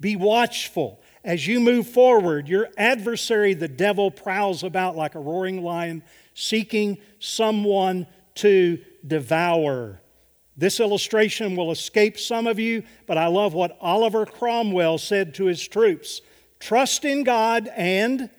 be 0.00 0.16
watchful. 0.16 1.00
As 1.24 1.46
you 1.46 1.60
move 1.60 1.88
forward, 1.88 2.48
your 2.48 2.68
adversary, 2.76 3.54
the 3.54 3.68
devil, 3.68 4.10
prowls 4.10 4.62
about 4.62 4.96
like 4.96 5.14
a 5.14 5.20
roaring 5.20 5.62
lion, 5.62 6.02
seeking 6.34 6.98
someone 7.18 8.06
to 8.36 8.78
devour. 9.06 10.00
This 10.56 10.80
illustration 10.80 11.56
will 11.56 11.70
escape 11.70 12.18
some 12.18 12.46
of 12.46 12.58
you, 12.58 12.82
but 13.06 13.18
I 13.18 13.26
love 13.26 13.54
what 13.54 13.76
Oliver 13.80 14.26
Cromwell 14.26 14.98
said 14.98 15.34
to 15.34 15.44
his 15.44 15.66
troops 15.66 16.20
trust 16.60 17.04
in 17.04 17.22
God 17.22 17.70
and 17.76 18.30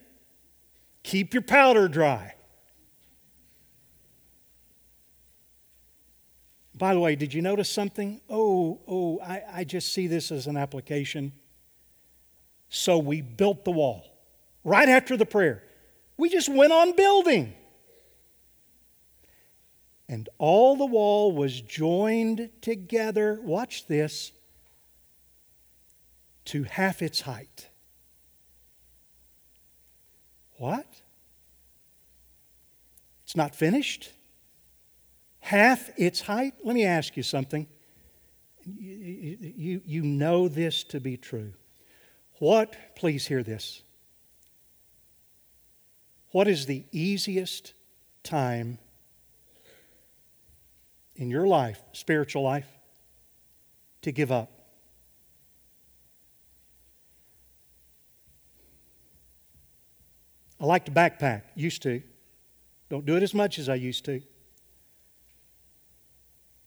keep 1.03 1.33
your 1.33 1.41
powder 1.41 1.87
dry. 1.87 2.33
By 6.73 6.93
the 6.93 6.99
way, 6.99 7.15
did 7.17 7.33
you 7.33 7.41
notice 7.41 7.69
something? 7.69 8.21
Oh, 8.29 8.79
oh, 8.87 9.19
I, 9.19 9.43
I 9.53 9.63
just 9.65 9.91
see 9.91 10.07
this 10.07 10.31
as 10.31 10.47
an 10.47 10.55
application. 10.55 11.33
So 12.69 12.97
we 12.97 13.21
built 13.21 13.65
the 13.65 13.71
wall 13.71 14.05
right 14.63 14.87
after 14.87 15.17
the 15.17 15.25
prayer. 15.25 15.63
We 16.17 16.29
just 16.29 16.49
went 16.49 16.71
on 16.71 16.95
building 16.95 17.55
and 20.09 20.27
all 20.39 20.75
the 20.75 20.87
wall 20.87 21.31
was 21.31 21.61
joined 21.61 22.49
together, 22.61 23.39
watch 23.43 23.85
this, 23.85 24.31
to 26.45 26.63
half 26.63 27.03
its 27.03 27.21
height. 27.21 27.69
What? 30.57 30.87
It's 33.23 33.35
not 33.35 33.53
finished? 33.53 34.11
Half 35.41 35.91
its 35.95 36.21
height? 36.21 36.55
Let 36.63 36.73
me 36.73 36.85
ask 36.85 37.15
you 37.15 37.21
something. 37.21 37.67
You, 38.65 39.37
you, 39.55 39.81
you 39.85 40.01
know 40.01 40.47
this 40.47 40.83
to 40.85 40.99
be 40.99 41.17
true. 41.17 41.53
What, 42.39 42.75
please 42.95 43.27
hear 43.27 43.43
this. 43.43 43.83
What 46.31 46.47
is 46.47 46.65
the 46.65 46.85
easiest 46.91 47.73
time 48.23 48.79
in 51.15 51.29
your 51.29 51.45
life, 51.45 51.81
spiritual 51.91 52.43
life, 52.43 52.67
to 54.01 54.11
give 54.11 54.31
up. 54.31 54.49
I 60.61 60.65
like 60.65 60.85
to 60.85 60.91
backpack, 60.91 61.43
used 61.55 61.81
to. 61.83 62.01
Don't 62.89 63.05
do 63.05 63.15
it 63.15 63.23
as 63.23 63.33
much 63.33 63.59
as 63.59 63.69
I 63.69 63.75
used 63.75 64.05
to. 64.05 64.21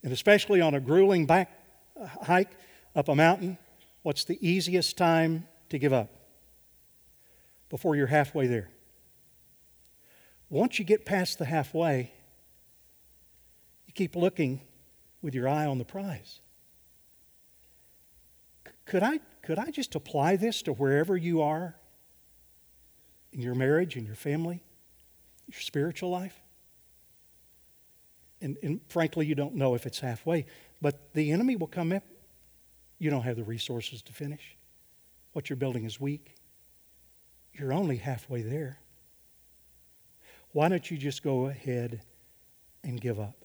And 0.03 0.13
especially 0.13 0.61
on 0.61 0.75
a 0.75 0.79
grueling 0.79 1.25
back 1.25 1.51
uh, 1.99 2.05
hike 2.05 2.51
up 2.95 3.07
a 3.07 3.15
mountain, 3.15 3.57
what's 4.03 4.23
the 4.23 4.37
easiest 4.47 4.97
time 4.97 5.47
to 5.73 5.79
give 5.79 5.91
up? 5.91 6.09
Before 7.69 7.95
you're 7.95 8.07
halfway 8.07 8.45
there. 8.45 8.69
Once 10.47 10.77
you 10.77 10.85
get 10.85 11.03
past 11.03 11.39
the 11.39 11.45
halfway, 11.45 12.11
you 13.87 13.93
keep 13.93 14.15
looking 14.15 14.61
with 15.23 15.33
your 15.33 15.47
eye 15.47 15.65
on 15.65 15.79
the 15.79 15.83
prize. 15.83 16.41
Could 18.85 19.01
I, 19.01 19.19
could 19.41 19.57
I 19.57 19.71
just 19.71 19.95
apply 19.95 20.35
this 20.35 20.61
to 20.63 20.73
wherever 20.73 21.17
you 21.17 21.41
are 21.41 21.75
in 23.31 23.41
your 23.41 23.55
marriage, 23.55 23.97
in 23.97 24.05
your 24.05 24.13
family, 24.13 24.61
your 25.47 25.59
spiritual 25.59 26.11
life? 26.11 26.39
And, 28.41 28.57
and 28.61 28.79
frankly, 28.89 29.25
you 29.25 29.33
don't 29.33 29.55
know 29.55 29.73
if 29.73 29.87
it's 29.87 30.01
halfway, 30.01 30.45
but 30.81 31.13
the 31.15 31.31
enemy 31.31 31.55
will 31.55 31.65
come 31.65 31.91
up. 31.91 32.03
You 32.99 33.09
don't 33.09 33.23
have 33.23 33.37
the 33.37 33.43
resources 33.43 34.03
to 34.03 34.13
finish. 34.13 34.55
What 35.33 35.49
you're 35.49 35.57
building 35.57 35.83
is 35.83 35.99
weak. 35.99 36.35
You're 37.53 37.73
only 37.73 37.97
halfway 37.97 38.41
there. 38.41 38.79
Why 40.51 40.69
don't 40.69 40.89
you 40.89 40.97
just 40.97 41.23
go 41.23 41.47
ahead 41.47 42.01
and 42.83 43.01
give 43.01 43.19
up? 43.19 43.35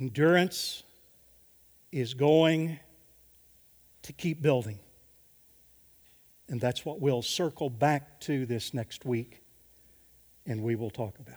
Endurance 0.00 0.84
is 1.92 2.14
going 2.14 2.78
to 4.02 4.12
keep 4.12 4.40
building. 4.40 4.78
And 6.48 6.60
that's 6.60 6.84
what 6.84 7.00
we'll 7.00 7.22
circle 7.22 7.68
back 7.68 8.20
to 8.20 8.46
this 8.46 8.72
next 8.72 9.04
week 9.04 9.42
and 10.46 10.62
we 10.62 10.74
will 10.74 10.90
talk 10.90 11.18
about. 11.18 11.36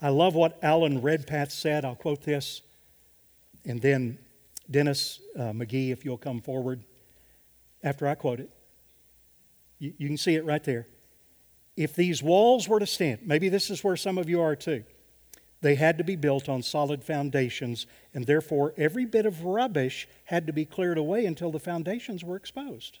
I 0.00 0.10
love 0.10 0.34
what 0.34 0.58
Alan 0.62 1.02
Redpath 1.02 1.50
said. 1.50 1.84
I'll 1.84 1.96
quote 1.96 2.22
this. 2.22 2.62
And 3.64 3.80
then 3.80 4.18
Dennis 4.70 5.20
uh, 5.36 5.52
McGee, 5.52 5.92
if 5.92 6.04
you'll 6.04 6.18
come 6.18 6.40
forward 6.40 6.84
after 7.82 8.06
I 8.06 8.14
quote 8.14 8.40
it. 8.40 8.50
You, 9.78 9.94
you 9.98 10.06
can 10.08 10.16
see 10.16 10.34
it 10.34 10.44
right 10.44 10.62
there. 10.64 10.86
If 11.76 11.94
these 11.94 12.22
walls 12.22 12.68
were 12.68 12.80
to 12.80 12.86
stand, 12.86 13.20
maybe 13.24 13.48
this 13.48 13.70
is 13.70 13.84
where 13.84 13.96
some 13.96 14.18
of 14.18 14.28
you 14.28 14.40
are 14.40 14.56
too. 14.56 14.84
They 15.60 15.74
had 15.74 15.98
to 15.98 16.04
be 16.04 16.16
built 16.16 16.48
on 16.48 16.62
solid 16.62 17.02
foundations, 17.02 17.86
and 18.14 18.26
therefore 18.26 18.74
every 18.76 19.04
bit 19.04 19.26
of 19.26 19.44
rubbish 19.44 20.08
had 20.24 20.46
to 20.46 20.52
be 20.52 20.64
cleared 20.64 20.98
away 20.98 21.26
until 21.26 21.50
the 21.50 21.58
foundations 21.58 22.22
were 22.22 22.36
exposed. 22.36 22.98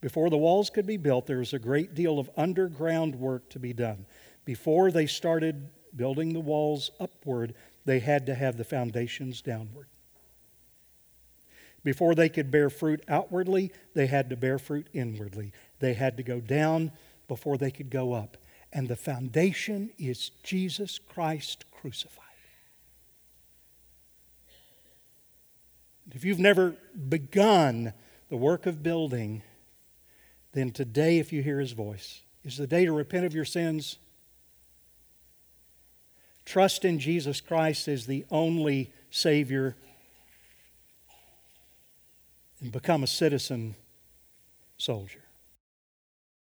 Before 0.00 0.28
the 0.28 0.36
walls 0.36 0.68
could 0.68 0.86
be 0.86 0.96
built, 0.96 1.26
there 1.26 1.38
was 1.38 1.52
a 1.52 1.58
great 1.58 1.94
deal 1.94 2.18
of 2.18 2.30
underground 2.36 3.14
work 3.14 3.48
to 3.50 3.58
be 3.58 3.72
done. 3.72 4.06
Before 4.44 4.90
they 4.90 5.06
started 5.06 5.68
building 5.96 6.32
the 6.32 6.40
walls 6.40 6.90
upward, 7.00 7.54
they 7.84 8.00
had 8.00 8.26
to 8.26 8.34
have 8.34 8.56
the 8.56 8.64
foundations 8.64 9.40
downward. 9.40 9.86
Before 11.84 12.14
they 12.14 12.30
could 12.30 12.50
bear 12.50 12.70
fruit 12.70 13.04
outwardly, 13.06 13.70
they 13.92 14.06
had 14.06 14.30
to 14.30 14.36
bear 14.36 14.58
fruit 14.58 14.88
inwardly. 14.94 15.52
They 15.78 15.92
had 15.92 16.16
to 16.16 16.22
go 16.22 16.40
down 16.40 16.90
before 17.28 17.58
they 17.58 17.70
could 17.70 17.90
go 17.90 18.14
up. 18.14 18.38
And 18.72 18.88
the 18.88 18.96
foundation 18.96 19.90
is 19.98 20.30
Jesus 20.42 20.98
Christ 20.98 21.66
crucified. 21.70 22.24
If 26.12 26.24
you've 26.24 26.38
never 26.38 26.74
begun 27.08 27.92
the 28.30 28.36
work 28.36 28.66
of 28.66 28.82
building, 28.82 29.42
then 30.52 30.70
today, 30.70 31.18
if 31.18 31.32
you 31.32 31.42
hear 31.42 31.60
his 31.60 31.72
voice, 31.72 32.22
is 32.44 32.56
the 32.56 32.66
day 32.66 32.84
to 32.84 32.92
repent 32.92 33.26
of 33.26 33.34
your 33.34 33.44
sins. 33.44 33.98
Trust 36.44 36.84
in 36.84 36.98
Jesus 36.98 37.40
Christ 37.40 37.88
as 37.88 38.06
the 38.06 38.24
only 38.30 38.92
Savior 39.10 39.76
and 42.64 42.72
become 42.72 43.02
a 43.02 43.06
citizen 43.06 43.74
soldier. 44.78 45.23